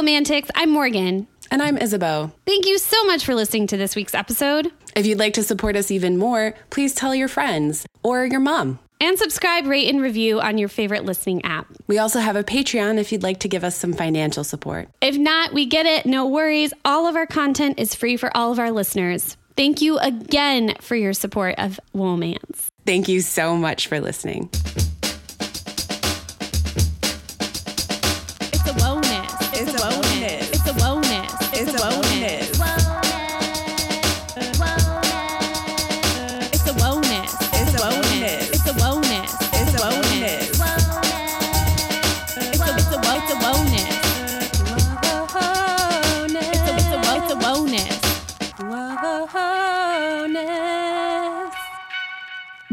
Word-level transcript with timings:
Womantics. 0.00 0.48
I'm 0.54 0.70
Morgan. 0.70 1.26
And 1.50 1.60
I'm 1.60 1.76
Isabeau. 1.76 2.32
Thank 2.46 2.64
you 2.64 2.78
so 2.78 3.04
much 3.04 3.22
for 3.22 3.34
listening 3.34 3.66
to 3.66 3.76
this 3.76 3.94
week's 3.94 4.14
episode. 4.14 4.72
If 4.96 5.04
you'd 5.04 5.18
like 5.18 5.34
to 5.34 5.42
support 5.42 5.76
us 5.76 5.90
even 5.90 6.16
more, 6.16 6.54
please 6.70 6.94
tell 6.94 7.14
your 7.14 7.28
friends 7.28 7.86
or 8.02 8.24
your 8.24 8.40
mom. 8.40 8.78
And 8.98 9.18
subscribe, 9.18 9.66
rate, 9.66 9.90
and 9.90 10.00
review 10.00 10.40
on 10.40 10.56
your 10.56 10.70
favorite 10.70 11.04
listening 11.04 11.44
app. 11.44 11.66
We 11.86 11.98
also 11.98 12.18
have 12.18 12.34
a 12.34 12.42
Patreon 12.42 12.96
if 12.96 13.12
you'd 13.12 13.22
like 13.22 13.40
to 13.40 13.48
give 13.48 13.62
us 13.62 13.76
some 13.76 13.92
financial 13.92 14.42
support. 14.42 14.88
If 15.02 15.18
not, 15.18 15.52
we 15.52 15.66
get 15.66 15.84
it. 15.84 16.06
No 16.06 16.26
worries. 16.26 16.72
All 16.82 17.06
of 17.06 17.14
our 17.14 17.26
content 17.26 17.78
is 17.78 17.94
free 17.94 18.16
for 18.16 18.34
all 18.34 18.52
of 18.52 18.58
our 18.58 18.70
listeners. 18.70 19.36
Thank 19.54 19.82
you 19.82 19.98
again 19.98 20.76
for 20.80 20.96
your 20.96 21.12
support 21.12 21.56
of 21.58 21.78
Womance. 21.94 22.68
Thank 22.86 23.08
you 23.08 23.20
so 23.20 23.54
much 23.54 23.88
for 23.88 24.00
listening. 24.00 24.48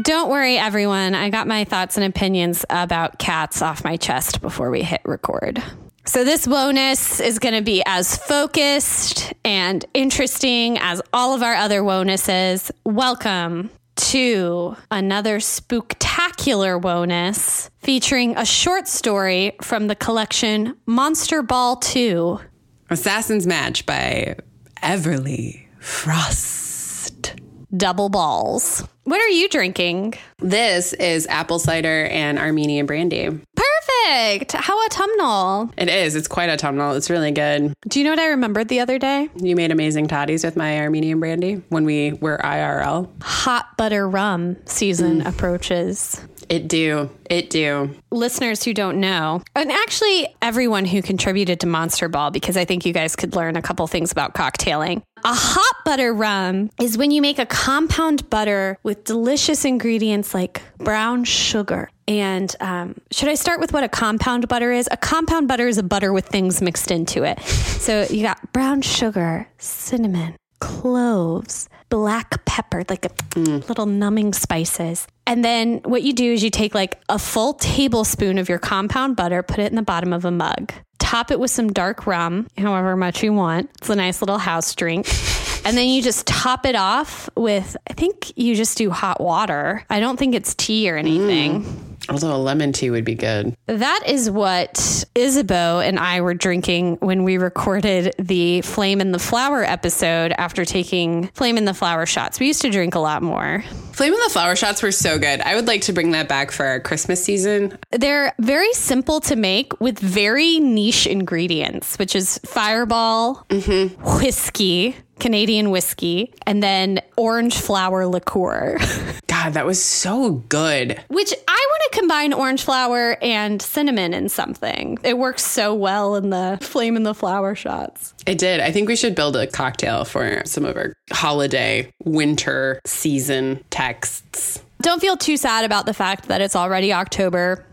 Don't 0.08 0.30
worry, 0.30 0.56
everyone. 0.56 1.14
I 1.14 1.28
got 1.28 1.46
my 1.46 1.64
thoughts 1.64 1.98
and 1.98 2.06
opinions 2.06 2.64
about 2.70 3.18
cats 3.18 3.60
off 3.60 3.84
my 3.84 3.98
chest 3.98 4.40
before 4.40 4.70
we 4.70 4.80
hit 4.80 5.02
record. 5.04 5.62
So, 6.06 6.24
this 6.24 6.46
wonus 6.46 7.22
is 7.22 7.38
going 7.38 7.54
to 7.54 7.60
be 7.60 7.82
as 7.84 8.16
focused 8.16 9.34
and 9.44 9.84
interesting 9.92 10.78
as 10.78 11.02
all 11.12 11.34
of 11.34 11.42
our 11.42 11.54
other 11.54 11.84
wonuses. 11.84 12.72
Welcome 12.86 13.68
to 13.96 14.76
another 14.90 15.40
spooktacular 15.40 16.80
wonus 16.80 17.68
featuring 17.80 18.34
a 18.38 18.46
short 18.46 18.88
story 18.88 19.56
from 19.60 19.88
the 19.88 19.94
collection 19.94 20.74
Monster 20.86 21.42
Ball 21.42 21.76
2. 21.76 22.40
Assassin's 22.88 23.46
Match 23.46 23.84
by 23.84 24.38
Everly 24.82 25.66
Frost. 25.80 27.34
Double 27.76 28.08
balls. 28.08 28.88
What 29.08 29.22
are 29.22 29.28
you 29.28 29.48
drinking? 29.48 30.16
This 30.36 30.92
is 30.92 31.26
apple 31.28 31.58
cider 31.58 32.04
and 32.10 32.38
Armenian 32.38 32.84
brandy. 32.84 33.30
Perfect. 33.56 34.52
How 34.52 34.78
autumnal. 34.84 35.70
It 35.78 35.88
is. 35.88 36.14
It's 36.14 36.28
quite 36.28 36.50
autumnal. 36.50 36.92
It's 36.92 37.08
really 37.08 37.30
good. 37.30 37.72
Do 37.88 37.98
you 38.00 38.04
know 38.04 38.10
what 38.10 38.18
I 38.18 38.26
remembered 38.26 38.68
the 38.68 38.80
other 38.80 38.98
day? 38.98 39.30
You 39.36 39.56
made 39.56 39.72
amazing 39.72 40.08
toddies 40.08 40.44
with 40.44 40.56
my 40.56 40.80
Armenian 40.80 41.20
brandy 41.20 41.62
when 41.70 41.86
we 41.86 42.12
were 42.20 42.36
IRL. 42.44 43.08
Hot 43.22 43.78
butter 43.78 44.06
rum 44.06 44.58
season 44.66 45.22
mm. 45.22 45.26
approaches. 45.26 46.20
It 46.48 46.68
do. 46.68 47.10
It 47.28 47.50
do. 47.50 47.94
Listeners 48.10 48.64
who 48.64 48.72
don't 48.72 49.00
know, 49.00 49.42
and 49.54 49.70
actually 49.70 50.34
everyone 50.40 50.86
who 50.86 51.02
contributed 51.02 51.60
to 51.60 51.66
Monster 51.66 52.08
Ball, 52.08 52.30
because 52.30 52.56
I 52.56 52.64
think 52.64 52.86
you 52.86 52.92
guys 52.92 53.16
could 53.16 53.36
learn 53.36 53.56
a 53.56 53.62
couple 53.62 53.86
things 53.86 54.12
about 54.12 54.34
cocktailing. 54.34 55.02
A 55.24 55.34
hot 55.34 55.76
butter 55.84 56.14
rum 56.14 56.70
is 56.80 56.96
when 56.96 57.10
you 57.10 57.20
make 57.20 57.38
a 57.38 57.46
compound 57.46 58.30
butter 58.30 58.78
with 58.82 59.04
delicious 59.04 59.64
ingredients 59.64 60.32
like 60.32 60.62
brown 60.78 61.24
sugar. 61.24 61.90
And 62.06 62.54
um, 62.60 62.94
should 63.10 63.28
I 63.28 63.34
start 63.34 63.60
with 63.60 63.74
what 63.74 63.84
a 63.84 63.88
compound 63.88 64.48
butter 64.48 64.72
is? 64.72 64.88
A 64.90 64.96
compound 64.96 65.48
butter 65.48 65.68
is 65.68 65.76
a 65.76 65.82
butter 65.82 66.12
with 66.12 66.26
things 66.26 66.62
mixed 66.62 66.90
into 66.90 67.24
it. 67.24 67.40
So 67.42 68.06
you 68.08 68.22
got 68.22 68.52
brown 68.54 68.80
sugar, 68.80 69.46
cinnamon, 69.58 70.36
cloves, 70.60 71.68
black 71.88 72.44
pepper, 72.44 72.84
like 72.88 73.04
a 73.06 73.10
little 73.36 73.86
numbing 73.86 74.32
spices. 74.32 75.06
And 75.26 75.44
then 75.44 75.80
what 75.84 76.02
you 76.02 76.12
do 76.12 76.32
is 76.32 76.42
you 76.42 76.50
take 76.50 76.74
like 76.74 77.00
a 77.08 77.18
full 77.18 77.54
tablespoon 77.54 78.38
of 78.38 78.48
your 78.48 78.58
compound 78.58 79.16
butter, 79.16 79.42
put 79.42 79.58
it 79.58 79.70
in 79.70 79.76
the 79.76 79.82
bottom 79.82 80.12
of 80.12 80.24
a 80.24 80.30
mug, 80.30 80.72
top 80.98 81.30
it 81.30 81.38
with 81.38 81.50
some 81.50 81.72
dark 81.72 82.06
rum, 82.06 82.46
however 82.56 82.96
much 82.96 83.22
you 83.22 83.32
want. 83.32 83.70
It's 83.78 83.90
a 83.90 83.96
nice 83.96 84.22
little 84.22 84.38
house 84.38 84.74
drink. 84.74 85.06
And 85.64 85.76
then 85.76 85.88
you 85.88 86.00
just 86.00 86.26
top 86.26 86.64
it 86.64 86.76
off 86.76 87.28
with, 87.36 87.76
I 87.90 87.92
think 87.92 88.32
you 88.38 88.54
just 88.54 88.78
do 88.78 88.90
hot 88.90 89.20
water. 89.20 89.84
I 89.90 90.00
don't 90.00 90.16
think 90.18 90.34
it's 90.34 90.54
tea 90.54 90.90
or 90.90 90.96
anything. 90.96 91.64
Mm. 91.64 91.97
Although 92.08 92.34
a 92.34 92.38
lemon 92.38 92.72
tea 92.72 92.90
would 92.90 93.04
be 93.04 93.14
good. 93.14 93.54
That 93.66 94.02
is 94.06 94.30
what 94.30 95.04
Isabeau 95.14 95.80
and 95.80 95.98
I 95.98 96.20
were 96.20 96.34
drinking 96.34 96.96
when 96.96 97.24
we 97.24 97.38
recorded 97.38 98.14
the 98.18 98.62
Flame 98.62 99.00
in 99.00 99.12
the 99.12 99.18
Flower 99.18 99.62
episode 99.62 100.32
after 100.38 100.64
taking 100.64 101.28
Flame 101.28 101.58
in 101.58 101.64
the 101.64 101.74
Flower 101.74 102.06
shots. 102.06 102.40
We 102.40 102.46
used 102.46 102.62
to 102.62 102.70
drink 102.70 102.94
a 102.94 102.98
lot 102.98 103.22
more. 103.22 103.62
Flame 103.92 104.14
in 104.14 104.20
the 104.24 104.30
Flower 104.30 104.54
shots 104.56 104.82
were 104.82 104.92
so 104.92 105.18
good. 105.18 105.40
I 105.40 105.54
would 105.54 105.66
like 105.66 105.82
to 105.82 105.92
bring 105.92 106.12
that 106.12 106.28
back 106.28 106.50
for 106.52 106.64
our 106.64 106.80
Christmas 106.80 107.22
season. 107.22 107.76
They're 107.90 108.32
very 108.38 108.72
simple 108.72 109.20
to 109.22 109.36
make 109.36 109.78
with 109.80 109.98
very 109.98 110.60
niche 110.60 111.06
ingredients, 111.06 111.98
which 111.98 112.14
is 112.14 112.38
fireball, 112.44 113.44
mm-hmm. 113.48 114.22
whiskey, 114.22 114.96
Canadian 115.18 115.70
whiskey, 115.70 116.32
and 116.46 116.62
then 116.62 117.00
orange 117.16 117.58
flower 117.58 118.06
liqueur. 118.06 118.78
God, 119.44 119.54
that 119.54 119.66
was 119.66 119.80
so 119.82 120.30
good. 120.48 121.00
Which 121.08 121.32
I 121.46 121.66
want 121.70 121.92
to 121.92 121.98
combine 122.00 122.32
orange 122.32 122.64
flower 122.64 123.16
and 123.22 123.62
cinnamon 123.62 124.12
in 124.12 124.28
something. 124.28 124.98
It 125.04 125.16
works 125.16 125.44
so 125.44 125.74
well 125.74 126.16
in 126.16 126.30
the 126.30 126.58
flame 126.60 126.96
in 126.96 127.04
the 127.04 127.14
flower 127.14 127.54
shots. 127.54 128.14
It 128.26 128.38
did. 128.38 128.58
I 128.58 128.72
think 128.72 128.88
we 128.88 128.96
should 128.96 129.14
build 129.14 129.36
a 129.36 129.46
cocktail 129.46 130.04
for 130.04 130.42
some 130.44 130.64
of 130.64 130.76
our 130.76 130.92
holiday, 131.12 131.88
winter 132.04 132.80
season 132.84 133.62
texts. 133.70 134.60
Don't 134.80 135.00
feel 135.00 135.16
too 135.16 135.36
sad 135.36 135.64
about 135.64 135.86
the 135.86 135.94
fact 135.94 136.28
that 136.28 136.40
it's 136.40 136.54
already 136.54 136.92
October 136.92 137.64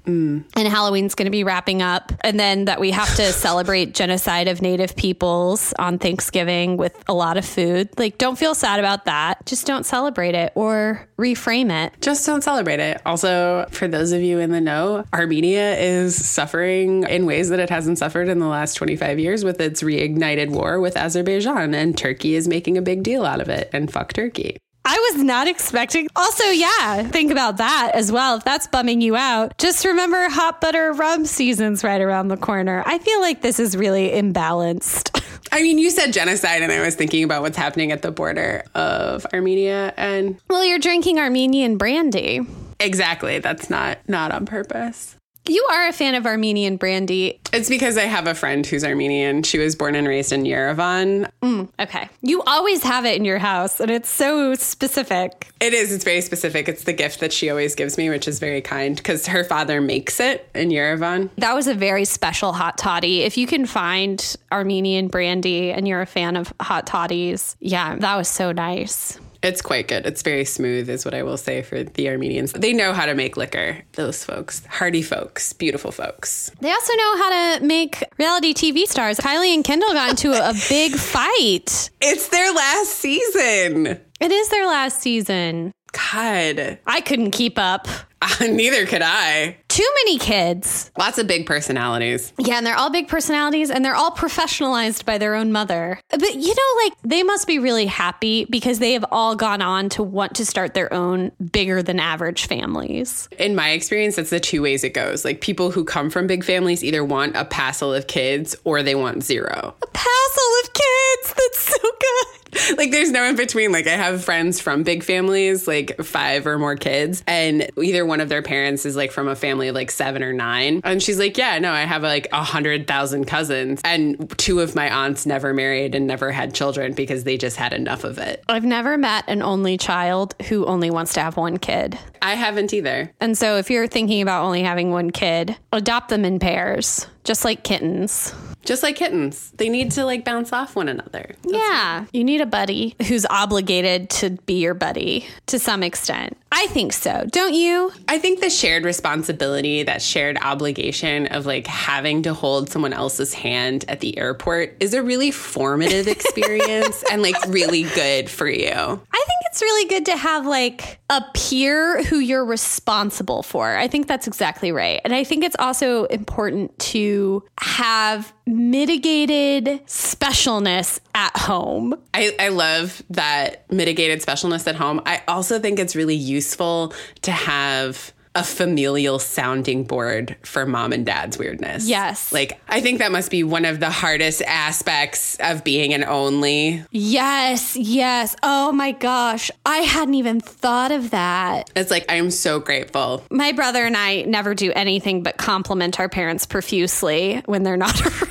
and 0.56 0.68
Halloween's 0.68 1.16
going 1.16 1.26
to 1.26 1.32
be 1.32 1.44
wrapping 1.44 1.82
up, 1.82 2.12
and 2.22 2.40
then 2.40 2.66
that 2.66 2.80
we 2.80 2.92
have 2.92 3.14
to 3.16 3.32
celebrate 3.34 3.94
genocide 3.94 4.48
of 4.48 4.62
Native 4.62 4.96
peoples 4.96 5.74
on 5.80 5.98
Thanksgiving 6.00 6.78
with 6.78 6.96
a 7.08 7.14
lot 7.14 7.38
of 7.38 7.46
food. 7.46 7.90
Like, 7.98 8.18
don't 8.18 8.38
feel 8.38 8.56
sad 8.56 8.80
about 8.80 9.06
that. 9.06 9.46
Just 9.46 9.66
don't 9.66 9.86
celebrate 9.86 10.36
it 10.36 10.52
or 10.56 11.08
reframe 11.18 11.72
it. 11.72 11.94
Just 12.02 12.26
don't 12.26 12.44
celebrate 12.44 12.80
it. 12.80 13.02
Also, 13.06 13.66
for 13.72 13.88
those 13.88 14.12
of 14.12 14.22
you 14.22 14.40
in 14.40 14.52
the 14.52 14.62
know, 14.62 15.04
Armenia 15.14 15.76
is 15.76 16.24
suffering 16.24 17.04
in 17.04 17.26
ways 17.26 17.50
that 17.50 17.60
it 17.60 17.70
hasn't 17.70 17.98
suffered 17.98 18.28
in 18.28 18.40
the 18.40 18.48
last 18.48 18.76
25 18.76 19.20
years 19.20 19.44
with 19.44 19.60
its 19.60 19.82
reignited 19.82 20.50
war 20.50 20.80
with 20.80 20.98
Azerbaijan, 20.98 21.74
and 21.74 21.98
Turkey 21.98 22.36
is 22.36 22.48
making 22.48 22.78
a 22.78 22.82
big 22.82 23.04
deal 23.04 23.26
out 23.26 23.42
of 23.42 23.50
it. 23.50 23.70
And 23.74 23.92
fuck 23.92 24.14
Turkey. 24.14 24.58
I 24.88 25.12
was 25.12 25.24
not 25.24 25.48
expecting. 25.48 26.08
Also, 26.16 26.44
yeah, 26.46 27.04
think 27.04 27.32
about 27.32 27.58
that 27.58 27.92
as 27.96 28.12
well. 28.12 28.38
If 28.38 28.44
that's 28.44 28.68
bumming 28.68 29.02
you 29.02 29.16
out, 29.16 29.58
just 29.58 29.84
remember 29.84 30.30
hot 30.30 30.62
butter 30.62 30.94
rum 30.94 31.26
season's 31.26 31.84
right 31.84 32.00
around 32.02 32.28
the 32.28 32.38
corner. 32.38 32.84
I 32.86 33.00
feel 33.00 33.20
like 33.20 33.42
this 33.42 33.60
is 33.60 33.76
really 33.76 34.12
imbalanced. 34.12 35.12
I 35.52 35.62
mean, 35.64 35.80
you 35.80 35.90
said 35.90 36.12
genocide, 36.12 36.62
and 36.62 36.72
I 36.72 36.82
was 36.82 36.96
thinking 36.96 37.24
about 37.24 37.42
what's 37.42 37.58
happening 37.58 37.92
at 37.92 38.02
the 38.02 38.12
border 38.12 38.64
of 38.76 39.26
Armenia, 39.34 39.94
and 39.98 40.40
well, 40.50 40.64
you're 40.66 40.80
drinking 40.80 41.20
Armenian 41.20 41.78
brandy. 41.78 42.42
exactly, 42.80 43.40
that's 43.40 43.70
not 43.70 43.98
not 44.08 44.32
on 44.32 44.46
purpose. 44.46 45.15
You 45.48 45.64
are 45.72 45.88
a 45.88 45.94
fan 45.94 46.16
of 46.16 46.26
Armenian 46.26 46.78
brandy. 46.78 47.40
It's 47.54 47.70
because 47.70 47.98
I 47.98 48.04
have 48.04 48.26
a 48.26 48.34
friend 48.34 48.66
who's 48.66 48.84
Armenian. 48.84 49.44
She 49.44 49.60
was 49.60 49.76
born 49.76 49.96
and 49.96 50.08
raised 50.08 50.32
in 50.32 50.44
Yerevan. 50.44 51.30
Mm, 51.44 51.70
okay. 51.80 52.10
You 52.22 52.42
always 52.44 52.82
have 52.84 53.06
it 53.06 53.16
in 53.16 53.26
your 53.26 53.38
house, 53.38 53.80
and 53.80 53.92
it's 53.92 54.10
so 54.10 54.56
specific. 54.56 55.52
It 55.60 55.74
is. 55.74 55.94
It's 55.94 56.04
very 56.04 56.22
specific. 56.22 56.68
It's 56.68 56.84
the 56.84 56.94
gift 56.94 57.20
that 57.20 57.32
she 57.32 57.50
always 57.50 57.76
gives 57.76 57.98
me, 57.98 58.10
which 58.10 58.28
is 58.28 58.40
very 58.40 58.62
kind 58.62 58.96
because 58.96 59.28
her 59.28 59.44
father 59.44 59.82
makes 59.82 60.20
it 60.20 60.50
in 60.56 60.70
Yerevan. 60.70 61.30
That 61.38 61.54
was 61.54 61.68
a 61.68 61.76
very 61.76 62.06
special 62.06 62.54
hot 62.54 62.78
toddy. 62.78 63.22
If 63.22 63.38
you 63.38 63.46
can 63.46 63.66
find 63.66 64.36
Armenian 64.52 65.08
brandy 65.08 65.72
and 65.72 65.88
you're 65.88 66.02
a 66.02 66.08
fan 66.08 66.36
of 66.38 66.52
hot 66.60 66.88
toddies, 66.88 67.56
yeah, 67.60 67.96
that 67.98 68.16
was 68.16 68.28
so 68.28 68.52
nice. 68.52 69.20
It's 69.46 69.62
quite 69.62 69.88
good. 69.88 70.08
It's 70.08 70.24
very 70.24 70.44
smooth, 70.44 70.90
is 70.90 71.06
what 71.06 71.14
I 71.14 71.22
will 71.22 71.38
say 71.38 71.62
for 71.62 71.84
the 71.84 72.10
Armenians. 72.10 72.52
They 72.54 72.74
know 72.74 72.94
how 72.94 73.06
to 73.06 73.14
make 73.14 73.38
liquor, 73.38 73.84
those 73.92 74.24
folks. 74.24 74.66
Hardy 74.66 75.04
folks, 75.04 75.54
beautiful 75.54 75.92
folks. 75.92 76.50
They 76.62 76.72
also 76.72 76.94
know 76.96 77.18
how 77.18 77.30
to 77.60 77.64
make 77.64 78.04
reality 78.18 78.56
TV 78.56 78.88
stars. 78.88 79.20
Kylie 79.20 79.54
and 79.54 79.64
Kendall 79.64 79.94
got 79.94 80.10
into 80.10 80.32
a, 80.32 80.50
a 80.50 80.54
big 80.70 80.96
fight. 80.96 81.92
It's 82.02 82.30
their 82.30 82.52
last 82.52 82.90
season. 82.90 83.86
It 84.20 84.32
is 84.32 84.50
their 84.50 84.66
last 84.66 85.00
season. 85.02 85.74
God, 85.92 86.80
I 86.88 87.02
couldn't 87.02 87.30
keep 87.30 87.60
up. 87.60 87.88
neither 88.42 88.88
could 88.88 89.04
I. 89.04 89.58
too 89.76 89.92
many 90.06 90.18
kids. 90.18 90.90
Lots 90.98 91.18
of 91.18 91.28
big 91.28 91.46
personalities. 91.46 92.32
Yeah, 92.38 92.56
and 92.56 92.66
they're 92.66 92.78
all 92.78 92.90
big 92.90 93.10
personalities 93.10 93.70
and 93.70 93.84
they're 93.84 93.96
all 93.96 94.12
professionalized 94.12 95.04
by 95.04 95.18
their 95.18 95.36
own 95.36 95.52
mother. 95.52 96.00
But 96.10 96.34
you 96.34 96.48
know, 96.48 96.84
like 96.86 96.94
they 97.04 97.24
must 97.24 97.46
be 97.46 97.60
really 97.60 97.86
happy 97.86 98.46
because 98.46 98.80
they 98.80 98.94
have 98.94 99.04
all 99.12 99.36
gone 99.36 99.62
on 99.62 99.90
to 99.90 100.02
want 100.02 100.36
to 100.36 100.46
start 100.46 100.76
their 100.76 100.94
own 100.94 101.34
bigger 101.52 101.84
than 101.84 102.00
average 102.00 102.46
families. 102.48 103.28
In 103.38 103.54
my 103.54 103.72
experience, 103.72 104.16
that's 104.16 104.30
the 104.30 104.40
two 104.40 104.62
ways 104.62 104.86
it 104.86 104.94
goes. 104.94 105.26
Like 105.26 105.42
people 105.42 105.72
who 105.72 105.84
come 105.84 106.10
from 106.10 106.26
big 106.26 106.46
families 106.46 106.82
either 106.82 107.04
want 107.04 107.36
a 107.36 107.44
passel 107.44 107.94
of 107.94 108.08
kids 108.08 108.56
or 108.64 108.82
they 108.82 108.96
want 108.96 109.24
zero. 109.24 109.76
A 109.82 109.88
passel 109.88 110.52
of 110.64 110.74
kids. 110.74 111.34
That's 111.36 111.60
so 111.60 111.78
good. 111.82 112.45
like 112.78 112.92
there's 112.92 113.12
no 113.12 113.24
in 113.24 113.36
between. 113.36 113.72
Like 113.72 113.88
I 113.88 113.96
have 113.96 114.24
friends 114.24 114.60
from 114.60 114.84
big 114.84 115.04
families, 115.04 115.68
like 115.68 115.98
five 116.02 116.48
or 116.48 116.58
more 116.58 116.76
kids, 116.76 117.24
and 117.28 117.70
either 117.82 118.06
one 118.06 118.22
of 118.22 118.30
their 118.30 118.42
parents 118.42 118.86
is 118.86 118.96
like 118.96 119.12
from 119.12 119.28
a 119.28 119.36
family 119.36 119.68
of 119.68 119.76
like 119.76 119.92
seven 119.92 120.24
or 120.24 120.34
nine. 120.34 120.82
And 120.84 121.02
she's 121.02 121.20
like, 121.20 121.38
Yeah, 121.38 121.60
no, 121.60 121.72
I 121.72 121.82
have 121.82 122.04
like 122.04 122.28
a 122.32 122.44
hundred 122.44 122.88
thousand 122.88 123.26
cousins. 123.26 123.82
And 123.84 124.30
two 124.38 124.60
of 124.60 124.76
my 124.76 124.90
aunts 124.90 125.26
never 125.26 125.54
married 125.54 125.96
and 125.96 126.08
never 126.08 126.32
had 126.32 126.54
children 126.54 126.94
because 126.94 127.24
they 127.24 127.38
just 127.38 127.58
had 127.58 127.74
enough 127.74 128.04
of 128.04 128.18
it. 128.18 128.44
I've 128.48 128.66
never 128.66 128.98
met 128.98 129.26
an 129.28 129.42
only 129.42 129.78
child 129.78 130.36
who 130.48 130.66
only 130.66 130.90
wants 130.90 131.14
to 131.14 131.22
have 131.22 131.38
one 131.38 131.58
kid. 131.58 131.98
I 132.22 132.36
haven't 132.36 132.74
either. 132.74 133.12
And 133.20 133.38
so 133.38 133.58
if 133.58 133.70
you're 133.70 133.88
thinking 133.88 134.22
about 134.22 134.44
only 134.44 134.64
having 134.64 134.92
one 134.92 135.12
kid, 135.12 135.56
adopt 135.72 136.10
them 136.10 136.26
in 136.26 136.40
pairs, 136.40 137.08
just 137.24 137.46
like 137.46 137.64
kittens. 137.64 138.34
Just 138.66 138.84
like 138.84 138.96
kittens, 138.96 139.52
they 139.58 139.70
need 139.70 139.92
to 139.92 140.04
like 140.06 140.26
bounce 140.26 140.52
off 140.52 140.76
one 140.76 140.90
another. 140.90 141.36
yeah, 141.46 142.06
you 142.12 142.24
need 142.24 142.42
a 142.42 142.46
buddy 142.46 142.96
who's 143.08 143.26
obligated 143.28 144.10
to 144.10 144.32
be 144.32 144.56
your 144.56 144.74
buddy 144.74 145.26
to 145.48 145.60
some 145.60 145.84
extent. 145.84 146.36
I 146.58 146.68
think 146.68 146.94
so. 146.94 147.26
Don't 147.32 147.54
you? 147.54 147.92
I 148.08 148.18
think 148.18 148.40
the 148.40 148.50
shared 148.50 148.86
responsibility, 148.86 149.84
that 149.84 150.02
shared 150.02 150.38
obligation 150.42 151.28
of 151.28 151.46
like 151.46 151.68
having 151.68 152.22
to 152.22 152.34
hold 152.34 152.70
someone 152.70 152.94
else's 152.94 153.34
hand 153.34 153.84
at 153.90 154.00
the 154.00 154.18
airport 154.18 154.78
is 154.80 154.94
a 154.94 155.04
really 155.04 155.32
formative 155.32 156.08
experience 156.16 157.04
and 157.12 157.22
like 157.22 157.36
really 157.50 157.84
good 157.84 158.30
for 158.30 158.48
you. 158.48 158.72
I 158.72 159.24
think 159.28 159.40
it's 159.52 159.62
really 159.62 159.90
good 159.90 160.06
to 160.06 160.16
have 160.16 160.46
like 160.46 161.00
a 161.10 161.22
peer 161.34 162.02
who 162.04 162.20
you're 162.20 162.46
responsible 162.46 163.44
for. 163.44 163.76
I 163.76 163.90
think 163.90 164.08
that's 164.08 164.26
exactly 164.26 164.72
right. 164.72 165.02
And 165.04 165.14
I 165.14 165.26
think 165.26 165.44
it's 165.44 165.58
also 165.60 166.06
important 166.06 166.78
to 166.80 167.44
have 167.60 168.34
mitigated 168.46 169.66
specialness 169.88 171.00
at 171.16 171.36
home. 171.38 171.96
I, 172.14 172.36
I 172.38 172.50
love 172.50 173.02
that 173.10 173.72
mitigated 173.72 174.22
specialness 174.22 174.68
at 174.68 174.76
home. 174.76 175.02
I 175.06 175.24
also 175.28 175.60
think 175.60 175.80
it's 175.80 175.96
really 175.96 176.16
useful 176.16 176.94
to 177.24 177.32
have 177.32 178.14
a 178.36 178.44
familial 178.44 179.18
sounding 179.18 179.86
board 179.86 180.36
for 180.44 180.66
mom 180.66 180.92
and 180.92 181.06
dad's 181.06 181.38
weirdness. 181.38 181.88
Yes. 181.88 182.34
Like, 182.34 182.60
I 182.68 182.82
think 182.82 183.00
that 183.00 183.14
must 183.14 183.32
be 183.32 183.44
one 183.46 183.64
of 183.64 183.80
the 183.80 183.90
hardest 183.90 184.42
aspects 184.42 185.38
of 185.40 185.64
being 185.64 185.94
an 185.94 186.04
only. 186.04 186.84
Yes, 186.92 187.78
yes. 187.78 188.36
Oh 188.44 188.74
my 188.74 188.92
gosh. 188.92 189.50
I 189.66 189.78
hadn't 189.78 190.16
even 190.16 190.42
thought 190.42 190.92
of 190.92 191.12
that. 191.12 191.72
It's 191.78 191.90
like, 191.90 192.06
I'm 192.10 192.30
so 192.30 192.60
grateful. 192.60 193.24
My 193.32 193.54
brother 193.54 193.86
and 193.86 193.96
I 193.96 194.24
never 194.24 194.54
do 194.54 194.74
anything 194.74 195.24
but 195.24 195.38
compliment 195.38 195.98
our 196.02 196.10
parents 196.10 196.46
profusely 196.46 197.42
when 197.46 197.64
they're 197.64 197.78
not 197.78 198.00
around. 198.06 198.30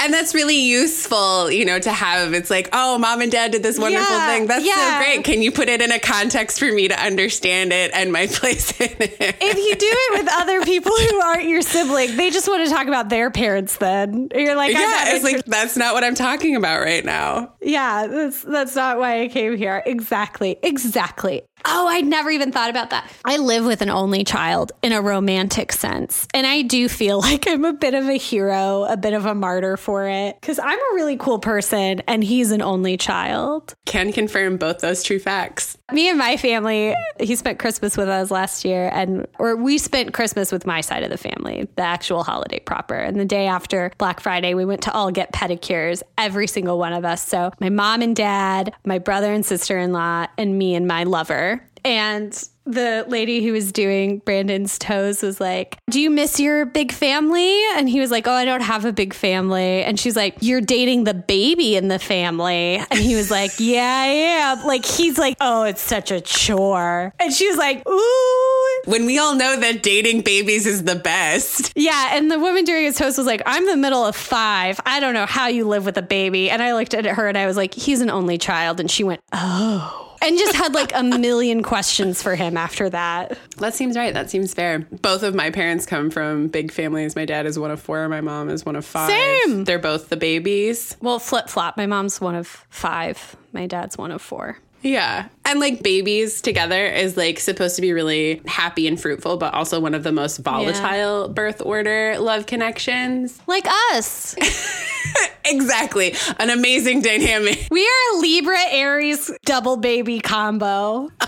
And 0.00 0.14
that's 0.14 0.32
really 0.34 0.56
useful, 0.60 1.50
you 1.50 1.64
know, 1.64 1.78
to 1.80 1.90
have. 1.90 2.32
It's 2.32 2.50
like, 2.50 2.68
oh, 2.72 2.98
mom 2.98 3.20
and 3.20 3.32
dad 3.32 3.50
did 3.50 3.62
this 3.64 3.78
wonderful 3.78 4.16
Yeah, 4.16 4.26
thing. 4.28 4.46
That's 4.46 4.64
yeah. 4.64 4.98
so 5.00 5.04
great. 5.04 5.24
Can 5.24 5.42
you 5.42 5.50
put 5.50 5.68
it 5.68 5.82
in 5.82 5.90
a 5.90 5.98
context 5.98 6.60
for 6.60 6.70
me 6.72 6.86
to 6.88 7.00
understand 7.00 7.72
it 7.72 7.90
and 7.92 8.12
my 8.12 8.26
place 8.32 8.70
in 8.80 8.86
it? 8.98 9.16
if 9.20 9.56
you 9.56 9.74
do 9.74 9.86
it 9.90 10.22
with 10.22 10.32
other 10.32 10.62
people 10.64 10.92
who 10.92 11.20
aren't 11.20 11.48
your 11.48 11.62
sibling, 11.62 12.16
they 12.16 12.30
just 12.30 12.46
want 12.46 12.64
to 12.66 12.72
talk 12.72 12.86
about 12.86 13.08
their 13.08 13.30
parents 13.32 13.76
then. 13.78 14.28
You're 14.34 14.54
like, 14.54 14.72
yeah, 14.72 15.14
it's 15.14 15.24
like 15.24 15.44
that's 15.46 15.76
not 15.76 15.94
what 15.94 16.04
I'm 16.04 16.14
talking 16.14 16.54
about 16.54 16.80
right 16.80 17.04
now. 17.04 17.54
yeah, 17.60 18.06
that's 18.06 18.42
that's 18.42 18.76
not 18.76 18.98
why 18.98 19.22
I 19.22 19.28
came 19.28 19.56
here. 19.56 19.82
Exactly. 19.84 20.58
Exactly. 20.62 21.42
Oh, 21.64 21.88
I'd 21.88 22.06
never 22.06 22.30
even 22.30 22.52
thought 22.52 22.70
about 22.70 22.90
that. 22.90 23.10
I 23.24 23.36
live 23.36 23.64
with 23.64 23.82
an 23.82 23.90
only 23.90 24.24
child 24.24 24.72
in 24.82 24.92
a 24.92 25.00
romantic 25.00 25.72
sense. 25.72 26.26
And 26.34 26.46
I 26.46 26.62
do 26.62 26.88
feel 26.88 27.20
like 27.28 27.46
I'm 27.48 27.64
a 27.64 27.72
bit 27.72 27.94
of 27.94 28.08
a 28.08 28.16
hero, 28.16 28.84
a 28.84 28.96
bit 28.96 29.12
of 29.12 29.26
a 29.26 29.34
martyr 29.34 29.76
for 29.76 30.06
it. 30.08 30.40
Because 30.40 30.58
I'm 30.58 30.78
a 30.78 30.94
really 30.94 31.16
cool 31.16 31.38
person 31.38 32.00
and 32.06 32.22
he's 32.22 32.50
an 32.50 32.62
only 32.62 32.96
child. 32.96 33.74
Can 33.86 34.12
confirm 34.12 34.56
both 34.56 34.78
those 34.78 35.02
true 35.02 35.18
facts. 35.18 35.76
Me 35.92 36.08
and 36.08 36.18
my 36.18 36.36
family, 36.36 36.94
he 37.18 37.34
spent 37.34 37.58
Christmas 37.58 37.96
with 37.96 38.08
us 38.08 38.30
last 38.30 38.62
year, 38.62 38.90
and 38.92 39.26
or 39.38 39.56
we 39.56 39.78
spent 39.78 40.12
Christmas 40.12 40.52
with 40.52 40.66
my 40.66 40.82
side 40.82 41.02
of 41.02 41.08
the 41.08 41.16
family, 41.16 41.66
the 41.76 41.82
actual 41.82 42.22
holiday 42.22 42.58
proper. 42.58 42.94
And 42.94 43.18
the 43.18 43.24
day 43.24 43.46
after 43.46 43.90
Black 43.96 44.20
Friday, 44.20 44.52
we 44.52 44.66
went 44.66 44.82
to 44.82 44.92
all 44.92 45.10
get 45.10 45.32
pedicures, 45.32 46.02
every 46.18 46.46
single 46.46 46.78
one 46.78 46.92
of 46.92 47.06
us. 47.06 47.26
So 47.26 47.52
my 47.58 47.70
mom 47.70 48.02
and 48.02 48.14
dad, 48.14 48.74
my 48.84 48.98
brother 48.98 49.32
and 49.32 49.46
sister 49.46 49.78
in 49.78 49.92
law, 49.92 50.26
and 50.36 50.58
me 50.58 50.74
and 50.74 50.86
my 50.86 51.04
lover. 51.04 51.57
And 51.88 52.48
the 52.68 53.04
lady 53.08 53.42
who 53.42 53.52
was 53.52 53.72
doing 53.72 54.18
Brandon's 54.18 54.78
toes 54.78 55.22
was 55.22 55.40
like, 55.40 55.78
Do 55.88 56.00
you 56.00 56.10
miss 56.10 56.38
your 56.38 56.66
big 56.66 56.92
family? 56.92 57.62
And 57.76 57.88
he 57.88 57.98
was 57.98 58.10
like, 58.10 58.26
Oh, 58.26 58.32
I 58.32 58.44
don't 58.44 58.60
have 58.60 58.84
a 58.84 58.92
big 58.92 59.14
family. 59.14 59.82
And 59.82 59.98
she's 59.98 60.14
like, 60.16 60.36
You're 60.40 60.60
dating 60.60 61.04
the 61.04 61.14
baby 61.14 61.76
in 61.76 61.88
the 61.88 61.98
family. 61.98 62.76
And 62.90 63.00
he 63.00 63.16
was 63.16 63.30
like, 63.30 63.52
Yeah, 63.58 63.82
I 63.82 64.06
am. 64.06 64.64
Like, 64.66 64.84
he's 64.84 65.16
like, 65.18 65.36
Oh, 65.40 65.64
it's 65.64 65.80
such 65.80 66.10
a 66.10 66.20
chore. 66.20 67.14
And 67.18 67.32
she 67.32 67.48
was 67.48 67.56
like, 67.56 67.86
Ooh. 67.88 68.80
When 68.84 69.06
we 69.06 69.18
all 69.18 69.34
know 69.34 69.58
that 69.58 69.82
dating 69.82 70.22
babies 70.22 70.66
is 70.66 70.84
the 70.84 70.94
best. 70.96 71.72
Yeah. 71.74 72.16
And 72.16 72.30
the 72.30 72.38
woman 72.38 72.64
during 72.64 72.84
his 72.84 72.96
toast 72.96 73.18
was 73.18 73.26
like, 73.26 73.42
I'm 73.46 73.66
the 73.66 73.76
middle 73.76 74.04
of 74.04 74.14
five. 74.14 74.78
I 74.84 75.00
don't 75.00 75.14
know 75.14 75.26
how 75.26 75.48
you 75.48 75.66
live 75.66 75.84
with 75.86 75.96
a 75.96 76.02
baby. 76.02 76.50
And 76.50 76.62
I 76.62 76.74
looked 76.74 76.94
at 76.94 77.04
her 77.06 77.28
and 77.28 77.38
I 77.38 77.46
was 77.46 77.56
like, 77.56 77.72
He's 77.72 78.00
an 78.02 78.10
only 78.10 78.36
child. 78.36 78.78
And 78.78 78.90
she 78.90 79.04
went, 79.04 79.20
Oh. 79.32 80.04
And 80.20 80.36
just 80.36 80.56
had 80.56 80.74
like 80.74 80.92
a 80.94 81.02
million 81.04 81.62
questions 81.62 82.20
for 82.22 82.34
him 82.34 82.56
after 82.58 82.90
that. 82.90 83.38
That 83.58 83.74
seems 83.74 83.96
right. 83.96 84.12
That 84.12 84.28
seems 84.30 84.52
fair. 84.52 84.80
Both 84.80 85.22
of 85.22 85.34
my 85.34 85.50
parents 85.50 85.86
come 85.86 86.10
from 86.10 86.48
big 86.48 86.72
families. 86.72 87.16
My 87.16 87.24
dad 87.24 87.46
is 87.46 87.58
one 87.58 87.70
of 87.70 87.80
four. 87.80 88.08
My 88.08 88.20
mom 88.20 88.50
is 88.50 88.66
one 88.66 88.76
of 88.76 88.84
five. 88.84 89.10
Same. 89.10 89.64
They're 89.64 89.78
both 89.78 90.08
the 90.08 90.16
babies. 90.16 90.96
Well, 91.00 91.18
flip 91.18 91.48
flop. 91.48 91.76
My 91.76 91.86
mom's 91.86 92.20
one 92.20 92.34
of 92.34 92.46
five. 92.68 93.36
My 93.52 93.66
dad's 93.66 93.96
one 93.96 94.10
of 94.10 94.20
four. 94.20 94.58
Yeah. 94.82 95.28
And 95.48 95.60
like 95.60 95.82
babies 95.82 96.42
together 96.42 96.84
is 96.84 97.16
like 97.16 97.40
supposed 97.40 97.74
to 97.76 97.82
be 97.82 97.94
really 97.94 98.42
happy 98.46 98.86
and 98.86 99.00
fruitful, 99.00 99.38
but 99.38 99.54
also 99.54 99.80
one 99.80 99.94
of 99.94 100.02
the 100.02 100.12
most 100.12 100.36
volatile 100.40 101.30
birth 101.30 101.62
order 101.62 102.18
love 102.18 102.44
connections. 102.44 103.40
Like 103.46 103.66
us. 103.94 104.36
exactly. 105.46 106.14
An 106.38 106.50
amazing 106.50 107.00
dynamic. 107.00 107.66
We 107.70 107.80
are 107.80 108.16
a 108.16 108.18
Libra 108.18 108.60
Aries 108.68 109.30
double 109.46 109.78
baby 109.78 110.20
combo. 110.20 111.08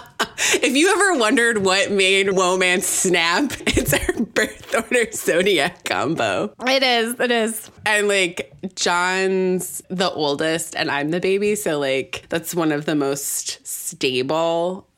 If 0.53 0.77
you 0.77 0.91
ever 0.93 1.19
wondered 1.19 1.65
what 1.65 1.91
made 1.91 2.27
Womance 2.27 2.83
snap, 2.83 3.53
it's 3.67 3.93
our 3.93 4.25
birth 4.25 4.75
order 4.75 5.11
zodiac 5.13 5.85
combo. 5.85 6.53
It 6.67 6.83
is. 6.83 7.19
It 7.19 7.31
is. 7.31 7.71
And 7.87 8.09
like 8.09 8.53
John's 8.75 9.83
the 9.89 10.11
oldest 10.11 10.77
and 10.77 10.91
I'm 10.91 11.11
the 11.11 11.21
baby, 11.21 11.55
so 11.55 11.79
like 11.79 12.27
that's 12.29 12.55
one 12.55 12.73
of 12.73 12.85
the 12.85 12.95
most 12.95 13.67
stable 13.67 14.10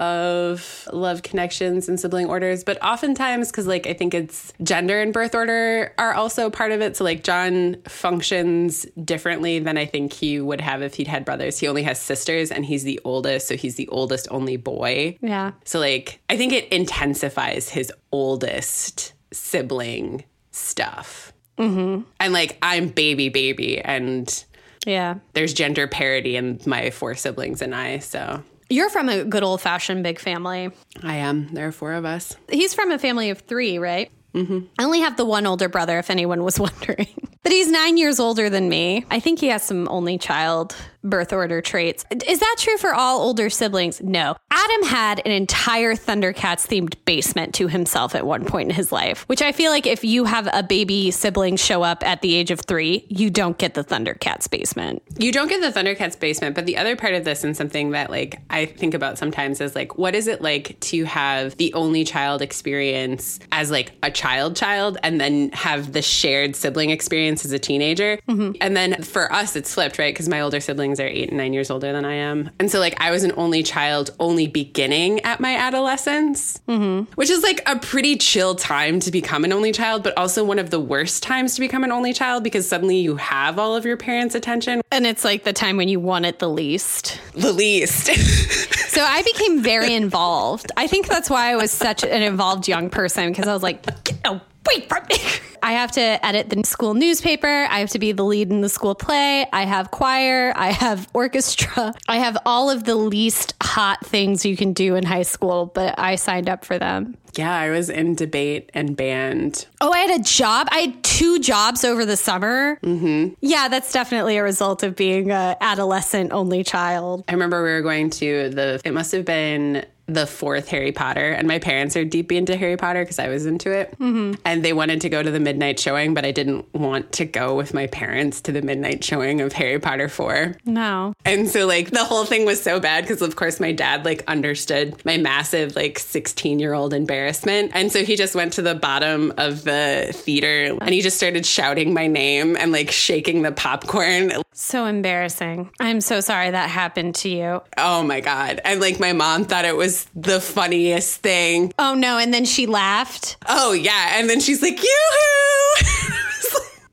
of 0.00 0.88
love 0.92 1.23
connections 1.23 1.88
and 1.88 1.99
sibling 1.99 2.26
orders. 2.26 2.64
But 2.64 2.83
oftentimes, 2.83 3.50
because 3.50 3.66
like 3.66 3.87
I 3.87 3.92
think 3.92 4.14
it's 4.14 4.52
gender 4.62 5.00
and 5.00 5.12
birth 5.12 5.35
order 5.35 5.95
are 5.99 6.14
also 6.14 6.50
part 6.50 6.73
of 6.73 6.81
it. 6.81 6.97
So 6.97 7.04
like 7.04 7.23
John 7.25 7.76
functions 7.88 8.87
differently 9.04 9.59
than 9.59 9.76
I 9.78 9.87
think 9.87 10.12
he 10.12 10.40
would 10.40 10.61
have 10.61 10.83
if 10.83 10.95
he'd 10.95 11.09
had 11.09 11.25
brothers. 11.25 11.59
He 11.59 11.69
only 11.69 11.83
has 11.85 12.00
sisters 12.00 12.50
and 12.50 12.64
he's 12.64 12.85
the 12.85 13.00
oldest, 13.04 13.49
so 13.49 13.57
he's 13.57 13.76
the 13.76 13.88
oldest 13.88 14.28
only 14.31 14.57
boy. 14.57 15.16
Yeah. 15.21 15.52
So 15.64 15.78
like 15.78 16.21
I 16.28 16.37
think 16.37 16.52
it 16.52 16.69
intensifies 16.73 17.69
his 17.69 17.92
oldest 18.11 19.12
sibling 19.33 20.25
stuff. 20.50 21.33
Mm-hmm. 21.59 22.02
And 22.21 22.33
like 22.33 22.59
I'm 22.62 22.88
baby 22.88 23.28
baby 23.28 23.81
and 23.81 24.45
Yeah. 24.87 25.16
there's 25.35 25.52
gender 25.54 25.87
parity 25.87 26.37
in 26.37 26.61
my 26.66 26.90
four 26.90 27.14
siblings 27.14 27.62
and 27.62 27.75
I. 27.75 27.99
So 27.99 28.42
You're 28.73 28.88
from 28.88 29.11
a 29.11 29.23
good 29.23 29.43
old 29.43 29.61
fashioned 29.61 30.02
big 30.02 30.19
family. 30.19 30.71
I 31.02 31.17
am. 31.17 31.52
There 31.52 31.69
are 31.69 31.73
four 31.73 31.93
of 31.93 32.07
us. 32.07 32.37
He's 32.50 32.73
from 32.73 32.91
a 32.91 32.99
family 32.99 33.29
of 33.29 33.41
three, 33.41 33.76
right? 33.76 34.11
Mm-hmm. 34.35 34.61
I 34.79 34.85
only 34.85 35.00
have 35.00 35.19
the 35.19 35.26
one 35.26 35.47
older 35.47 35.69
brother, 35.69 35.99
if 35.99 36.09
anyone 36.09 36.43
was 36.43 36.59
wondering. 36.67 37.09
But 37.43 37.52
he's 37.52 37.71
nine 37.71 37.99
years 37.99 38.19
older 38.19 38.49
than 38.49 38.71
me. 38.71 39.05
I 39.11 39.21
think 39.21 39.41
he 39.41 39.49
has 39.49 39.62
some 39.62 39.88
only 39.91 40.17
child 40.17 40.75
birth 41.02 41.32
order 41.32 41.61
traits. 41.61 42.04
Is 42.26 42.40
that 42.40 42.56
true 42.59 42.76
for 42.78 42.94
all 42.94 43.21
older 43.21 43.50
siblings? 43.50 44.00
No. 44.00 44.37
Adam 44.50 44.82
had 44.88 45.23
an 45.25 45.32
entire 45.32 45.94
Thundercats 45.94 46.66
themed 46.66 46.94
basement 47.04 47.54
to 47.54 47.68
himself 47.68 48.14
at 48.14 48.26
one 48.26 48.44
point 48.44 48.68
in 48.71 48.75
his 48.75 48.92
life, 48.92 49.25
which 49.28 49.42
I 49.42 49.52
feel 49.52 49.71
like 49.71 49.87
if 49.87 50.04
you 50.04 50.25
have 50.25 50.49
a 50.52 50.62
baby 50.62 51.11
sibling 51.11 51.56
show 51.56 51.82
up 51.82 52.06
at 52.06 52.21
the 52.21 52.35
age 52.35 52.50
of 52.50 52.61
three, 52.61 53.06
you 53.09 53.30
don't 53.30 53.59
get 53.59 53.75
the 53.75 53.85
Thundercats 53.85 54.49
basement. 54.49 55.02
You 55.18 55.32
don't 55.32 55.49
get 55.49 55.61
the 55.61 55.78
Thundercats 55.78 56.18
basement, 56.18 56.54
but 56.54 56.66
the 56.66 56.76
other 56.76 56.97
part 56.97 57.14
of 57.14 57.25
this 57.25 57.44
and 57.44 57.56
something 57.56 57.90
that 57.90 58.11
like 58.11 58.40
I 58.50 58.66
think 58.66 58.94
about 58.94 59.18
sometimes 59.18 59.61
is 59.61 59.75
like 59.75 59.99
what 59.99 60.14
is 60.14 60.26
it 60.26 60.42
like 60.42 60.78
to 60.80 61.04
have 61.04 61.56
the 61.56 61.73
only 61.75 62.04
child 62.04 62.42
experience 62.42 63.40
as 63.50 63.71
like 63.71 63.92
a 64.02 64.11
child 64.11 64.56
child 64.56 64.99
and 65.02 65.21
then 65.21 65.50
have 65.52 65.92
the 65.92 66.02
shared 66.02 66.56
sibling 66.56 66.90
experience 66.90 67.44
as 67.44 67.52
a 67.52 67.59
teenager. 67.59 68.18
Mm-hmm. 68.28 68.52
And 68.61 68.76
then 68.76 69.02
for 69.02 69.32
us 69.32 69.56
it's 69.56 69.75
flipped, 69.75 69.99
right? 69.99 70.14
Because 70.14 70.28
my 70.28 70.40
older 70.40 70.61
siblings 70.61 70.91
are 71.00 71.06
8 71.06 71.28
and 71.28 71.38
9 71.38 71.52
years 71.52 71.70
older 71.70 71.92
than 71.92 72.04
I 72.04 72.14
am. 72.14 72.50
And 72.58 72.70
so 72.70 72.78
like 72.78 73.00
I 73.00 73.11
was 73.11 73.25
an 73.25 73.32
only 73.37 73.62
child 73.62 74.11
only 74.20 74.46
beginning 74.46 75.20
at 75.20 75.40
my 75.40 75.56
adolescence, 75.56 76.61
mm-hmm. 76.68 77.11
which 77.14 77.30
is 77.30 77.42
like 77.42 77.62
a 77.66 77.78
pretty 77.78 78.16
chill 78.16 78.54
time 78.54 79.00
to 79.00 79.11
become 79.11 79.44
an 79.44 79.52
only 79.52 79.72
child, 79.72 80.02
but 80.02 80.16
also 80.16 80.44
one 80.44 80.58
of 80.58 80.70
the 80.70 80.80
worst 80.80 81.22
times 81.22 81.54
to 81.54 81.61
become 81.61 81.84
an 81.84 81.92
only 81.92 82.12
child 82.12 82.44
because 82.44 82.68
suddenly 82.68 82.99
you 82.99 83.16
have 83.16 83.58
all 83.58 83.76
of 83.76 83.84
your 83.84 83.96
parents' 83.96 84.34
attention. 84.34 84.80
And 84.90 85.06
it's 85.06 85.25
like 85.25 85.44
the 85.44 85.52
time 85.52 85.76
when 85.76 85.88
you 85.88 86.00
want 86.00 86.26
it 86.26 86.38
the 86.38 86.49
least. 86.49 87.20
The 87.34 87.52
least. 87.52 88.06
so 88.90 89.02
I 89.02 89.22
became 89.22 89.62
very 89.62 89.94
involved. 89.94 90.72
I 90.76 90.87
think 90.87 91.08
that's 91.08 91.30
why 91.30 91.50
I 91.50 91.56
was 91.56 91.70
such 91.70 92.04
an 92.04 92.22
involved 92.22 92.68
young 92.68 92.90
person 92.90 93.28
because 93.30 93.49
I 93.49 93.52
was 93.52 93.62
like, 93.62 93.82
get 94.04 94.18
away 94.25 94.40
from 94.88 95.04
me. 95.09 95.16
I 95.62 95.75
have 95.75 95.92
to 95.92 96.26
edit 96.26 96.50
the 96.50 96.64
school 96.64 96.95
newspaper. 96.95 97.47
I 97.71 97.78
have 97.78 97.90
to 97.90 98.00
be 98.00 98.11
the 98.11 98.25
lead 98.25 98.50
in 98.50 98.62
the 98.62 98.69
school 98.69 98.97
play. 98.97 99.47
I 99.52 99.64
have 99.64 99.92
choir. 99.92 100.52
I 100.57 100.73
have 100.73 101.09
orchestra. 101.14 101.95
I 102.09 102.19
have 102.19 102.37
all 102.45 102.69
of 102.69 102.85
the 102.85 102.97
least 102.97 103.54
hot 103.62 104.04
things 104.04 104.45
you 104.45 104.57
can 104.57 104.73
do 104.73 104.97
in 104.97 105.04
high 105.04 105.23
school, 105.23 105.66
but 105.66 105.99
I 105.99 106.16
signed 106.16 106.49
up 106.49 106.64
for 106.64 106.78
them. 106.78 107.16
Yeah, 107.35 107.54
I 107.54 107.71
was 107.71 107.88
in 107.88 108.14
debate 108.14 108.71
and 108.75 108.95
band. 108.95 109.66
Oh, 109.81 109.90
I 109.90 110.00
had 110.00 110.21
a 110.21 110.23
job. 110.23 110.69
I 110.71 110.81
had 110.81 111.02
two 111.02 111.38
jobs 111.38 111.85
over 111.85 112.04
the 112.04 112.16
summer. 112.16 112.78
Mm-hmm. 112.83 113.35
Yeah, 113.40 113.69
that's 113.69 113.92
definitely 113.92 114.37
a 114.37 114.42
result 114.42 114.83
of 114.83 114.97
being 114.97 115.31
an 115.31 115.57
adolescent 115.61 116.33
only 116.33 116.62
child. 116.62 117.25
I 117.28 117.33
remember 117.33 117.62
we 117.62 117.71
were 117.71 117.81
going 117.81 118.11
to 118.11 118.50
the, 118.50 118.83
it 118.85 118.92
must 118.92 119.12
have 119.12 119.25
been 119.25 119.87
the 120.06 120.26
fourth 120.26 120.68
Harry 120.68 120.92
Potter, 120.92 121.32
and 121.32 121.47
my 121.47 121.59
parents 121.59 121.97
are 121.97 122.04
deep 122.04 122.32
into 122.32 122.56
Harry 122.56 122.76
Potter 122.76 123.02
because 123.02 123.18
I 123.18 123.28
was 123.28 123.47
into 123.47 123.71
it. 123.71 123.92
Mm-hmm. 123.99 124.40
And 124.44 124.64
they 124.64 124.73
wanted 124.73 125.00
to 125.02 125.09
go 125.09 125.23
to 125.23 125.30
the 125.30 125.40
midnight 125.40 125.78
showing, 125.78 126.14
but 126.14 126.25
I 126.25 126.32
didn't 126.32 126.73
want 126.75 127.12
to 127.12 127.25
go 127.25 127.54
with 127.54 127.73
my 127.73 127.87
parents 127.87 128.40
to 128.42 128.52
the 128.52 128.62
midnight 128.62 129.04
showing 129.04 129.40
of 129.40 129.52
Harry 129.52 129.78
Potter 129.78 130.09
4. 130.09 130.56
No. 130.64 131.14
And 131.25 131.49
so, 131.49 131.66
like, 131.66 131.90
the 131.90 132.04
whole 132.04 132.25
thing 132.25 132.44
was 132.44 132.62
so 132.62 132.80
bad 132.80 133.04
because, 133.04 133.23
of 133.23 133.37
course, 133.37 133.61
my 133.61 133.73
dad, 133.73 134.04
like, 134.04 134.25
understood 134.28 135.00
my 135.04 135.16
massive, 135.16 135.76
like, 135.76 135.99
16 135.99 136.59
year 136.59 136.75
old 136.75 136.92
embarrassment. 136.92 137.73
And 137.75 137.92
so 137.92 138.04
he 138.04 138.16
just 138.16 138.35
went 138.35 138.52
to 138.54 138.62
the 138.62 138.75
bottom 138.75 139.32
of 139.38 139.64
the 139.64 140.11
theater 140.12 140.76
and 140.80 140.90
he 140.90 141.00
just 141.00 141.16
started 141.16 141.47
shouting 141.47 141.94
my 141.94 142.06
name 142.06 142.56
and, 142.56 142.73
like, 142.73 142.90
shaking 142.90 143.42
the 143.42 143.52
popcorn. 143.52 144.32
So 144.54 144.85
embarrassing. 144.85 145.71
I'm 145.80 146.00
so 146.02 146.21
sorry 146.21 146.50
that 146.50 146.68
happened 146.68 147.14
to 147.16 147.28
you. 147.30 147.62
Oh 147.78 148.02
my 148.02 148.21
God. 148.21 148.61
And, 148.64 148.80
like, 148.80 149.00
my 149.00 149.14
mom 149.14 149.44
thought 149.47 149.64
it 149.64 149.76
was 149.76 150.06
the 150.14 150.40
funniest 150.40 151.23
thing. 151.23 151.73
Oh 151.78 151.94
no. 151.94 152.18
And 152.18 152.35
then 152.35 152.44
she 152.44 152.66
laughed. 152.66 153.38
Oh 153.49 153.73
yeah. 153.73 154.18
And 154.18 154.28
then 154.28 154.40
she's 154.40 154.61
like, 154.61 154.76
yoo-hoo. 154.82 155.87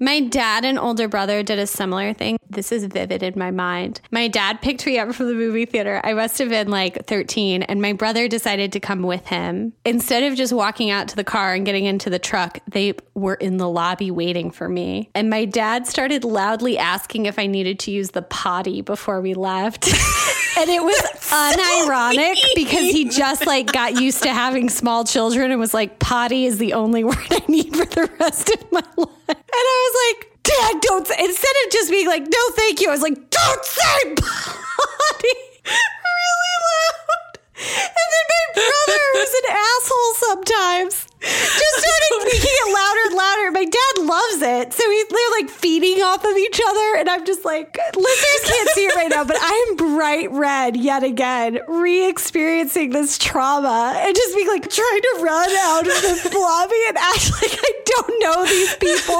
My 0.01 0.21
dad 0.21 0.63
and 0.63 0.79
older 0.79 1.09
brother 1.09 1.43
did 1.43 1.59
a 1.59 1.67
similar 1.67 2.13
thing. 2.13 2.39
This 2.49 2.71
is 2.71 2.85
vivid 2.85 3.21
in 3.21 3.33
my 3.37 3.51
mind. 3.51 3.99
My 4.11 4.29
dad 4.29 4.61
picked 4.61 4.85
me 4.85 4.97
up 4.97 5.13
from 5.13 5.27
the 5.27 5.33
movie 5.33 5.65
theater. 5.65 5.99
I 6.05 6.13
must 6.13 6.37
have 6.37 6.47
been 6.47 6.69
like 6.69 7.05
13, 7.05 7.63
and 7.63 7.81
my 7.81 7.91
brother 7.91 8.29
decided 8.29 8.71
to 8.71 8.79
come 8.79 9.03
with 9.03 9.27
him. 9.27 9.73
Instead 9.83 10.23
of 10.23 10.37
just 10.37 10.53
walking 10.53 10.89
out 10.89 11.09
to 11.09 11.17
the 11.17 11.25
car 11.25 11.53
and 11.53 11.65
getting 11.65 11.83
into 11.83 12.09
the 12.09 12.17
truck, 12.17 12.59
they 12.65 12.93
were 13.13 13.35
in 13.35 13.57
the 13.57 13.67
lobby 13.67 14.09
waiting 14.09 14.51
for 14.51 14.69
me. 14.69 15.09
And 15.13 15.29
my 15.29 15.43
dad 15.43 15.85
started 15.85 16.23
loudly 16.23 16.77
asking 16.77 17.25
if 17.25 17.37
I 17.37 17.47
needed 17.47 17.77
to 17.79 17.91
use 17.91 18.11
the 18.11 18.21
potty 18.21 18.81
before 18.81 19.19
we 19.19 19.33
left. 19.33 19.85
and 20.57 20.69
it 20.69 20.81
was 20.81 21.01
unironic 21.29 22.37
because 22.55 22.89
he 22.89 23.09
just 23.09 23.45
like 23.45 23.71
got 23.73 23.99
used 23.99 24.23
to 24.23 24.33
having 24.33 24.69
small 24.69 25.03
children 25.03 25.51
and 25.51 25.59
was 25.59 25.73
like 25.73 25.99
potty 25.99 26.45
is 26.45 26.57
the 26.57 26.71
only 26.73 27.03
word 27.05 27.17
I 27.31 27.43
need 27.49 27.75
for 27.75 27.85
the 27.85 28.09
rest 28.17 28.49
of 28.49 28.71
my 28.71 28.83
life. 28.95 29.18
And 29.29 29.37
I 29.53 29.77
was 29.85 29.95
like, 30.05 30.43
Dad, 30.43 30.81
don't 30.81 31.07
say, 31.07 31.15
instead 31.19 31.55
of 31.65 31.71
just 31.71 31.91
being 31.91 32.07
like, 32.07 32.23
no, 32.23 32.43
thank 32.55 32.81
you, 32.81 32.89
I 32.89 32.91
was 32.91 33.01
like, 33.01 33.15
don't 33.29 33.65
say 33.65 34.15
potty 34.15 35.37
really 35.65 36.55
loud. 36.65 37.39
And 37.57 38.09
then 38.13 38.25
my 38.29 38.45
brother, 38.55 39.01
who's 39.13 39.33
an 39.33 39.47
asshole 39.51 40.13
sometimes, 40.15 41.07
just 41.21 41.75
started 41.79 42.25
making 42.25 42.49
it 42.49 42.73
louder 42.73 42.99
and 43.07 43.15
louder. 43.15 43.51
My 43.51 43.65
dad 43.65 44.05
loves 44.05 44.41
it. 44.41 44.73
So 44.73 44.89
he's, 44.89 45.07
they're 45.07 45.41
like 45.41 45.49
feeding 45.49 46.01
off 46.01 46.23
of 46.23 46.37
each 46.37 46.61
other. 46.65 46.97
And 46.97 47.09
I'm 47.09 47.25
just 47.25 47.43
like, 47.43 47.77
listeners 47.95 48.51
can't 48.51 48.69
see 48.69 48.85
it 48.85 48.95
right 48.95 49.09
now, 49.09 49.23
but 49.25 49.37
I'm 49.39 49.75
bright 49.75 50.31
red 50.31 50.77
yet 50.77 51.03
again, 51.03 51.59
re 51.67 52.07
experiencing 52.07 52.91
this 52.91 53.17
trauma 53.17 53.93
and 53.97 54.15
just 54.15 54.35
being 54.35 54.47
like 54.47 54.69
trying 54.69 55.01
to 55.01 55.19
run 55.21 55.49
out 55.57 55.87
of 55.87 56.31
the 56.31 56.39
lobby 56.39 56.79
and 56.87 56.97
act 56.97 57.31
like 57.41 57.59
I 57.59 57.71
don't 57.85 58.23
know 58.23 58.45
these 58.45 58.75
people. 58.75 59.15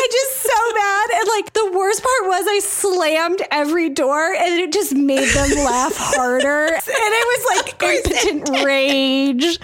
I'm 0.00 0.10
just 0.10 0.42
so 0.42 0.74
mad. 0.74 1.10
And 1.14 1.28
like 1.28 1.52
the 1.52 1.70
worst 1.72 2.02
part 2.02 2.28
was 2.28 2.46
I 2.48 2.60
slammed 2.60 3.42
every 3.50 3.88
door 3.88 4.34
and 4.34 4.60
it 4.60 4.72
just 4.72 4.94
made 4.94 5.28
them 5.28 5.64
laugh 5.64 5.96
harder. 5.96 6.66
And 6.66 6.82
it 6.86 7.26
was 7.32 7.44
like 7.56 7.82
impotent 7.82 8.64
rage. 8.64 9.58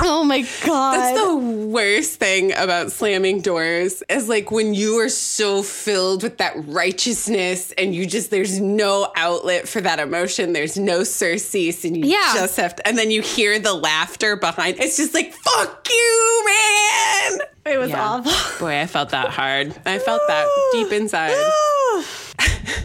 Oh 0.00 0.24
my 0.24 0.46
God. 0.64 0.85
That's 0.92 1.18
the 1.20 1.36
worst 1.36 2.18
thing 2.18 2.52
about 2.52 2.92
slamming 2.92 3.40
doors 3.40 4.02
is 4.08 4.28
like 4.28 4.50
when 4.50 4.74
you 4.74 4.98
are 5.00 5.08
so 5.08 5.62
filled 5.62 6.22
with 6.22 6.38
that 6.38 6.54
righteousness 6.66 7.72
and 7.78 7.94
you 7.94 8.06
just, 8.06 8.30
there's 8.30 8.60
no 8.60 9.10
outlet 9.16 9.68
for 9.68 9.80
that 9.80 9.98
emotion. 9.98 10.52
There's 10.52 10.76
no 10.78 11.04
surcease 11.04 11.84
and 11.84 11.96
you 11.96 12.04
Yeah. 12.12 12.32
just 12.34 12.56
have 12.56 12.76
to, 12.76 12.86
and 12.88 12.96
then 12.98 13.10
you 13.10 13.22
hear 13.22 13.58
the 13.58 13.74
laughter 13.74 14.36
behind. 14.36 14.78
It's 14.80 14.96
just 14.96 15.14
like, 15.14 15.32
fuck 15.32 15.88
you, 15.90 16.44
man. 16.46 17.38
It 17.66 17.78
was 17.78 17.90
Yeah. 17.90 18.02
awful. 18.08 18.66
Boy, 18.66 18.80
I 18.80 18.86
felt 18.86 19.10
that 19.10 19.30
hard. 19.30 19.74
I 19.84 19.98
felt 19.98 20.22
that 20.28 20.46
deep 20.72 20.92
inside. 20.92 21.34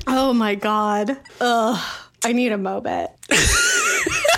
Oh 0.08 0.34
my 0.34 0.56
God. 0.56 1.18
Ugh. 1.40 1.80
I 2.24 2.34
need 2.34 2.52
a 2.52 2.58
moment. 2.58 3.12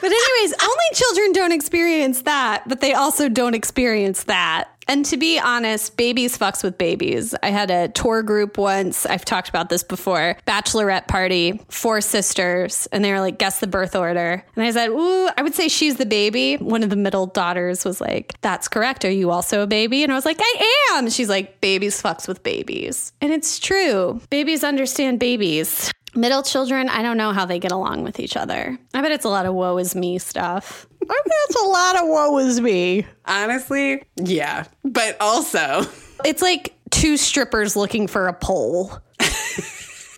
but, 0.00 0.10
anyways, 0.10 0.54
only 0.62 0.84
children 0.94 1.32
don't 1.32 1.52
experience 1.52 2.22
that, 2.22 2.64
but 2.66 2.80
they 2.80 2.94
also 2.94 3.28
don't 3.28 3.54
experience 3.54 4.24
that. 4.24 4.68
And 4.88 5.04
to 5.06 5.18
be 5.18 5.38
honest, 5.38 5.98
babies 5.98 6.38
fucks 6.38 6.64
with 6.64 6.78
babies. 6.78 7.34
I 7.42 7.50
had 7.50 7.70
a 7.70 7.88
tour 7.88 8.22
group 8.22 8.56
once. 8.56 9.04
I've 9.04 9.24
talked 9.24 9.50
about 9.50 9.68
this 9.68 9.82
before. 9.82 10.38
Bachelorette 10.46 11.06
party, 11.06 11.60
four 11.68 12.00
sisters, 12.00 12.88
and 12.90 13.04
they 13.04 13.12
were 13.12 13.20
like, 13.20 13.38
guess 13.38 13.60
the 13.60 13.66
birth 13.66 13.94
order. 13.94 14.42
And 14.56 14.64
I 14.64 14.70
said, 14.70 14.88
Ooh, 14.88 15.28
I 15.36 15.42
would 15.42 15.54
say 15.54 15.68
she's 15.68 15.96
the 15.96 16.06
baby. 16.06 16.56
One 16.56 16.82
of 16.82 16.88
the 16.88 16.96
middle 16.96 17.26
daughters 17.26 17.84
was 17.84 18.00
like, 18.00 18.40
That's 18.40 18.66
correct. 18.66 19.04
Are 19.04 19.10
you 19.10 19.30
also 19.30 19.62
a 19.62 19.66
baby? 19.66 20.02
And 20.02 20.10
I 20.10 20.14
was 20.14 20.24
like, 20.24 20.38
I 20.40 20.94
am. 20.94 21.10
She's 21.10 21.28
like, 21.28 21.60
Babies 21.60 22.00
fucks 22.02 22.26
with 22.26 22.42
babies. 22.42 23.12
And 23.20 23.30
it's 23.30 23.58
true. 23.58 24.22
Babies 24.30 24.64
understand 24.64 25.20
babies. 25.20 25.92
Middle 26.18 26.42
children, 26.42 26.88
I 26.88 27.02
don't 27.02 27.16
know 27.16 27.30
how 27.32 27.44
they 27.46 27.60
get 27.60 27.70
along 27.70 28.02
with 28.02 28.18
each 28.18 28.36
other. 28.36 28.76
I 28.92 29.00
bet 29.02 29.12
it's 29.12 29.24
a 29.24 29.28
lot 29.28 29.46
of 29.46 29.54
woe 29.54 29.78
is 29.78 29.94
me 29.94 30.18
stuff. 30.18 30.84
I 31.00 31.06
bet 31.06 31.32
it's 31.48 31.62
a 31.62 31.66
lot 31.68 31.94
of 32.02 32.08
woe 32.08 32.38
is 32.38 32.60
me. 32.60 33.06
Honestly, 33.24 34.02
yeah. 34.16 34.64
But 34.84 35.16
also, 35.20 35.82
It's 36.24 36.42
like 36.42 36.74
two 36.90 37.16
strippers 37.16 37.76
looking 37.76 38.08
for 38.08 38.26
a 38.26 38.32
pole. 38.32 38.98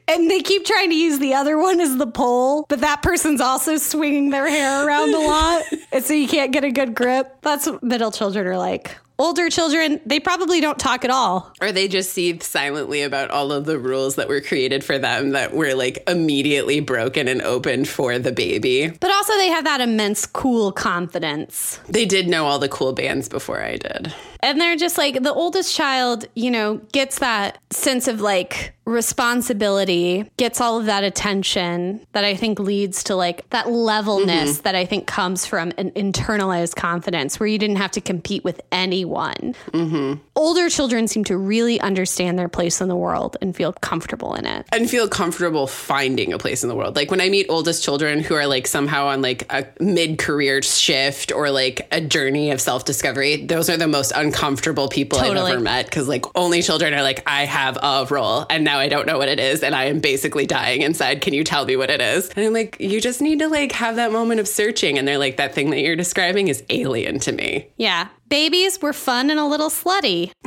and 0.08 0.30
they 0.30 0.40
keep 0.40 0.64
trying 0.64 0.88
to 0.88 0.96
use 0.96 1.18
the 1.18 1.34
other 1.34 1.58
one 1.58 1.80
as 1.82 1.98
the 1.98 2.06
pole, 2.06 2.64
but 2.70 2.80
that 2.80 3.02
person's 3.02 3.42
also 3.42 3.76
swinging 3.76 4.30
their 4.30 4.48
hair 4.48 4.86
around 4.86 5.14
a 5.14 5.18
lot. 5.18 5.62
and 5.92 6.02
so 6.02 6.14
you 6.14 6.26
can't 6.28 6.50
get 6.50 6.64
a 6.64 6.70
good 6.72 6.94
grip. 6.94 7.42
That's 7.42 7.66
what 7.66 7.82
middle 7.82 8.10
children 8.10 8.46
are 8.46 8.56
like. 8.56 8.96
Older 9.20 9.50
children, 9.50 10.00
they 10.06 10.18
probably 10.18 10.62
don't 10.62 10.78
talk 10.78 11.04
at 11.04 11.10
all. 11.10 11.52
or 11.60 11.72
they 11.72 11.88
just 11.88 12.12
seethe 12.12 12.42
silently 12.42 13.02
about 13.02 13.30
all 13.30 13.52
of 13.52 13.66
the 13.66 13.78
rules 13.78 14.14
that 14.14 14.28
were 14.28 14.40
created 14.40 14.82
for 14.82 14.98
them 14.98 15.32
that 15.32 15.52
were 15.52 15.74
like 15.74 16.02
immediately 16.08 16.80
broken 16.80 17.28
and 17.28 17.42
opened 17.42 17.86
for 17.86 18.18
the 18.18 18.32
baby. 18.32 18.88
But 18.88 19.12
also, 19.12 19.36
they 19.36 19.48
have 19.48 19.64
that 19.64 19.82
immense 19.82 20.24
cool 20.24 20.72
confidence. 20.72 21.80
They 21.86 22.06
did 22.06 22.28
know 22.28 22.46
all 22.46 22.58
the 22.58 22.70
cool 22.70 22.94
bands 22.94 23.28
before 23.28 23.62
I 23.62 23.76
did. 23.76 24.14
And 24.42 24.60
they're 24.60 24.76
just 24.76 24.98
like 24.98 25.22
the 25.22 25.32
oldest 25.32 25.74
child, 25.74 26.26
you 26.34 26.50
know, 26.50 26.76
gets 26.92 27.18
that 27.20 27.58
sense 27.70 28.08
of 28.08 28.20
like 28.20 28.74
responsibility, 28.84 30.28
gets 30.36 30.60
all 30.60 30.78
of 30.80 30.86
that 30.86 31.04
attention 31.04 32.04
that 32.12 32.24
I 32.24 32.34
think 32.34 32.58
leads 32.58 33.04
to 33.04 33.14
like 33.14 33.48
that 33.50 33.70
levelness 33.70 34.30
Mm-hmm. 34.30 34.62
that 34.62 34.74
I 34.74 34.84
think 34.84 35.06
comes 35.06 35.46
from 35.46 35.72
an 35.78 35.90
internalized 35.92 36.74
confidence 36.76 37.38
where 37.40 37.46
you 37.46 37.58
didn't 37.58 37.76
have 37.76 37.90
to 37.92 38.00
compete 38.00 38.42
with 38.44 38.60
anyone. 38.72 39.54
Mm-hmm. 39.72 40.20
Older 40.36 40.68
children 40.68 41.06
seem 41.08 41.24
to 41.24 41.36
really 41.36 41.80
understand 41.80 42.38
their 42.38 42.48
place 42.48 42.80
in 42.80 42.88
the 42.88 42.96
world 42.96 43.36
and 43.40 43.54
feel 43.54 43.72
comfortable 43.74 44.34
in 44.34 44.46
it. 44.46 44.66
and 44.72 44.88
feel 44.90 45.08
comfortable 45.08 45.66
finding 45.66 46.32
a 46.32 46.38
place 46.38 46.62
in 46.62 46.68
the 46.68 46.74
world. 46.74 46.96
Like 46.96 47.10
when 47.10 47.20
I 47.20 47.28
meet 47.28 47.46
oldest 47.48 47.82
children 47.84 48.20
who 48.20 48.34
are 48.34 48.46
like 48.46 48.66
somehow 48.66 49.06
on 49.06 49.22
like 49.22 49.50
a 49.52 49.66
mid 49.80 50.18
career 50.18 50.62
shift 50.62 51.32
or 51.32 51.50
like 51.50 51.86
a 51.92 52.00
journey 52.00 52.50
of 52.50 52.60
self 52.60 52.84
discovery, 52.84 53.44
those 53.46 53.68
are 53.70 53.76
the 53.76 53.88
most 53.88 54.10
uncomfortable 54.12 54.29
people 54.32 55.18
Totally. 55.18 55.50
I've 55.50 55.56
ever 55.56 55.60
met. 55.60 55.90
Cause 55.90 56.08
like 56.08 56.24
only 56.34 56.62
children 56.62 56.94
are 56.94 57.02
like, 57.02 57.22
I 57.26 57.44
have 57.44 57.78
a 57.82 58.06
role 58.10 58.46
and 58.50 58.64
now 58.64 58.78
I 58.78 58.88
don't 58.88 59.06
know 59.06 59.18
what 59.18 59.28
it 59.28 59.40
is 59.40 59.62
and 59.62 59.74
I 59.74 59.84
am 59.84 60.00
basically 60.00 60.46
dying 60.46 60.82
inside. 60.82 61.20
Can 61.20 61.34
you 61.34 61.44
tell 61.44 61.64
me 61.64 61.76
what 61.76 61.90
it 61.90 62.00
is? 62.00 62.28
And 62.30 62.46
I'm 62.46 62.52
like, 62.52 62.76
you 62.80 63.00
just 63.00 63.20
need 63.20 63.38
to 63.40 63.48
like 63.48 63.72
have 63.72 63.96
that 63.96 64.12
moment 64.12 64.40
of 64.40 64.48
searching. 64.48 64.98
And 64.98 65.06
they're 65.06 65.18
like, 65.18 65.36
that 65.36 65.54
thing 65.54 65.70
that 65.70 65.80
you're 65.80 65.96
describing 65.96 66.48
is 66.48 66.62
alien 66.70 67.18
to 67.20 67.32
me. 67.32 67.68
Yeah. 67.76 68.08
Babies 68.28 68.80
were 68.80 68.92
fun 68.92 69.30
and 69.30 69.40
a 69.40 69.46
little 69.46 69.70
slutty. 69.70 70.32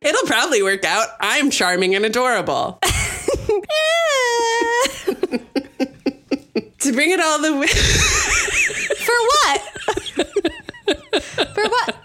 It'll 0.00 0.26
probably 0.26 0.62
work 0.62 0.84
out. 0.84 1.08
I'm 1.20 1.50
charming 1.50 1.94
and 1.94 2.04
adorable. 2.04 2.78
to 6.80 6.92
bring 6.92 7.10
it 7.10 7.20
all 7.20 7.40
the 7.40 7.56
way. 7.56 7.66
For 8.96 9.14
what? 9.26 9.60
For 11.54 11.64
what? 11.68 11.96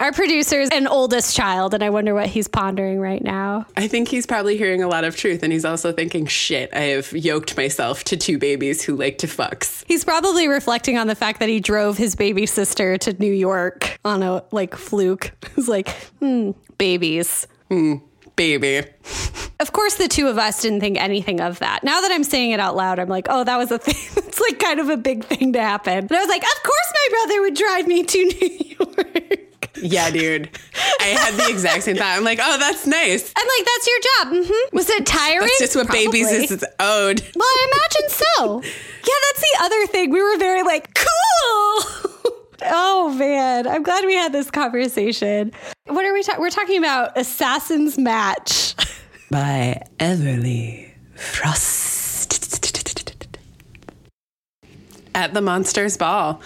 Our 0.00 0.12
producer 0.12 0.60
is 0.60 0.68
an 0.70 0.86
oldest 0.86 1.34
child, 1.34 1.72
and 1.72 1.82
I 1.82 1.88
wonder 1.88 2.14
what 2.14 2.26
he's 2.26 2.46
pondering 2.46 3.00
right 3.00 3.22
now. 3.22 3.64
I 3.74 3.88
think 3.88 4.08
he's 4.08 4.26
probably 4.26 4.58
hearing 4.58 4.82
a 4.82 4.86
lot 4.86 5.04
of 5.04 5.16
truth 5.16 5.42
and 5.42 5.50
he's 5.50 5.64
also 5.64 5.92
thinking, 5.92 6.26
shit, 6.26 6.68
I 6.74 6.80
have 6.80 7.10
yoked 7.12 7.56
myself 7.56 8.04
to 8.04 8.16
two 8.18 8.36
babies 8.36 8.82
who 8.82 8.96
like 8.96 9.16
to 9.18 9.26
fucks. 9.26 9.82
He's 9.86 10.04
probably 10.04 10.46
reflecting 10.46 10.98
on 10.98 11.06
the 11.06 11.14
fact 11.14 11.40
that 11.40 11.48
he 11.48 11.58
drove 11.58 11.96
his 11.96 12.16
baby 12.16 12.44
sister 12.44 12.98
to 12.98 13.14
New 13.14 13.32
York 13.32 13.98
on 14.04 14.22
a 14.22 14.44
like 14.50 14.74
fluke. 14.74 15.32
He's 15.56 15.68
like, 15.68 15.88
hmm, 16.18 16.50
babies. 16.76 17.46
Baby. 18.36 18.82
Of 19.60 19.72
course, 19.72 19.94
the 19.94 20.08
two 20.08 20.26
of 20.26 20.38
us 20.38 20.62
didn't 20.62 20.80
think 20.80 21.00
anything 21.00 21.40
of 21.40 21.60
that. 21.60 21.84
Now 21.84 22.00
that 22.00 22.10
I'm 22.10 22.24
saying 22.24 22.50
it 22.50 22.60
out 22.60 22.74
loud, 22.76 22.98
I'm 22.98 23.08
like, 23.08 23.26
oh, 23.30 23.44
that 23.44 23.56
was 23.56 23.70
a 23.70 23.78
thing. 23.78 23.94
It's 24.34 24.40
like 24.40 24.58
kind 24.58 24.80
of 24.80 24.88
a 24.88 24.96
big 24.96 25.22
thing 25.22 25.52
to 25.52 25.62
happen. 25.62 25.96
And 25.96 26.12
I 26.12 26.18
was 26.18 26.28
like, 26.28 26.42
of 26.42 26.62
course, 26.64 26.92
my 26.92 27.08
brother 27.10 27.40
would 27.42 27.54
drive 27.54 27.86
me 27.86 28.02
to 28.02 28.24
New 28.24 28.48
York. 28.80 29.40
Yeah, 29.80 30.10
dude. 30.10 30.50
I 31.00 31.04
had 31.04 31.34
the 31.34 31.48
exact 31.50 31.84
same 31.84 31.94
thought. 31.96 32.16
I'm 32.16 32.24
like, 32.24 32.40
oh, 32.42 32.58
that's 32.58 32.84
nice. 32.84 33.32
I'm 33.36 33.46
like, 33.46 33.66
that's 33.66 33.86
your 33.86 33.98
job. 34.00 34.44
Mm-hmm. 34.44 34.76
Was 34.76 34.90
it 34.90 35.06
tiring? 35.06 35.42
That's 35.42 35.58
just 35.60 35.76
what 35.76 35.88
babies 35.88 36.26
Probably. 36.26 36.44
is 36.46 36.64
owed. 36.80 37.20
Well, 37.36 37.46
I 37.46 37.68
imagine 37.72 38.08
so. 38.10 38.62
Yeah, 39.04 39.14
that's 39.28 39.40
the 39.40 39.64
other 39.64 39.86
thing. 39.88 40.10
We 40.10 40.22
were 40.22 40.38
very 40.38 40.62
like, 40.62 40.94
cool. 40.94 42.10
Oh 42.64 43.14
man, 43.16 43.66
I'm 43.66 43.82
glad 43.82 44.04
we 44.04 44.14
had 44.14 44.32
this 44.32 44.50
conversation. 44.50 45.52
What 45.86 46.04
are 46.04 46.12
we 46.12 46.22
talking? 46.22 46.40
We're 46.40 46.50
talking 46.50 46.78
about 46.78 47.16
Assassin's 47.16 47.98
Match. 47.98 48.74
By 49.30 49.82
Everly 49.98 50.90
Frost. 51.14 51.94
At 55.16 55.32
the 55.32 55.40
Monsters 55.40 55.96
Ball. 55.96 56.40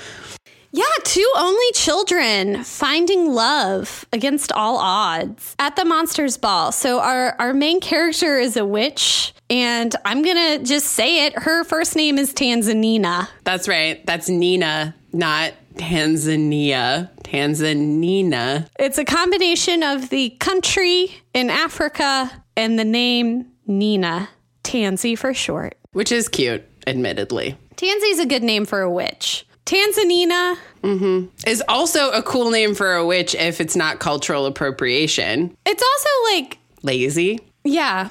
Yeah, 0.71 0.85
two 1.05 1.27
only 1.37 1.73
children 1.73 2.63
finding 2.63 3.33
love 3.33 4.05
against 4.13 4.53
all 4.53 4.77
odds 4.77 5.57
at 5.59 5.77
the 5.77 5.87
Monsters 5.87 6.37
Ball. 6.37 6.73
So 6.73 7.01
our 7.01 7.35
our 7.39 7.55
main 7.55 7.81
character 7.81 8.39
is 8.39 8.57
a 8.59 8.67
witch, 8.67 9.33
and 9.49 9.95
I'm 10.05 10.23
gonna 10.23 10.59
just 10.59 10.89
say 10.89 11.25
it. 11.25 11.39
Her 11.39 11.65
first 11.65 11.97
name 11.97 12.19
is 12.19 12.35
Tanzanina. 12.35 13.29
That's 13.45 13.67
right. 13.67 14.05
That's 14.05 14.29
Nina, 14.29 14.95
not 15.13 15.55
Tanzania. 15.79 17.11
Tanzanina. 17.23 18.69
It's 18.79 18.99
a 18.99 19.05
combination 19.05 19.83
of 19.83 20.09
the 20.09 20.31
country 20.41 21.15
in 21.35 21.51
Africa 21.51 22.31
and 22.57 22.79
the 22.79 22.85
name 22.85 23.47
Nina, 23.67 24.29
Tansy 24.65 25.17
for 25.17 25.35
short. 25.35 25.77
Which 25.93 26.11
is 26.11 26.29
cute, 26.29 26.65
admittedly. 26.87 27.57
Tansy's 27.77 28.19
a 28.19 28.27
good 28.27 28.43
name 28.43 28.65
for 28.65 28.81
a 28.81 28.91
witch. 28.91 29.47
Tanzanina, 29.67 30.57
mm-hmm. 30.83 31.27
Is 31.47 31.63
also 31.69 32.11
a 32.11 32.23
cool 32.23 32.51
name 32.51 32.75
for 32.75 32.95
a 32.95 33.05
witch 33.05 33.35
if 33.35 33.61
it's 33.61 33.77
not 33.77 33.99
cultural 33.99 34.47
appropriation. 34.47 35.55
it's 35.67 35.83
also 35.83 36.35
like, 36.35 36.59
Lazy. 36.83 37.41
yeah. 37.65 38.09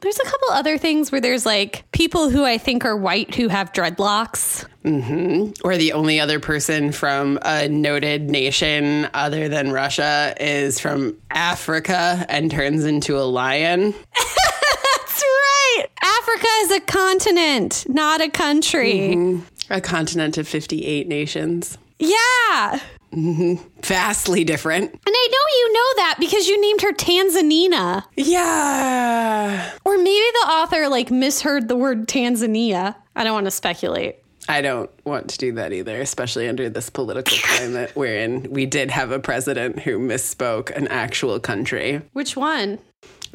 There's 0.00 0.18
a 0.18 0.24
couple 0.24 0.48
other 0.50 0.78
things 0.78 1.10
where 1.10 1.20
there's 1.20 1.44
like 1.44 1.84
people 1.92 2.30
who 2.30 2.44
I 2.44 2.58
think 2.58 2.84
are 2.84 2.96
white 2.96 3.34
who 3.34 3.48
have 3.48 3.72
dreadlocks. 3.72 4.64
Mm-hmm. 4.84 5.66
or 5.66 5.76
the 5.76 5.92
only 5.92 6.18
other 6.18 6.40
person 6.40 6.92
from 6.92 7.38
a 7.42 7.68
noted 7.68 8.30
nation 8.30 9.06
other 9.12 9.46
than 9.48 9.70
Russia 9.70 10.34
is 10.40 10.80
from 10.80 11.14
Africa 11.30 12.24
and 12.30 12.50
turns 12.50 12.86
into 12.86 13.18
a 13.18 13.26
lion. 13.26 13.92
That's 14.14 15.22
right. 15.22 15.84
Africa 16.02 16.46
is 16.60 16.70
a 16.70 16.80
continent, 16.80 17.84
not 17.88 18.22
a 18.22 18.30
country. 18.30 18.94
Mm-hmm. 19.14 19.42
A 19.70 19.80
continent 19.82 20.38
of 20.38 20.48
58 20.48 21.06
nations. 21.06 21.76
Yeah. 21.98 22.80
Vastly 23.82 24.44
different. 24.44 24.90
And 24.92 25.00
I 25.06 25.28
know 25.30 25.56
you 25.56 25.72
know 25.72 26.02
that 26.02 26.16
because 26.20 26.46
you 26.46 26.60
named 26.60 26.82
her 26.82 26.92
Tanzanina. 26.92 28.04
Yeah. 28.16 29.70
Or 29.84 29.96
maybe 29.96 30.04
the 30.42 30.48
author 30.48 30.88
like 30.88 31.10
misheard 31.10 31.68
the 31.68 31.76
word 31.76 32.06
Tanzania. 32.08 32.94
I 33.16 33.24
don't 33.24 33.34
want 33.34 33.46
to 33.46 33.50
speculate. 33.50 34.16
I 34.50 34.62
don't 34.62 34.90
want 35.04 35.28
to 35.30 35.38
do 35.38 35.52
that 35.52 35.72
either, 35.74 36.00
especially 36.00 36.48
under 36.48 36.70
this 36.70 36.88
political 36.88 37.36
climate 37.42 37.90
wherein 37.94 38.50
we 38.50 38.64
did 38.66 38.90
have 38.90 39.10
a 39.10 39.18
president 39.18 39.80
who 39.80 39.98
misspoke 39.98 40.70
an 40.70 40.88
actual 40.88 41.38
country, 41.38 42.00
Which 42.14 42.36
one? 42.36 42.78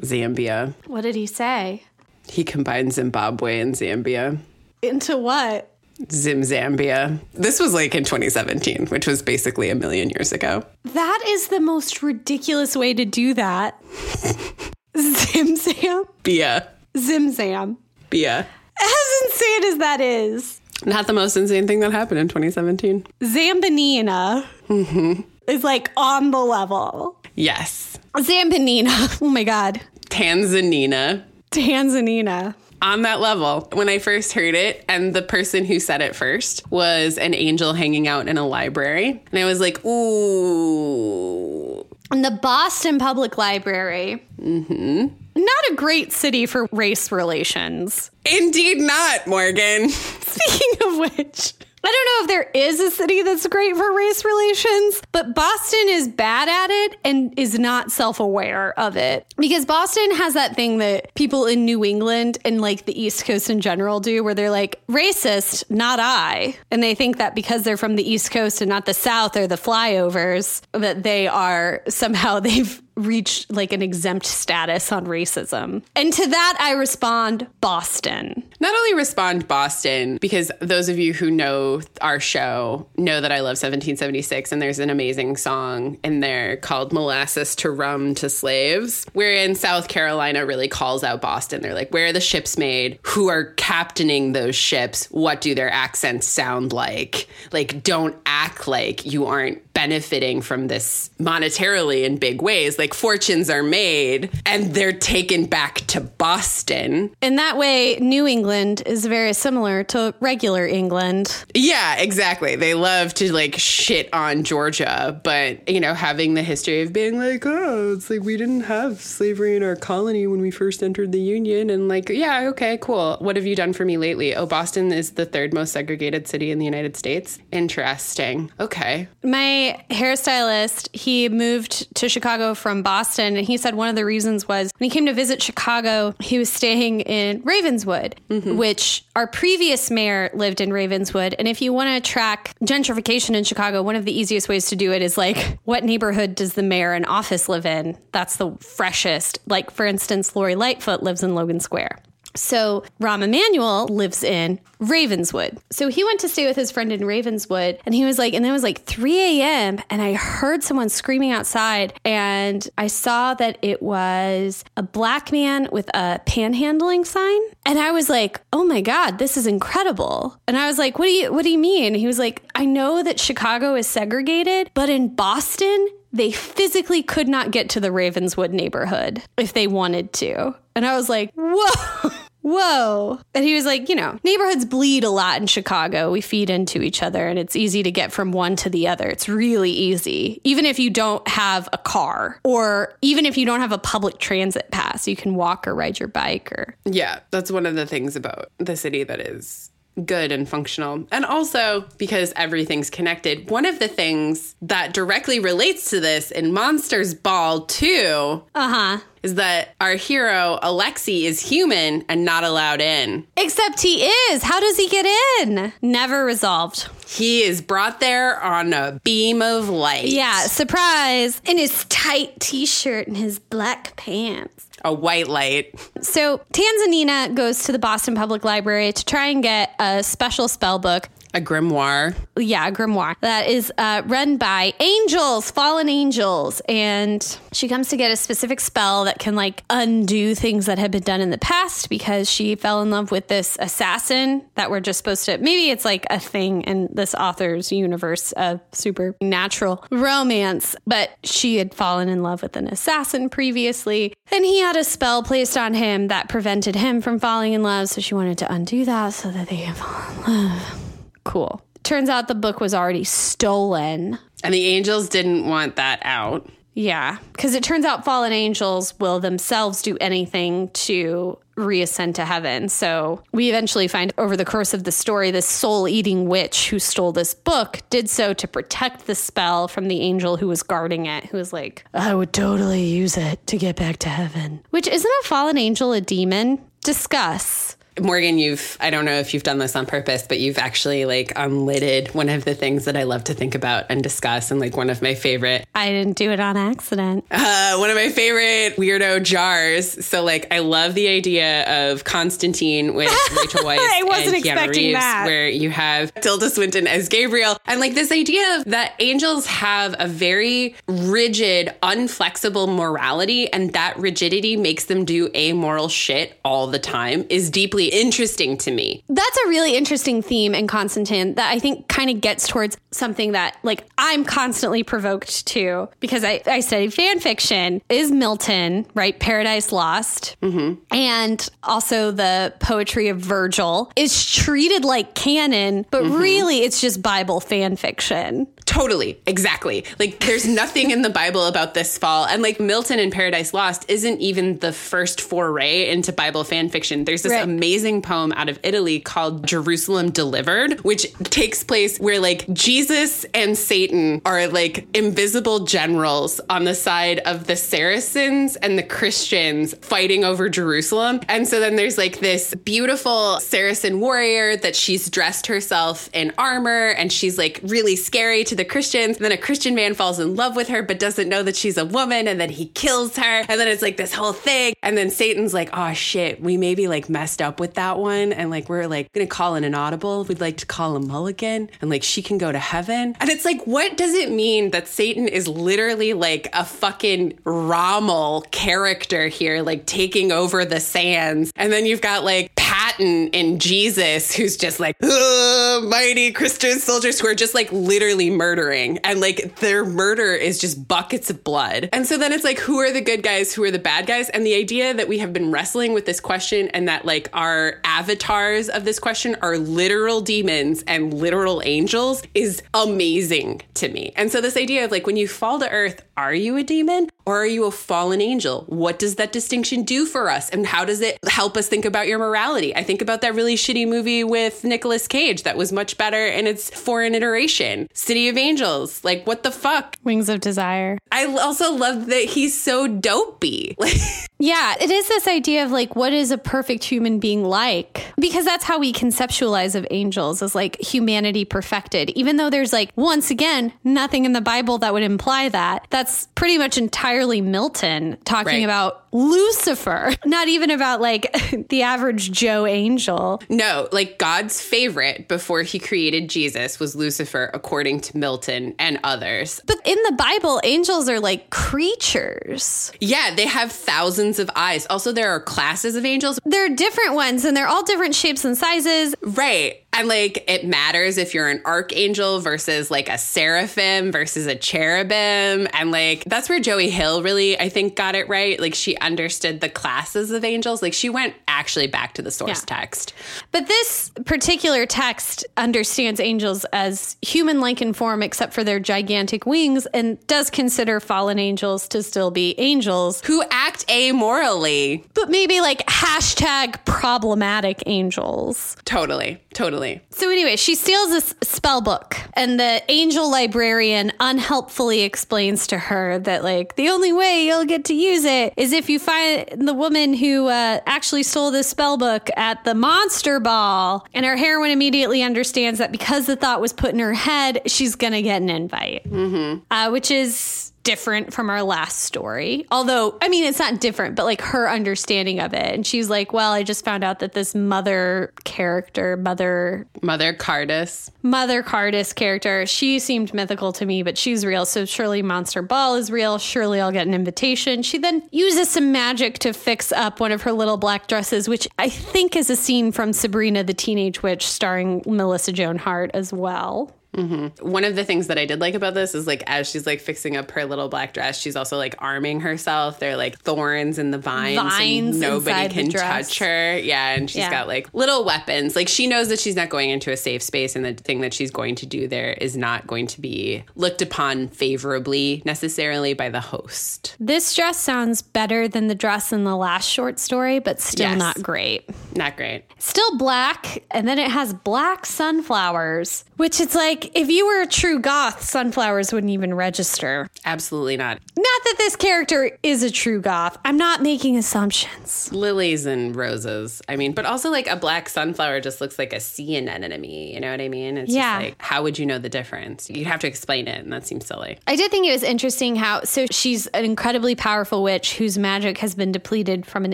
Zambia. 0.02 0.74
What 0.88 1.02
did 1.02 1.14
he 1.16 1.28
say? 1.28 1.84
He 2.28 2.44
combined 2.44 2.94
Zimbabwe 2.94 3.60
and 3.60 3.76
Zambia. 3.76 4.40
Into 4.82 5.18
what? 5.18 5.70
Zim 6.12 6.42
Zambia. 6.42 7.20
This 7.34 7.60
was 7.60 7.74
like 7.74 7.96
in 7.96 8.04
2017, 8.04 8.88
which 8.88 9.08
was 9.08 9.22
basically 9.22 9.70
a 9.70 9.76
million 9.76 10.10
years 10.10 10.32
ago. 10.32 10.64
That 10.84 11.24
is 11.28 11.48
the 11.48 11.60
most 11.60 12.04
ridiculous 12.04 12.76
way 12.76 12.94
to 12.94 13.06
do 13.06 13.34
that. 13.34 13.82
Zimzam? 14.96 16.08
Bia. 16.24 16.68
Zimzam. 16.96 17.78
Bia. 18.10 18.48
As 18.80 19.24
insane 19.24 19.64
as 19.66 19.78
that 19.78 20.02
is, 20.02 20.62
Not 20.86 21.08
the 21.08 21.14
most 21.14 21.38
insane 21.38 21.68
thing 21.68 21.80
that 21.80 21.92
happened 21.92 22.20
in 22.20 22.28
2017. 22.28 23.06
Zambanina 23.22 24.46
mm-hmm. 24.68 25.22
is 25.48 25.64
like 25.64 25.92
on 25.96 26.32
the 26.32 26.40
level. 26.40 27.20
Yes. 27.36 27.98
Zambanina. 28.18 29.22
Oh 29.22 29.30
my 29.30 29.44
God. 29.44 29.80
Tanzanina. 30.10 31.24
Tanzanina. 31.52 32.56
On 32.84 33.04
that 33.04 33.22
level, 33.22 33.70
when 33.72 33.88
I 33.88 33.98
first 33.98 34.34
heard 34.34 34.56
it, 34.56 34.84
and 34.90 35.14
the 35.14 35.22
person 35.22 35.64
who 35.64 35.80
said 35.80 36.02
it 36.02 36.18
first 36.18 36.70
was 36.70 37.18
an 37.18 37.34
angel 37.34 37.72
hanging 37.72 38.10
out 38.10 38.28
in 38.28 38.38
a 38.38 38.46
library. 38.46 39.24
And 39.32 39.40
I 39.40 39.46
was 39.46 39.62
like, 39.62 39.84
ooh. 39.86 41.86
And 42.12 42.26
the 42.26 42.38
Boston 42.42 43.00
Public 43.00 43.38
Library. 43.38 44.22
Mm-hmm. 44.38 45.08
Not 45.36 45.72
a 45.72 45.76
great 45.76 46.12
city 46.12 46.46
for 46.46 46.68
race 46.74 47.10
relations. 47.10 48.12
Indeed 48.30 48.80
not, 48.80 49.28
Morgan. 49.28 49.88
Speaking 49.90 50.88
of 50.88 50.98
which, 50.98 51.54
I 51.86 51.92
don't 51.92 52.06
know 52.06 52.24
if 52.24 52.28
there 52.30 52.52
is 52.54 52.80
a 52.80 52.92
city 52.92 53.24
that's 53.24 53.46
great 53.48 53.76
for 53.76 53.94
race 53.94 54.24
relations, 54.24 55.02
but 55.12 55.36
Boston 55.36 55.86
is 55.88 56.08
bad 56.08 56.48
at 56.48 56.70
it 56.70 57.00
and 57.04 57.38
is 57.38 57.60
not 57.60 57.92
self 57.92 58.20
aware 58.20 58.78
of 58.80 58.96
it. 58.96 59.26
Because 59.38 59.66
Boston 59.66 60.12
has 60.16 60.34
that 60.36 60.56
thing 60.56 60.78
that 60.78 61.14
people 61.16 61.46
in 61.46 61.66
New 61.66 61.84
England 61.84 62.38
and 62.46 62.62
like 62.62 62.86
the 62.86 63.00
East 63.00 63.26
Coast 63.26 63.50
in 63.50 63.60
general 63.60 64.00
do, 64.00 64.24
where 64.24 64.34
they're 64.34 64.52
like, 64.52 64.82
racist, 64.88 65.70
not 65.70 66.00
I. 66.00 66.56
And 66.72 66.82
they 66.82 66.96
think 66.96 67.18
that 67.18 67.36
because 67.36 67.64
they're 67.64 67.78
from 67.78 67.96
the 67.96 68.10
East 68.10 68.32
Coast 68.32 68.62
and 68.62 68.70
not 68.70 68.86
the 68.86 68.94
South 68.94 69.36
or 69.36 69.48
the 69.48 69.56
flyovers, 69.56 70.62
that 70.72 71.04
they 71.04 71.28
are 71.28 71.82
somehow 71.90 72.40
they've 72.40 72.82
reach 72.96 73.46
like 73.50 73.74
an 73.74 73.82
exempt 73.82 74.26
status 74.26 74.92
on 74.92 75.06
racism. 75.06 75.84
And 75.96 76.14
to 76.14 76.28
that, 76.28 76.58
I 76.60 76.74
respond 76.74 77.48
Boston. 77.62 78.44
Not 78.60 78.74
only 78.74 78.94
respond 78.94 79.48
Boston, 79.48 80.18
because 80.22 80.52
those 80.60 80.90
of 80.90 81.00
you 81.00 81.14
who 81.14 81.32
know 81.32 81.82
our 82.02 82.20
show 82.20 82.88
know 82.98 83.20
that 83.22 83.32
I 83.32 83.40
love 83.40 83.58
1776, 83.58 84.52
and 84.52 84.62
there's 84.62 84.80
an 84.80 84.90
amazing 84.90 85.38
song 85.38 85.98
in 86.04 86.20
there 86.20 86.58
called 86.58 86.94
Molasses 86.94 87.56
to 87.58 87.72
Rum 87.72 88.16
to 88.16 88.30
Slaves, 88.30 89.06
wherein 89.14 89.56
South 89.56 89.88
Carolina 89.88 90.46
really 90.46 90.68
calls 90.68 91.04
out 91.04 91.22
Boston. 91.22 91.62
They're 91.62 91.74
like, 91.74 91.92
where 91.92 92.08
are 92.08 92.14
the 92.14 92.22
ships 92.22 92.58
made? 92.58 93.00
Who 93.04 93.30
are 93.30 93.46
captaining 93.54 94.34
those 94.34 94.56
ships? 94.56 95.08
What 95.08 95.42
do 95.42 95.56
their 95.56 95.72
accents 95.72 96.28
sound 96.28 96.74
like? 96.74 97.28
Like, 97.52 97.84
don't 97.84 98.16
act 98.26 98.68
like 98.68 99.06
you 99.06 99.26
aren't 99.26 99.63
benefiting 99.74 100.42
from 100.42 100.68
this 100.68 101.10
monetarily 101.20 102.04
in 102.04 102.18
big 102.18 102.42
ways. 102.42 102.78
Like 102.78 102.94
fortunes 102.94 103.50
are 103.50 103.64
made 103.64 104.30
and 104.46 104.74
they're 104.74 104.94
taken 104.94 105.46
back 105.46 105.82
to 105.88 106.02
Boston. 106.02 107.14
In 107.22 107.36
that 107.38 107.58
way, 107.58 107.96
New 107.96 108.28
England 108.28 108.84
is 108.86 109.06
very 109.06 109.34
similar 109.34 109.84
to 109.86 110.14
regular 110.20 110.66
England. 110.66 111.46
Yeah, 111.54 111.98
exactly. 111.98 112.56
They 112.56 112.74
love 112.74 113.14
to 113.16 113.34
like 113.34 113.56
shit 113.58 114.14
on 114.14 114.44
Georgia, 114.44 115.20
but 115.24 115.68
you 115.68 115.80
know, 115.80 115.94
having 115.94 116.34
the 116.34 116.44
history 116.44 116.82
of 116.82 116.94
being 116.94 117.18
like, 117.18 117.46
oh, 117.46 117.94
it's 117.94 118.10
like 118.10 118.22
we 118.22 118.38
didn't 118.38 118.62
have 118.62 119.02
slavery 119.02 119.56
in 119.56 119.64
our 119.64 119.76
colony 119.76 120.28
when 120.28 120.42
we 120.42 120.52
first 120.52 120.84
entered 120.84 121.12
the 121.12 121.20
Union. 121.20 121.70
And 121.70 121.88
like, 121.88 122.10
yeah, 122.10 122.48
okay, 122.50 122.78
cool. 122.78 123.18
What 123.20 123.36
have 123.36 123.46
you 123.46 123.56
done 123.56 123.74
for 123.74 123.86
me 123.86 123.98
lately? 123.98 124.36
Oh, 124.36 124.46
Boston 124.46 124.92
is 124.92 125.12
the 125.12 125.26
third 125.26 125.54
most 125.54 125.72
segregated 125.72 126.28
city 126.28 126.52
in 126.52 126.60
the 126.60 126.66
United 126.66 126.96
States. 126.96 127.40
Interesting. 127.52 128.52
Okay. 128.60 129.08
My 129.24 129.63
hairstylist, 129.90 130.96
he 130.96 131.30
moved 131.30 131.94
to 131.96 132.10
Chicago 132.10 132.54
from 132.54 132.84
Boston, 132.84 133.38
and 133.38 133.46
he 133.46 133.58
said 133.58 133.76
one 133.76 133.90
of 133.90 133.96
the 133.96 134.06
reasons 134.06 134.48
was 134.48 134.72
when 134.78 134.90
he 134.90 134.94
came 134.94 135.06
to 135.06 135.14
visit 135.14 135.42
Chicago, 135.42 136.14
he 136.20 136.38
was 136.38 136.52
staying 136.52 137.02
in 137.02 137.42
Ravenswood, 137.44 138.20
mm-hmm. 138.30 138.58
which 138.58 139.06
our 139.16 139.28
previous 139.28 139.90
mayor 139.90 140.30
lived 140.34 140.62
in 140.62 140.72
Ravenswood. 140.72 141.36
And 141.40 141.48
if 141.48 141.62
you 141.62 141.74
want 141.74 142.04
to 142.04 142.12
track 142.12 142.54
gentrification 142.64 143.36
in 143.36 143.44
Chicago, 143.44 143.82
one 143.82 143.96
of 143.96 144.06
the 144.06 144.18
easiest 144.18 144.50
ways 144.50 144.68
to 144.68 144.76
do 144.76 144.92
it 144.92 145.02
is 145.02 145.18
like, 145.18 145.60
what 145.64 145.84
neighborhood 145.84 146.36
does 146.36 146.54
the 146.54 146.64
mayor 146.64 146.94
and 146.94 147.06
office 147.06 147.50
live 147.50 147.66
in? 147.66 147.98
That's 148.12 148.38
the 148.38 148.56
freshest. 148.58 149.40
Like, 149.48 149.72
for 149.72 149.86
instance, 149.86 150.36
Lori 150.36 150.56
Lightfoot 150.56 151.04
lives 151.04 151.24
in 151.24 151.36
Logan 151.36 151.60
Square. 151.60 152.00
So 152.36 152.84
Rahm 153.00 153.24
Emanuel 153.24 153.88
lives 153.88 154.24
in 154.24 154.60
Ravenswood. 154.80 155.58
So 155.72 155.88
he 155.88 156.04
went 156.04 156.20
to 156.22 156.30
stay 156.30 156.46
with 156.46 156.56
his 156.56 156.72
friend 156.72 156.92
in 156.92 157.06
Ravenswood 157.06 157.80
and 157.86 157.96
he 157.96 158.06
was 158.06 158.18
like, 158.18 158.34
and 158.34 158.46
it 158.46 158.52
was 158.52 158.64
like 158.64 158.84
3 158.84 159.42
a.m. 159.42 159.80
and 159.90 160.02
I 160.02 160.14
heard 160.14 160.64
someone 160.64 160.90
screaming 160.90 161.32
outside 161.32 161.94
and 162.04 162.68
I 162.78 162.88
saw 162.88 163.34
that 163.36 163.58
it 163.62 163.82
was 163.82 164.64
a 164.76 164.84
black 164.84 165.32
man 165.32 165.70
with 165.72 165.90
a 165.96 166.20
panhandling 166.26 167.06
sign. 167.06 167.40
And 167.66 167.80
I 167.80 167.92
was 167.92 168.10
like, 168.10 168.42
oh 168.52 168.66
my 168.66 168.82
God, 168.82 169.20
this 169.20 169.38
is 169.38 169.48
incredible. 169.48 170.38
And 170.48 170.58
I 170.58 170.68
was 170.68 170.78
like, 170.78 171.00
what 171.00 171.06
do 171.06 171.12
you 171.12 171.34
what 171.34 171.44
do 171.44 171.50
you 171.50 171.60
mean? 171.60 171.94
he 171.94 172.08
was 172.08 172.20
like, 172.20 172.44
I 172.56 172.66
know 172.66 173.04
that 173.04 173.20
Chicago 173.20 173.76
is 173.76 173.88
segregated, 173.88 174.72
but 174.74 174.90
in 174.90 175.16
Boston, 175.16 175.88
they 176.12 176.32
physically 176.32 177.02
could 177.02 177.28
not 177.28 177.52
get 177.52 177.70
to 177.72 177.80
the 177.80 177.92
Ravenswood 177.92 178.52
neighborhood 178.52 179.24
if 179.38 179.54
they 179.54 179.68
wanted 179.68 180.14
to. 180.14 180.56
And 180.76 180.86
I 180.86 180.96
was 180.96 181.10
like, 181.10 181.32
whoa. 181.36 182.12
Whoa. 182.44 183.20
And 183.34 183.44
he 183.44 183.56
was 183.56 183.66
like, 183.66 183.90
you 183.90 183.96
know, 183.96 184.20
neighborhoods 184.24 184.66
bleed 184.66 185.04
a 185.04 185.10
lot 185.10 185.40
in 185.40 185.48
Chicago. 185.48 186.12
We 186.12 186.22
feed 186.22 186.50
into 186.50 186.82
each 186.82 187.02
other 187.02 187.28
and 187.28 187.40
it's 187.40 187.56
easy 187.56 187.84
to 187.84 187.92
get 187.92 188.12
from 188.12 188.32
one 188.32 188.56
to 188.58 188.70
the 188.70 188.88
other. 188.88 189.08
It's 189.08 189.28
really 189.30 189.72
easy. 189.72 190.42
Even 190.44 190.66
if 190.66 190.78
you 190.78 190.90
don't 190.90 191.26
have 191.28 191.70
a 191.74 191.78
car 191.78 192.40
or 192.44 192.94
even 193.02 193.26
if 193.26 193.38
you 193.38 193.46
don't 193.46 193.62
have 193.62 193.72
a 193.72 193.78
public 193.78 194.20
transit 194.20 194.70
pass, 194.72 195.08
you 195.08 195.16
can 195.16 195.36
walk 195.36 195.68
or 195.68 195.74
ride 195.74 196.00
your 196.00 196.10
bike 196.10 196.52
or. 196.52 196.76
Yeah, 196.86 197.20
that's 197.32 197.50
one 197.50 197.66
of 197.66 197.76
the 197.76 197.86
things 197.86 198.16
about 198.16 198.52
the 198.58 198.76
city 198.76 199.04
that 199.04 199.22
is 199.22 199.72
good 200.06 200.32
and 200.32 200.48
functional. 200.50 201.06
And 201.12 201.26
also 201.26 201.86
because 201.98 202.34
everything's 202.36 202.90
connected. 202.90 203.50
One 203.50 203.66
of 203.66 203.80
the 203.80 203.88
things 203.88 204.56
that 204.62 204.94
directly 204.94 205.40
relates 205.40 205.90
to 205.92 206.00
this 206.00 206.32
in 206.32 206.52
Monsters 206.54 207.14
Ball 207.14 207.62
2 207.66 208.44
Uh 208.56 208.70
huh. 208.70 208.98
is 209.22 209.36
that 209.36 209.76
our 209.80 209.94
hero 209.96 210.58
Alexi 210.64 211.24
is 211.24 211.40
human 211.40 212.04
and 212.10 212.26
not 212.26 212.44
allowed 212.44 212.82
in. 212.82 213.26
Except 213.38 213.82
he 213.82 214.04
is. 214.06 214.44
How 214.44 214.60
does 214.60 214.78
he 214.78 214.88
get 214.90 215.06
in? 215.42 215.72
Never 215.82 216.26
resolved. 216.26 216.90
He 217.08 217.44
is 217.44 217.62
brought 217.62 218.00
there 218.00 218.42
on 218.42 218.74
a 218.74 219.00
beam 219.04 219.42
of 219.44 219.70
light. 219.70 220.06
Yeah, 220.08 220.48
surprise. 220.48 221.40
In 221.46 221.58
his 221.60 221.86
tight 221.86 222.40
t 222.40 222.66
shirt 222.66 223.08
and 223.08 223.16
his 223.16 223.38
black 223.38 223.96
pants. 223.96 224.68
A 224.86 224.94
white 224.94 225.28
light. 225.28 225.74
So 226.02 226.42
Tanzanina 226.52 227.34
goes 227.34 227.64
to 227.64 227.72
the 227.72 227.80
Boston 227.80 228.16
Public 228.16 228.44
Library 228.44 228.92
to 228.92 229.06
try 229.06 229.28
and 229.28 229.42
get 229.42 229.74
a 229.80 230.04
special 230.04 230.48
spell 230.48 230.80
book. 230.80 231.10
A 231.36 231.42
grimoire. 231.42 232.16
Yeah, 232.38 232.68
a 232.68 232.72
grimoire 232.72 233.16
that 233.22 233.48
is 233.48 233.72
uh, 233.78 234.04
run 234.06 234.38
by 234.38 234.74
angels, 234.80 235.50
fallen 235.50 235.90
angels. 235.90 236.62
And 236.70 237.40
she 237.52 237.68
comes 237.68 237.90
to 237.90 237.98
get 237.98 238.12
a 238.12 238.16
specific 238.16 238.60
spell 238.60 239.06
that 239.06 239.18
can 239.18 239.36
like 239.36 239.64
undo 239.70 240.36
things 240.36 240.68
that 240.68 240.78
had 240.78 240.92
been 240.92 241.02
done 241.02 241.22
in 241.22 241.32
the 241.32 241.40
past 241.40 241.90
because 241.90 242.30
she 242.30 242.54
fell 242.56 242.84
in 242.84 242.92
love 242.92 243.10
with 243.10 243.30
this 243.30 243.58
assassin 243.60 244.44
that 244.56 244.70
we're 244.70 244.80
just 244.80 245.00
supposed 245.00 245.26
to. 245.26 245.40
Maybe 245.40 245.72
it's 245.72 245.86
like 245.86 246.06
a 246.12 246.20
thing 246.20 246.62
in 246.62 246.90
this 246.94 247.16
author's 247.16 247.72
universe 247.72 248.32
of 248.34 248.62
supernatural 248.72 249.84
romance, 249.90 250.76
but 250.86 251.10
she 251.24 251.58
had 251.58 251.74
fallen 251.74 252.10
in 252.10 252.22
love 252.22 252.44
with 252.44 252.56
an 252.56 252.68
assassin 252.68 253.30
previously. 253.30 254.14
And 254.32 254.46
he 254.46 254.60
had 254.60 254.76
a 254.76 254.84
spell 254.84 255.24
placed 255.24 255.58
on 255.58 255.74
him 255.74 256.10
that 256.10 256.30
prevented 256.30 256.76
him 256.76 257.02
from 257.02 257.18
falling 257.18 257.54
in 257.54 257.64
love. 257.64 257.90
So 257.90 258.02
she 258.02 258.14
wanted 258.14 258.38
to 258.38 258.54
undo 258.54 258.86
that 258.86 259.14
so 259.14 259.32
that 259.32 259.50
they 259.50 259.58
can 259.58 259.74
fall 259.74 260.12
in 260.28 260.50
love. 260.50 260.93
Cool. 261.24 261.62
Turns 261.84 262.10
out 262.10 262.28
the 262.28 262.36
book 262.36 262.60
was 262.60 262.74
already 262.74 263.04
stolen. 263.04 264.18
And 264.44 264.54
the 264.54 264.68
angels 264.68 265.10
didn't 265.10 265.48
want 265.48 265.76
that 265.76 266.00
out. 266.04 266.50
Yeah, 266.76 267.18
because 267.34 267.54
it 267.54 267.64
turns 267.64 267.86
out 267.86 268.04
fallen 268.04 268.34
angels 268.34 268.98
will 269.00 269.20
themselves 269.20 269.82
do 269.84 269.96
anything 270.02 270.70
to 270.70 271.38
reascend 271.56 272.16
to 272.16 272.26
heaven. 272.26 272.68
So 272.68 273.22
we 273.32 273.50
eventually 273.50 273.88
find 273.88 274.12
over 274.18 274.36
the 274.36 274.46
course 274.46 274.74
of 274.74 274.84
the 274.84 274.92
story, 274.92 275.30
this 275.30 275.46
soul 275.46 275.88
eating 275.88 276.28
witch 276.28 276.70
who 276.70 276.80
stole 276.80 277.12
this 277.12 277.36
book 277.36 277.82
did 277.92 278.10
so 278.10 278.34
to 278.34 278.48
protect 278.48 279.06
the 279.06 279.14
spell 279.14 279.68
from 279.68 279.88
the 279.88 280.02
angel 280.02 280.38
who 280.38 280.48
was 280.48 280.64
guarding 280.64 281.06
it, 281.06 281.26
who 281.26 281.38
was 281.38 281.54
like, 281.54 281.86
I 281.94 282.16
would 282.16 282.34
totally 282.34 282.84
use 282.84 283.18
it 283.18 283.46
to 283.48 283.58
get 283.58 283.76
back 283.76 283.98
to 283.98 284.10
heaven. 284.10 284.66
Which 284.72 284.88
isn't 284.88 285.12
a 285.24 285.28
fallen 285.28 285.60
angel 285.60 285.94
a 285.94 286.02
demon? 286.02 286.60
Discuss. 286.82 287.78
Morgan, 288.02 288.38
you've, 288.38 288.78
I 288.80 288.90
don't 288.90 289.06
know 289.06 289.20
if 289.20 289.34
you've 289.34 289.44
done 289.44 289.60
this 289.60 289.76
on 289.76 289.86
purpose, 289.86 290.26
but 290.28 290.40
you've 290.40 290.58
actually 290.58 291.06
like 291.06 291.34
unlidded 291.36 292.14
one 292.14 292.30
of 292.30 292.44
the 292.46 292.56
things 292.56 292.86
that 292.86 292.98
I 292.98 293.04
love 293.04 293.26
to 293.26 293.34
think 293.34 293.56
about 293.56 293.86
and 293.90 294.02
discuss. 294.02 294.52
And 294.52 294.60
like 294.60 294.76
one 294.76 294.90
of 294.90 295.02
my 295.02 295.14
favorite, 295.16 295.68
I 295.76 295.90
didn't 295.90 296.18
do 296.18 296.32
it 296.32 296.40
on 296.40 296.58
accident. 296.58 297.26
uh, 297.32 297.76
one 297.78 297.90
of 297.90 297.96
my 297.96 298.10
favorite 298.10 298.78
weirdo 298.78 299.24
jars. 299.24 300.06
So 300.06 300.24
like, 300.24 300.48
I 300.52 300.60
love 300.60 300.96
the 300.96 301.08
idea 301.08 301.92
of 301.92 302.04
Constantine 302.04 302.96
with 302.96 303.12
Rachel 303.38 303.62
Weisz 303.62 303.78
I 303.80 304.04
wasn't 304.04 304.36
and 304.36 304.44
Keanu 304.44 304.52
expecting 304.54 304.86
Reeves, 304.86 305.00
that. 305.00 305.26
where 305.26 305.50
you 305.50 305.70
have 305.70 306.14
Tilda 306.16 306.50
Swinton 306.50 306.88
as 306.88 307.10
Gabriel. 307.10 307.58
And 307.66 307.80
like 307.80 307.94
this 307.94 308.12
idea 308.12 308.58
of 308.58 308.66
that 308.66 308.94
angels 309.00 309.46
have 309.46 309.96
a 310.00 310.08
very 310.08 310.76
rigid, 310.88 311.74
unflexible 311.84 312.74
morality. 312.74 313.52
And 313.54 313.74
that 313.74 313.98
rigidity 313.98 314.58
makes 314.58 314.86
them 314.86 315.06
do 315.06 315.30
amoral 315.36 315.90
shit 315.90 316.40
all 316.44 316.68
the 316.68 316.80
time 316.80 317.26
is 317.30 317.50
deeply 317.50 317.83
interesting 317.88 318.58
to 318.58 318.72
me. 318.72 319.04
That's 319.10 319.38
a 319.46 319.50
really 319.50 319.76
interesting 319.76 320.22
theme 320.22 320.56
in 320.56 320.68
Constantine 320.68 321.36
that 321.36 321.52
I 321.52 321.60
think 321.60 321.88
kind 321.88 322.10
of 322.10 322.22
gets 322.22 322.48
towards 322.48 322.78
something 322.92 323.34
that 323.34 323.58
like 323.64 323.86
I'm 323.98 324.24
constantly 324.26 324.84
provoked 324.84 325.48
to 325.48 325.90
because 326.00 326.24
I, 326.24 326.42
I 326.46 326.60
studied 326.60 326.94
fan 326.94 327.20
fiction 327.20 327.82
is 327.90 328.12
Milton, 328.12 328.86
right? 328.94 329.20
Paradise 329.20 329.72
Lost. 329.72 330.36
Mm-hmm. 330.42 330.82
And 330.92 331.50
also 331.64 332.12
the 332.12 332.54
poetry 332.60 333.08
of 333.10 333.18
Virgil 333.20 333.92
is 333.96 334.26
treated 334.26 334.86
like 334.86 335.16
canon, 335.16 335.86
but 335.92 336.04
mm-hmm. 336.04 336.18
really 336.18 336.60
it's 336.60 336.82
just 336.82 337.02
Bible 337.02 337.40
fan 337.40 337.76
fiction. 337.76 338.48
Totally, 338.66 339.20
exactly. 339.28 339.86
Like, 340.00 340.20
there's 340.20 340.48
nothing 340.48 340.92
in 340.92 341.02
the 341.02 341.10
Bible 341.10 341.46
about 341.46 341.74
this 341.74 341.98
fall. 341.98 342.26
And 342.26 342.42
like, 342.42 342.60
Milton 342.60 343.00
in 343.00 343.12
Paradise 343.12 343.54
Lost 343.54 343.86
isn't 343.90 344.20
even 344.20 344.60
the 344.60 344.72
first 344.72 345.22
foray 345.22 345.90
into 345.90 346.12
Bible 346.14 346.44
fan 346.44 346.70
fiction. 346.70 347.06
There's 347.06 347.22
this 347.24 347.32
Right. 347.34 347.44
amazing 347.44 348.02
poem 348.02 348.32
out 348.34 348.50
of 348.50 348.60
Italy 348.64 349.00
called 349.00 349.46
Jerusalem 349.46 350.12
Delivered, 350.12 350.82
which 350.82 351.12
takes 351.26 351.64
place 351.64 351.98
where 351.98 352.20
like 352.20 352.52
Jesus 352.54 353.26
and 353.34 353.58
Satan 353.58 354.22
are 354.26 354.48
like 354.48 354.88
invisible 354.96 355.66
generals 355.66 356.40
on 356.50 356.64
the 356.64 356.76
side 356.76 357.20
of 357.20 357.48
the 357.48 357.56
Saracens 357.56 358.56
and 358.58 358.78
the 358.78 358.84
Christians 358.84 359.74
fighting 359.82 360.24
over 360.24 360.50
Jerusalem. 360.50 361.20
And 361.28 361.48
so 361.48 361.60
then 361.60 361.76
there's 361.76 361.98
like 361.98 362.20
this 362.20 362.54
beautiful 362.56 363.40
Saracen 363.40 364.00
warrior 364.00 364.56
that 364.58 364.76
she's 364.76 365.10
dressed 365.10 365.48
herself 365.48 366.10
in 366.14 366.32
armor 366.38 366.90
and 366.90 367.12
she's 367.12 367.38
like 367.38 367.60
really 367.64 367.96
scary 367.96 368.44
to 368.46 368.53
to 368.54 368.58
the 368.58 368.66
Christians. 368.66 369.18
And 369.18 369.26
then 369.26 369.32
a 369.32 369.38
Christian 369.38 369.74
man 369.76 369.94
falls 369.96 370.20
in 370.20 370.36
love 370.36 370.56
with 370.56 370.70
her, 370.70 370.84
but 370.84 371.00
doesn't 371.00 371.28
know 371.28 371.44
that 371.44 371.56
she's 371.56 371.78
a 371.78 371.86
woman. 371.86 372.28
And 372.28 372.40
then 372.40 372.50
he 372.50 372.68
kills 372.68 373.18
her. 373.18 373.44
And 373.50 373.60
then 373.60 373.68
it's 373.68 373.82
like 373.82 373.98
this 373.98 374.14
whole 374.14 374.34
thing. 374.34 374.76
And 374.84 374.96
then 374.98 375.10
Satan's 375.10 375.54
like, 375.54 375.70
oh 375.74 375.94
shit, 375.94 376.42
we 376.42 376.58
maybe 376.58 376.88
like 376.88 377.10
messed 377.10 377.42
up 377.42 377.60
with 377.60 377.74
that 377.74 377.98
one. 377.98 378.32
And 378.32 378.50
like, 378.50 378.70
we're 378.70 378.88
like 378.88 379.12
gonna 379.14 379.28
call 379.28 379.56
in 379.56 379.64
an 379.64 379.74
audible. 379.74 380.24
We'd 380.24 380.42
like 380.42 380.58
to 380.58 380.66
call 380.66 380.96
a 380.96 381.00
mulligan. 381.00 381.70
And 381.82 381.90
like, 381.90 382.04
she 382.04 382.22
can 382.22 382.38
go 382.38 382.52
to 382.52 382.60
heaven. 382.60 383.16
And 383.20 383.30
it's 383.30 383.46
like, 383.46 383.66
what 383.66 383.98
does 383.98 384.14
it 384.14 384.32
mean 384.32 384.72
that 384.72 384.88
Satan 384.88 385.28
is 385.28 385.48
literally 385.48 386.14
like 386.14 386.50
a 386.54 386.64
fucking 386.64 387.40
Rommel 387.44 388.42
character 388.52 389.28
here, 389.28 389.64
like 389.64 389.86
taking 389.86 390.32
over 390.32 390.64
the 390.64 390.80
sands? 390.80 391.52
And 391.56 391.72
then 391.72 391.86
you've 391.86 392.02
got 392.02 392.24
like 392.24 392.54
Patton 392.94 393.30
and 393.34 393.60
Jesus, 393.60 394.36
who's 394.36 394.58
just 394.58 394.80
like, 394.80 394.96
mighty 395.02 396.32
Christian 396.32 396.80
soldiers 396.80 397.20
who 397.20 397.28
are 397.28 397.36
just 397.36 397.54
like 397.54 397.72
literally 397.72 398.30
murdering. 398.30 398.98
And 399.00 399.20
like 399.20 399.56
their 399.58 399.86
murder 399.86 400.34
is 400.34 400.60
just 400.60 400.88
buckets 400.88 401.30
of 401.30 401.44
blood. 401.44 401.90
And 401.94 402.06
so 402.06 402.18
then 402.18 402.32
it's 402.32 402.44
like, 402.44 402.60
who 402.60 402.80
are 402.80 402.92
the 402.92 403.02
good 403.02 403.24
guys? 403.24 403.54
Who 403.54 403.64
are 403.64 403.72
the 403.72 403.80
bad 403.80 404.06
guys? 404.06 404.30
And 404.30 404.46
the 404.46 404.56
idea 404.56 404.94
that 404.94 405.08
we 405.08 405.20
have 405.20 405.34
been 405.34 405.52
wrestling 405.52 405.94
with 405.94 406.06
this 406.06 406.20
question 406.20 406.70
and 406.70 406.88
that 406.88 407.06
like 407.06 407.30
our 407.34 407.80
avatars 407.84 408.70
of 408.70 408.86
this 408.86 409.00
question 409.00 409.36
are 409.42 409.58
literal 409.58 410.22
demons 410.22 410.84
and 410.88 411.14
literal 411.14 411.62
angels 411.66 412.24
is 412.34 412.62
amazing 412.74 413.62
to 413.76 413.90
me. 413.90 414.14
And 414.16 414.32
so 414.32 414.42
this 414.42 414.58
idea 414.58 414.86
of 414.86 414.92
like, 414.92 415.08
when 415.08 415.18
you 415.18 415.28
fall 415.28 415.60
to 415.60 415.70
earth, 415.70 416.04
are 416.18 416.34
you 416.34 416.58
a 416.58 416.64
demon 416.64 417.10
or 417.26 417.42
are 417.42 417.46
you 417.46 417.66
a 417.66 417.72
fallen 417.72 418.22
angel? 418.22 418.66
What 418.68 419.00
does 419.00 419.16
that 419.16 419.32
distinction 419.32 419.84
do 419.84 420.06
for 420.06 420.30
us? 420.30 420.50
And 420.50 420.66
how 420.66 420.86
does 420.86 421.02
it 421.02 421.18
help 421.28 421.58
us 421.58 421.68
think 421.68 421.86
about 421.86 422.08
your 422.08 422.20
morality? 422.20 422.76
I 422.76 422.84
think 422.84 423.02
about 423.02 423.22
that 423.22 423.36
really 423.36 423.56
shitty 423.56 423.88
movie 423.88 424.24
with 424.24 424.64
Nicolas 424.64 425.08
Cage 425.08 425.44
that 425.44 425.58
was 425.58 425.72
much 425.72 425.98
better 425.98 426.26
in 426.26 426.48
its 426.48 426.70
foreign 426.70 427.16
iteration. 427.16 427.88
City 427.94 428.30
of 428.30 428.38
Angels. 428.38 429.04
Like, 429.04 429.26
what 429.26 429.44
the 429.44 429.52
fuck? 429.52 429.96
Wings 430.04 430.30
of 430.30 430.42
Desire. 430.42 430.98
I 431.12 431.26
also 431.26 431.74
love 431.74 432.08
that 432.08 432.26
he's 432.26 432.60
so 432.60 432.88
dopey. 432.88 433.76
yeah, 434.44 434.76
it 434.82 434.92
is 434.92 435.08
this 435.08 435.26
idea 435.26 435.64
of 435.64 435.72
like, 435.72 435.96
what 435.96 436.12
is 436.12 436.30
a 436.30 436.38
perfect 436.38 436.84
human 436.84 437.18
being 437.20 437.46
like? 437.46 438.06
Because 438.18 438.44
that's 438.44 438.66
how 438.66 438.78
we 438.78 438.92
conceptualize 438.92 439.74
of 439.74 439.88
angels 439.90 440.42
as 440.42 440.54
like 440.54 440.78
humanity 440.82 441.46
perfected, 441.46 442.10
even 442.10 442.36
though 442.36 442.50
there's 442.50 442.74
like, 442.74 442.92
once 442.98 443.32
again, 443.32 443.72
nothing 443.86 444.26
in 444.26 444.34
the 444.34 444.42
Bible 444.42 444.80
that 444.80 444.92
would 444.94 445.02
imply 445.04 445.48
that. 445.48 445.88
That's 445.92 446.28
pretty 446.36 446.58
much 446.58 446.78
entirely 446.78 447.40
Milton 447.40 448.18
talking 448.26 448.46
Right. 448.48 448.64
about 448.66 449.03
Lucifer, 449.14 450.12
not 450.26 450.48
even 450.48 450.72
about 450.72 451.00
like 451.00 451.34
the 451.70 451.84
average 451.84 452.32
Joe 452.32 452.66
angel. 452.66 453.42
no, 453.50 453.88
like 453.92 454.18
God's 454.18 454.62
favorite 454.62 455.28
before 455.28 455.62
he 455.62 455.80
created 455.80 456.30
Jesus 456.30 456.80
was 456.80 456.96
Lucifer, 456.96 457.50
according 457.54 458.02
to 458.02 458.18
Milton 458.18 458.76
and 458.80 459.00
others. 459.04 459.62
But 459.66 459.78
in 459.86 459.98
the 460.04 460.14
Bible, 460.14 460.60
angels 460.64 461.08
are 461.08 461.20
like 461.20 461.50
creatures. 461.50 462.92
Yeah, 463.00 463.36
they 463.36 463.46
have 463.46 463.72
thousands 463.72 464.40
of 464.40 464.50
eyes. 464.56 464.88
Also, 464.90 465.12
there 465.12 465.32
are 465.32 465.40
classes 465.40 465.96
of 465.96 466.06
angels. 466.06 466.40
They're 466.46 466.70
different 466.70 467.14
ones 467.16 467.46
and 467.46 467.56
they're 467.56 467.68
all 467.68 467.84
different 467.84 468.16
shapes 468.16 468.44
and 468.46 468.58
sizes. 468.58 469.16
Right. 469.22 469.83
And 469.94 470.08
like 470.08 470.44
it 470.48 470.66
matters 470.66 471.18
if 471.18 471.34
you're 471.34 471.48
an 471.50 471.62
archangel 471.66 472.40
versus 472.40 472.90
like 472.90 473.10
a 473.10 473.18
seraphim 473.18 474.12
versus 474.12 474.48
a 474.48 474.56
cherubim. 474.56 475.68
And 475.74 475.92
like 475.92 476.24
that's 476.26 476.50
where 476.50 476.60
Joey 476.60 476.90
Hill 476.90 477.22
really, 477.24 477.60
I 477.60 477.70
think, 477.70 477.96
got 477.96 478.16
it 478.16 478.28
right. 478.28 478.60
Like 478.60 478.74
she 478.74 478.98
understood 478.98 479.62
the 479.62 479.70
classes 479.70 480.32
of 480.32 480.44
angels. 480.44 480.82
Like 480.82 480.94
she 480.94 481.10
went 481.10 481.36
actually 481.48 481.88
back 481.88 482.14
to 482.16 482.22
the 482.22 482.32
source 482.32 482.60
Yeah. 482.62 482.78
text. 482.78 483.14
But 483.52 483.68
this 483.68 484.12
particular 484.26 484.86
text 484.86 485.46
understands 485.58 486.20
angels 486.20 486.66
as 486.74 487.16
human 487.22 487.60
like 487.60 487.82
in 487.82 487.94
form, 487.94 488.24
except 488.24 488.54
for 488.54 488.64
their 488.64 488.80
gigantic 488.80 489.46
wings, 489.46 489.86
and 489.94 490.26
does 490.28 490.50
consider 490.50 491.00
fallen 491.00 491.38
angels 491.38 491.88
to 491.90 492.02
still 492.02 492.32
be 492.32 492.56
angels, 492.58 493.22
Who 493.26 493.44
act 493.52 493.88
amorally. 493.88 495.04
but 495.14 495.30
maybe 495.30 495.62
like 495.62 495.86
hashtag 495.88 496.84
problematic 496.86 497.84
angels. 497.86 498.76
Totally. 498.86 499.42
Totally. 499.54 499.83
So, 500.10 500.30
anyway, 500.30 500.56
she 500.56 500.76
steals 500.76 501.10
this 501.10 501.36
spell 501.42 501.82
book, 501.82 502.18
and 502.34 502.60
the 502.60 502.82
angel 502.90 503.30
librarian 503.30 504.12
unhelpfully 504.20 505.02
explains 505.02 505.68
to 505.68 505.78
her 505.78 506.20
that, 506.20 506.44
like, 506.44 506.76
the 506.76 506.90
only 506.90 507.12
way 507.12 507.46
you'll 507.46 507.66
get 507.66 507.86
to 507.86 507.94
use 507.94 508.26
it 508.26 508.54
is 508.58 508.72
if 508.72 508.90
you 508.90 509.00
find 509.00 509.68
the 509.68 509.74
woman 509.74 510.14
who 510.14 510.48
uh, 510.48 510.80
actually 510.86 511.24
stole 511.24 511.52
this 511.52 511.68
spell 511.68 511.98
book 511.98 512.30
at 512.38 512.64
the 512.64 512.74
monster 512.74 513.40
ball. 513.40 514.06
And 514.14 514.26
our 514.26 514.38
heroine 514.38 514.72
immediately 514.72 515.22
understands 515.22 515.80
that 515.80 515.92
because 515.92 516.26
the 516.26 516.36
thought 516.36 516.62
was 516.62 516.74
put 516.74 516.94
in 516.94 517.00
her 517.00 517.14
head, 517.14 517.62
she's 517.66 517.96
going 517.96 518.14
to 518.14 518.22
get 518.22 518.42
an 518.42 518.50
invite, 518.50 519.10
mm-hmm. 519.10 519.60
uh, 519.72 519.90
which 519.90 520.12
is 520.12 520.63
different 520.84 521.34
from 521.34 521.50
our 521.50 521.64
last 521.64 522.00
story. 522.00 522.66
Although, 522.72 523.18
I 523.22 523.30
mean, 523.30 523.46
it's 523.46 523.60
not 523.60 523.80
different, 523.80 524.16
but 524.16 524.26
like 524.26 524.42
her 524.42 524.70
understanding 524.70 525.40
of 525.40 525.54
it. 525.54 525.74
And 525.74 525.88
she's 525.88 526.10
like, 526.10 526.34
well, 526.34 526.52
I 526.52 526.64
just 526.64 526.86
found 526.86 527.04
out 527.04 527.20
that 527.20 527.34
this 527.34 527.56
mother 527.56 528.34
character, 528.44 529.18
mother, 529.18 529.88
Mother 530.02 530.34
Cardis. 530.34 531.10
mother 531.22 531.64
Cardis 531.64 532.14
character, 532.14 532.66
she 532.66 533.00
seemed 533.00 533.34
mythical 533.34 533.72
to 533.74 533.86
me, 533.86 534.04
but 534.04 534.18
she's 534.18 534.46
real. 534.46 534.66
So 534.66 534.86
surely 534.86 535.22
Monster 535.22 535.62
Ball 535.62 535.96
is 535.96 536.12
real. 536.12 536.38
Surely 536.38 536.82
I'll 536.82 536.92
get 536.92 537.08
an 537.08 537.14
invitation. 537.14 537.82
She 537.84 537.98
then 537.98 538.24
uses 538.32 538.70
some 538.70 538.92
magic 538.92 539.40
to 539.40 539.54
fix 539.54 539.92
up 539.92 540.20
one 540.20 540.32
of 540.32 540.44
her 540.44 540.52
little 540.52 540.78
black 540.78 541.08
dresses, 541.08 541.48
which 541.48 541.68
I 541.80 541.90
think 541.90 542.36
is 542.36 542.50
a 542.50 542.56
scene 542.56 542.92
from 542.92 543.14
Sabrina 543.14 543.64
the 543.64 543.74
Teenage 543.74 544.22
Witch 544.22 544.46
starring 544.48 545.02
Melissa 545.06 545.52
Joan 545.54 545.78
Hart 545.78 546.12
as 546.14 546.34
well. 546.34 546.94
Mm-hmm. 547.14 547.68
One 547.70 547.84
of 547.84 547.96
the 547.96 548.04
things 548.04 548.28
that 548.28 548.38
I 548.38 548.46
did 548.46 548.60
like 548.60 548.74
about 548.74 548.94
this 548.94 549.14
is 549.16 549.28
like 549.28 549.44
as 549.48 549.70
she's 549.70 549.86
like 549.86 550.02
fixing 550.02 550.36
up 550.36 550.52
her 550.52 550.66
little 550.66 550.90
black 550.90 551.14
dress, 551.14 551.40
she's 551.40 551.56
also 551.56 551.78
like 551.78 551.96
arming 552.00 552.40
herself. 552.42 553.00
There 553.00 553.12
are 553.12 553.16
like 553.18 553.38
thorns 553.40 554.00
in 554.00 554.12
the 554.12 554.18
vines. 554.18 554.58
and 554.58 554.70
Vines 554.70 555.20
nobody 555.20 555.70
can 555.70 555.90
touch 555.90 556.40
her. 556.40 556.78
Yeah, 556.78 557.10
and 557.12 557.30
she's 557.30 557.40
Yeah. 557.40 557.52
got 557.52 557.68
like 557.68 557.88
little 557.94 558.26
weapons. 558.26 558.76
Like 558.76 558.88
she 558.88 559.08
knows 559.08 559.30
that 559.30 559.40
she's 559.40 559.56
not 559.56 559.70
going 559.70 559.90
into 559.90 560.12
a 560.12 560.18
safe 560.18 560.42
space 560.42 560.76
and 560.76 560.84
the 560.84 560.94
thing 560.94 561.22
that 561.22 561.34
she's 561.34 561.52
going 561.52 561.76
to 561.76 561.86
do 561.86 562.08
there 562.08 562.32
is 562.34 562.58
not 562.58 562.88
going 562.88 563.08
to 563.08 563.22
be 563.22 563.64
looked 563.76 564.02
upon 564.02 564.48
favorably 564.48 565.42
necessarily 565.46 566.14
by 566.14 566.30
the 566.30 566.42
host. 566.42 567.16
This 567.20 567.54
dress 567.56 567.78
sounds 567.80 568.22
better 568.22 568.68
than 568.68 568.88
the 568.88 568.96
dress 568.96 569.32
in 569.32 569.44
the 569.44 569.56
last 569.56 569.88
short 569.88 570.20
story, 570.20 570.60
but 570.60 570.80
still 570.82 571.10
Yes. 571.10 571.18
not 571.20 571.42
great. 571.44 571.90
Not 572.16 572.38
great. 572.38 572.64
Still 572.80 573.18
black, 573.18 573.84
and 573.92 574.08
then 574.08 574.18
it 574.20 574.32
has 574.32 574.54
black 574.54 575.06
sunflowers, 575.06 576.26
which 576.38 576.60
it's 576.60 576.76
like 576.76 577.03
if 577.14 577.30
you 577.30 577.46
were 577.48 577.62
a 577.62 577.68
true 577.68 578.00
goth, 578.00 578.42
sunflowers 578.44 579.12
wouldn't 579.14 579.32
even 579.32 579.54
register. 579.54 580.30
Absolutely 580.46 580.98
not. 580.98 581.20
Not 581.38 581.64
that 581.66 581.76
this 581.78 581.96
character 581.96 582.58
is 582.64 582.84
a 582.84 582.90
true 582.92 583.22
goth. 583.22 583.58
I'm 583.66 583.78
not 583.78 584.02
making 584.02 584.38
assumptions. 584.38 585.32
Lilies 585.32 585.86
and 585.86 586.16
roses. 586.16 586.82
I 586.88 586.96
mean, 586.96 587.14
but 587.14 587.26
also 587.26 587.50
like 587.52 587.68
a 587.68 587.76
black 587.76 588.10
sunflower 588.10 588.62
just 588.62 588.82
looks 588.82 588.98
like 588.98 589.14
a 589.14 589.20
sea 589.20 589.56
anemone. 589.56 590.04
You 590.04 590.40
know 590.40 590.52
what 590.52 590.62
I 590.62 590.70
mean? 590.70 590.98
It's 590.98 591.12
Yeah. 591.14 591.34
just 591.40 591.44
like, 591.46 591.56
how 591.62 591.84
would 591.84 592.00
you 592.00 592.06
know 592.06 592.18
the 592.20 592.30
difference? 592.30 592.90
You'd 592.90 593.08
have 593.08 593.20
to 593.22 593.28
explain 593.28 593.68
it, 593.68 593.84
and 593.84 593.92
that 593.94 594.06
seems 594.06 594.26
silly. 594.26 594.58
I 594.68 594.76
did 594.76 594.90
think 594.92 595.08
it 595.08 595.12
was 595.12 595.24
interesting 595.24 595.76
how 595.76 596.04
so 596.04 596.26
she's 596.32 596.68
an 596.68 596.86
incredibly 596.86 597.36
powerful 597.36 597.84
witch 597.84 598.18
whose 598.18 598.38
magic 598.38 598.78
has 598.80 598.96
been 598.96 599.12
depleted 599.12 599.66
from 599.66 599.86
an 599.86 599.94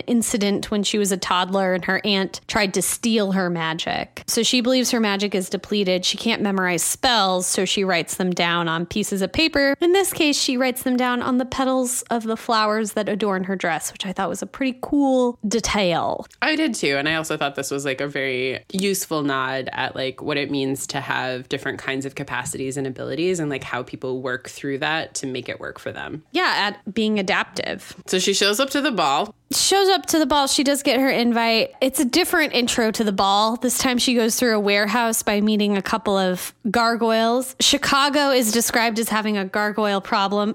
incident 0.00 0.70
when 0.70 0.82
she 0.82 0.98
was 0.98 1.12
a 1.12 1.16
toddler 1.16 1.74
and 1.74 1.84
her 1.84 2.00
aunt 2.04 2.40
tried 2.48 2.74
to 2.74 2.82
steal 2.82 3.32
her 3.32 3.50
magic. 3.50 4.22
So 4.26 4.42
she 4.42 4.60
believes 4.60 4.90
her 4.90 5.00
magic 5.00 5.34
is 5.34 5.48
depleted. 5.50 6.04
She 6.04 6.16
can't 6.16 6.42
memorize 6.42 6.82
spells, 7.00 7.46
so 7.46 7.64
she 7.64 7.82
writes 7.82 8.16
them 8.16 8.30
down 8.30 8.68
on 8.68 8.84
pieces 8.84 9.22
of 9.22 9.32
paper. 9.32 9.74
In 9.80 9.92
this 9.92 10.12
case, 10.12 10.38
she 10.38 10.58
writes 10.58 10.82
them 10.82 10.98
down 10.98 11.22
on 11.22 11.38
the 11.38 11.46
petals 11.46 12.02
of 12.10 12.24
the 12.24 12.36
flowers 12.36 12.92
that 12.92 13.08
adorn 13.08 13.44
her 13.44 13.56
dress, 13.56 13.90
which 13.90 14.04
I 14.04 14.12
thought 14.12 14.28
was 14.28 14.42
a 14.42 14.46
pretty 14.46 14.78
cool 14.82 15.38
detail. 15.48 16.26
I 16.42 16.56
did 16.56 16.74
too. 16.74 16.98
And 16.98 17.08
I 17.08 17.14
also 17.14 17.38
thought 17.38 17.54
this 17.54 17.70
was 17.70 17.86
like 17.86 18.02
a 18.02 18.06
very 18.06 18.62
useful 18.70 19.22
nod 19.22 19.70
at 19.72 19.96
like 19.96 20.20
what 20.20 20.36
it 20.36 20.50
means 20.50 20.86
to 20.88 21.00
have 21.00 21.48
different 21.48 21.78
kinds 21.78 22.04
of 22.04 22.16
capacities 22.16 22.76
and 22.76 22.86
abilities 22.86 23.40
and 23.40 23.48
like 23.48 23.64
how 23.64 23.82
people 23.82 24.20
work 24.20 24.50
through 24.50 24.76
that 24.78 25.14
to 25.14 25.26
make 25.26 25.48
it 25.48 25.58
work 25.58 25.78
for 25.78 25.92
them. 25.92 26.22
Yeah, 26.32 26.52
at 26.54 26.94
being 26.94 27.18
adaptive. 27.18 27.96
So 28.08 28.18
she 28.18 28.34
shows 28.34 28.60
up 28.60 28.68
to 28.70 28.82
the 28.82 28.92
ball. 28.92 29.34
Shows 29.52 29.88
up 29.88 30.06
to 30.06 30.18
the 30.18 30.26
ball. 30.26 30.46
She 30.46 30.62
does 30.62 30.82
get 30.82 31.00
her 31.00 31.08
invite. 31.08 31.74
It's 31.80 31.98
a 32.00 32.04
different 32.04 32.52
intro 32.54 32.90
to 32.92 33.04
the 33.04 33.12
ball. 33.12 33.56
This 33.56 33.78
time 33.78 33.98
she 33.98 34.14
goes 34.14 34.36
through 34.36 34.54
a 34.54 34.60
warehouse 34.60 35.22
by 35.22 35.40
meeting 35.40 35.76
a 35.76 35.82
couple 35.82 36.16
of 36.16 36.54
gargoyles. 36.70 37.56
Chicago 37.60 38.30
is 38.30 38.52
described 38.52 38.98
as 38.98 39.08
having 39.08 39.36
a 39.36 39.44
gargoyle 39.44 40.00
problem. 40.00 40.54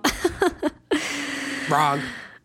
Wrong. 1.69 2.01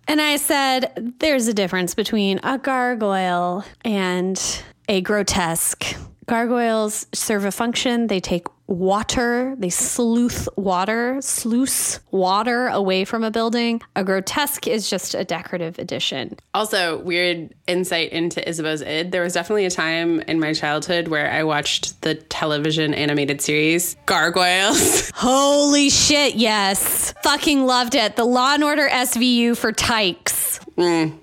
and 0.08 0.20
I 0.20 0.36
said, 0.36 1.14
there's 1.18 1.46
a 1.46 1.54
difference 1.54 1.94
between 1.94 2.40
a 2.42 2.58
gargoyle 2.58 3.64
and 3.84 4.62
a 4.88 5.02
grotesque. 5.02 5.84
Gargoyles 6.26 7.06
serve 7.12 7.44
a 7.44 7.52
function, 7.52 8.06
they 8.06 8.20
take 8.20 8.46
water, 8.70 9.54
they 9.58 9.68
sleuth 9.68 10.48
water, 10.56 11.18
sluice 11.20 11.98
water 12.12 12.68
away 12.68 13.04
from 13.04 13.24
a 13.24 13.30
building. 13.30 13.82
A 13.96 14.04
grotesque 14.04 14.68
is 14.68 14.88
just 14.88 15.14
a 15.14 15.24
decorative 15.24 15.78
addition. 15.78 16.38
Also, 16.54 16.98
weird 17.02 17.52
insight 17.66 18.12
into 18.12 18.48
Isabeau's 18.48 18.80
id. 18.80 19.10
There 19.10 19.22
was 19.22 19.34
definitely 19.34 19.66
a 19.66 19.70
time 19.70 20.20
in 20.20 20.38
my 20.38 20.54
childhood 20.54 21.08
where 21.08 21.30
I 21.30 21.42
watched 21.42 22.00
the 22.02 22.14
television 22.14 22.94
animated 22.94 23.40
series 23.40 23.96
Gargoyles. 24.06 25.10
Holy 25.14 25.90
shit, 25.90 26.36
yes. 26.36 27.12
Fucking 27.24 27.66
loved 27.66 27.96
it. 27.96 28.14
The 28.14 28.24
Law 28.24 28.54
and 28.54 28.62
Order 28.62 28.88
SVU 28.88 29.56
for 29.56 29.72
tykes. 29.72 30.60
Mm. 30.76 31.18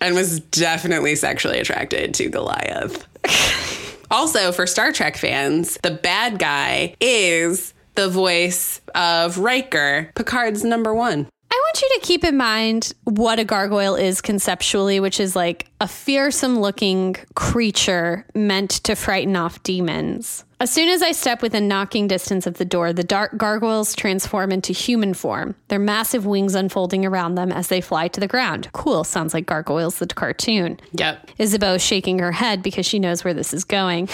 and 0.00 0.14
was 0.14 0.40
definitely 0.40 1.14
sexually 1.14 1.60
attracted 1.60 2.14
to 2.14 2.28
Goliath. 2.28 3.06
also, 4.10 4.52
for 4.52 4.66
Star 4.66 4.92
Trek 4.92 5.16
fans, 5.16 5.78
the 5.82 5.90
bad 5.90 6.38
guy 6.38 6.94
is 7.00 7.74
the 7.94 8.08
voice 8.08 8.80
of 8.94 9.38
Riker, 9.38 10.10
Picard's 10.14 10.64
number 10.64 10.94
one. 10.94 11.28
I 11.50 11.54
want 11.54 11.82
you 11.82 12.00
to 12.00 12.06
keep 12.06 12.24
in 12.24 12.36
mind 12.36 12.92
what 13.04 13.38
a 13.38 13.44
gargoyle 13.44 13.94
is 13.94 14.20
conceptually, 14.20 15.00
which 15.00 15.20
is 15.20 15.36
like 15.36 15.66
a 15.80 15.88
fearsome 15.88 16.60
looking 16.60 17.16
creature 17.34 18.26
meant 18.34 18.70
to 18.84 18.94
frighten 18.94 19.36
off 19.36 19.62
demons. 19.62 20.44
As 20.58 20.72
soon 20.72 20.88
as 20.88 21.02
I 21.02 21.12
step 21.12 21.42
within 21.42 21.68
knocking 21.68 22.08
distance 22.08 22.46
of 22.46 22.54
the 22.54 22.64
door, 22.64 22.94
the 22.94 23.04
dark 23.04 23.36
gargoyles 23.36 23.94
transform 23.94 24.50
into 24.50 24.72
human 24.72 25.12
form, 25.12 25.54
their 25.68 25.78
massive 25.78 26.24
wings 26.24 26.54
unfolding 26.54 27.04
around 27.04 27.34
them 27.34 27.52
as 27.52 27.68
they 27.68 27.82
fly 27.82 28.08
to 28.08 28.20
the 28.20 28.26
ground. 28.26 28.70
Cool, 28.72 29.04
sounds 29.04 29.34
like 29.34 29.44
Gargoyles 29.44 29.98
the 29.98 30.06
cartoon. 30.06 30.80
Yep. 30.92 31.28
Isabeau 31.38 31.76
shaking 31.76 32.20
her 32.20 32.32
head 32.32 32.62
because 32.62 32.86
she 32.86 32.98
knows 32.98 33.22
where 33.22 33.34
this 33.34 33.52
is 33.52 33.64
going. 33.64 34.08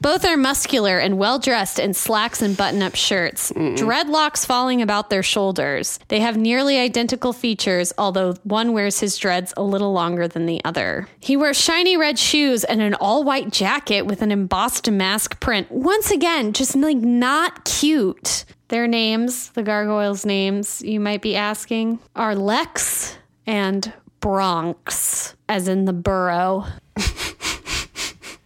Both 0.00 0.24
are 0.24 0.36
muscular 0.36 1.00
and 1.00 1.18
well 1.18 1.40
dressed 1.40 1.80
in 1.80 1.92
slacks 1.92 2.40
and 2.40 2.56
button 2.56 2.82
up 2.82 2.94
shirts, 2.94 3.50
dreadlocks 3.50 4.46
falling 4.46 4.82
about 4.82 5.10
their 5.10 5.24
shoulders. 5.24 5.98
They 6.06 6.20
have 6.20 6.36
nearly 6.36 6.78
identical 6.78 7.32
features, 7.32 7.92
although 7.98 8.34
one 8.44 8.72
wears 8.74 9.00
his 9.00 9.16
dreads 9.18 9.52
a 9.56 9.64
little 9.64 9.92
longer 9.92 10.28
than 10.28 10.46
the 10.46 10.64
other. 10.64 11.08
He 11.18 11.36
wears 11.36 11.60
shiny 11.60 11.96
red 11.96 12.16
shoes 12.16 12.62
and 12.62 12.80
an 12.80 12.94
all 12.94 13.24
white 13.24 13.50
jacket 13.50 14.02
with 14.02 14.22
an 14.22 14.30
embossed 14.30 14.88
mask 14.88 15.40
print. 15.40 15.66
Once 15.80 16.10
again, 16.10 16.52
just 16.52 16.76
like 16.76 16.98
not 16.98 17.64
cute. 17.64 18.44
Their 18.68 18.86
names, 18.86 19.48
the 19.52 19.62
gargoyles' 19.62 20.26
names, 20.26 20.82
you 20.82 21.00
might 21.00 21.22
be 21.22 21.34
asking, 21.34 21.98
are 22.14 22.34
Lex 22.34 23.16
and 23.46 23.90
Bronx, 24.20 25.34
as 25.48 25.68
in 25.68 25.86
the 25.86 25.94
borough. 25.94 26.66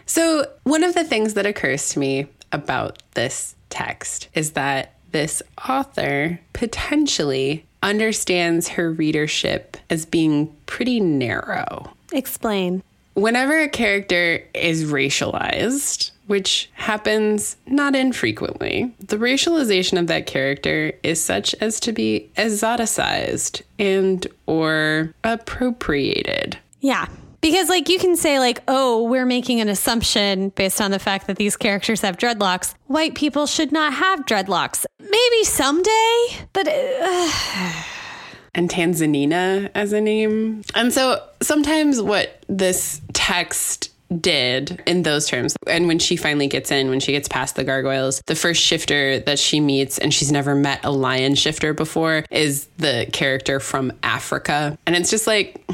So, 0.07 0.47
one 0.63 0.85
of 0.85 0.95
the 0.95 1.03
things 1.03 1.35
that 1.35 1.45
occurs 1.45 1.89
to 1.89 1.99
me 1.99 2.29
about 2.53 3.03
this 3.15 3.57
text 3.69 4.29
is 4.35 4.53
that 4.53 4.95
this 5.11 5.43
author 5.69 6.39
potentially 6.53 7.67
understands 7.83 8.69
her 8.69 8.93
readership 8.93 9.77
as 9.91 10.07
being 10.07 10.55
pretty 10.67 11.01
narrow. 11.01 11.93
Explain. 12.13 12.85
Whenever 13.15 13.59
a 13.59 13.69
character 13.69 14.45
is 14.55 14.85
racialized, 14.85 16.13
which 16.27 16.71
happens 16.75 17.57
not 17.67 17.95
infrequently, 17.95 18.95
the 18.99 19.17
racialization 19.17 19.99
of 19.99 20.07
that 20.07 20.27
character 20.27 20.93
is 21.03 21.23
such 21.23 21.55
as 21.61 21.81
to 21.81 21.93
be 21.93 22.31
exoticized 22.37 23.63
and 23.79 24.27
or 24.47 25.15
appropriated. 25.23 26.59
Yeah. 26.81 27.07
Because, 27.41 27.69
like, 27.69 27.91
you 27.91 27.99
can 27.99 28.17
say, 28.17 28.39
like, 28.39 28.63
oh, 28.69 29.03
we're 29.03 29.27
making 29.27 29.61
an 29.61 29.69
assumption 29.69 30.49
based 30.49 30.81
on 30.81 30.91
the 30.91 30.99
fact 30.99 31.27
that 31.27 31.37
these 31.37 31.59
characters 31.59 32.01
have 32.01 32.17
dreadlocks. 32.17 32.75
White 32.87 33.15
people 33.15 33.47
should 33.47 33.71
not 33.71 33.93
have 33.93 34.25
dreadlocks. 34.25 34.87
Maybe 34.99 35.45
someday, 35.45 36.47
but 36.55 36.67
uh, 36.67 37.73
and 38.55 38.71
Tanzanina 38.71 39.71
as 39.75 39.93
a 39.93 40.01
name. 40.01 40.63
And 40.75 40.91
so 40.91 41.23
sometimes 41.43 42.01
what 42.01 42.43
this 42.49 43.03
text 43.13 43.91
did 44.21 44.83
in 44.87 45.03
those 45.03 45.27
terms. 45.27 45.57
And 45.67 45.87
when 45.87 45.99
she 45.99 46.17
finally 46.17 46.47
gets 46.47 46.71
in, 46.71 46.91
when 46.91 47.01
she 47.01 47.13
gets 47.13 47.29
past 47.29 47.57
the 47.57 47.65
gargoyles, 47.65 48.23
the 48.27 48.35
first 48.35 48.63
shifter 48.63 49.21
that 49.21 49.39
she 49.39 49.61
meets, 49.61 49.99
and 49.99 50.13
she's 50.13 50.33
never 50.33 50.55
met 50.55 50.85
a 50.85 50.91
lion 50.91 51.35
shifter 51.35 51.75
before, 51.75 52.25
is 52.31 52.69
the 52.79 53.07
character 53.13 53.61
from 53.61 53.93
Africa. 54.03 54.79
And 54.87 54.97
it's 54.97 55.11
just 55.11 55.27
like, 55.27 55.65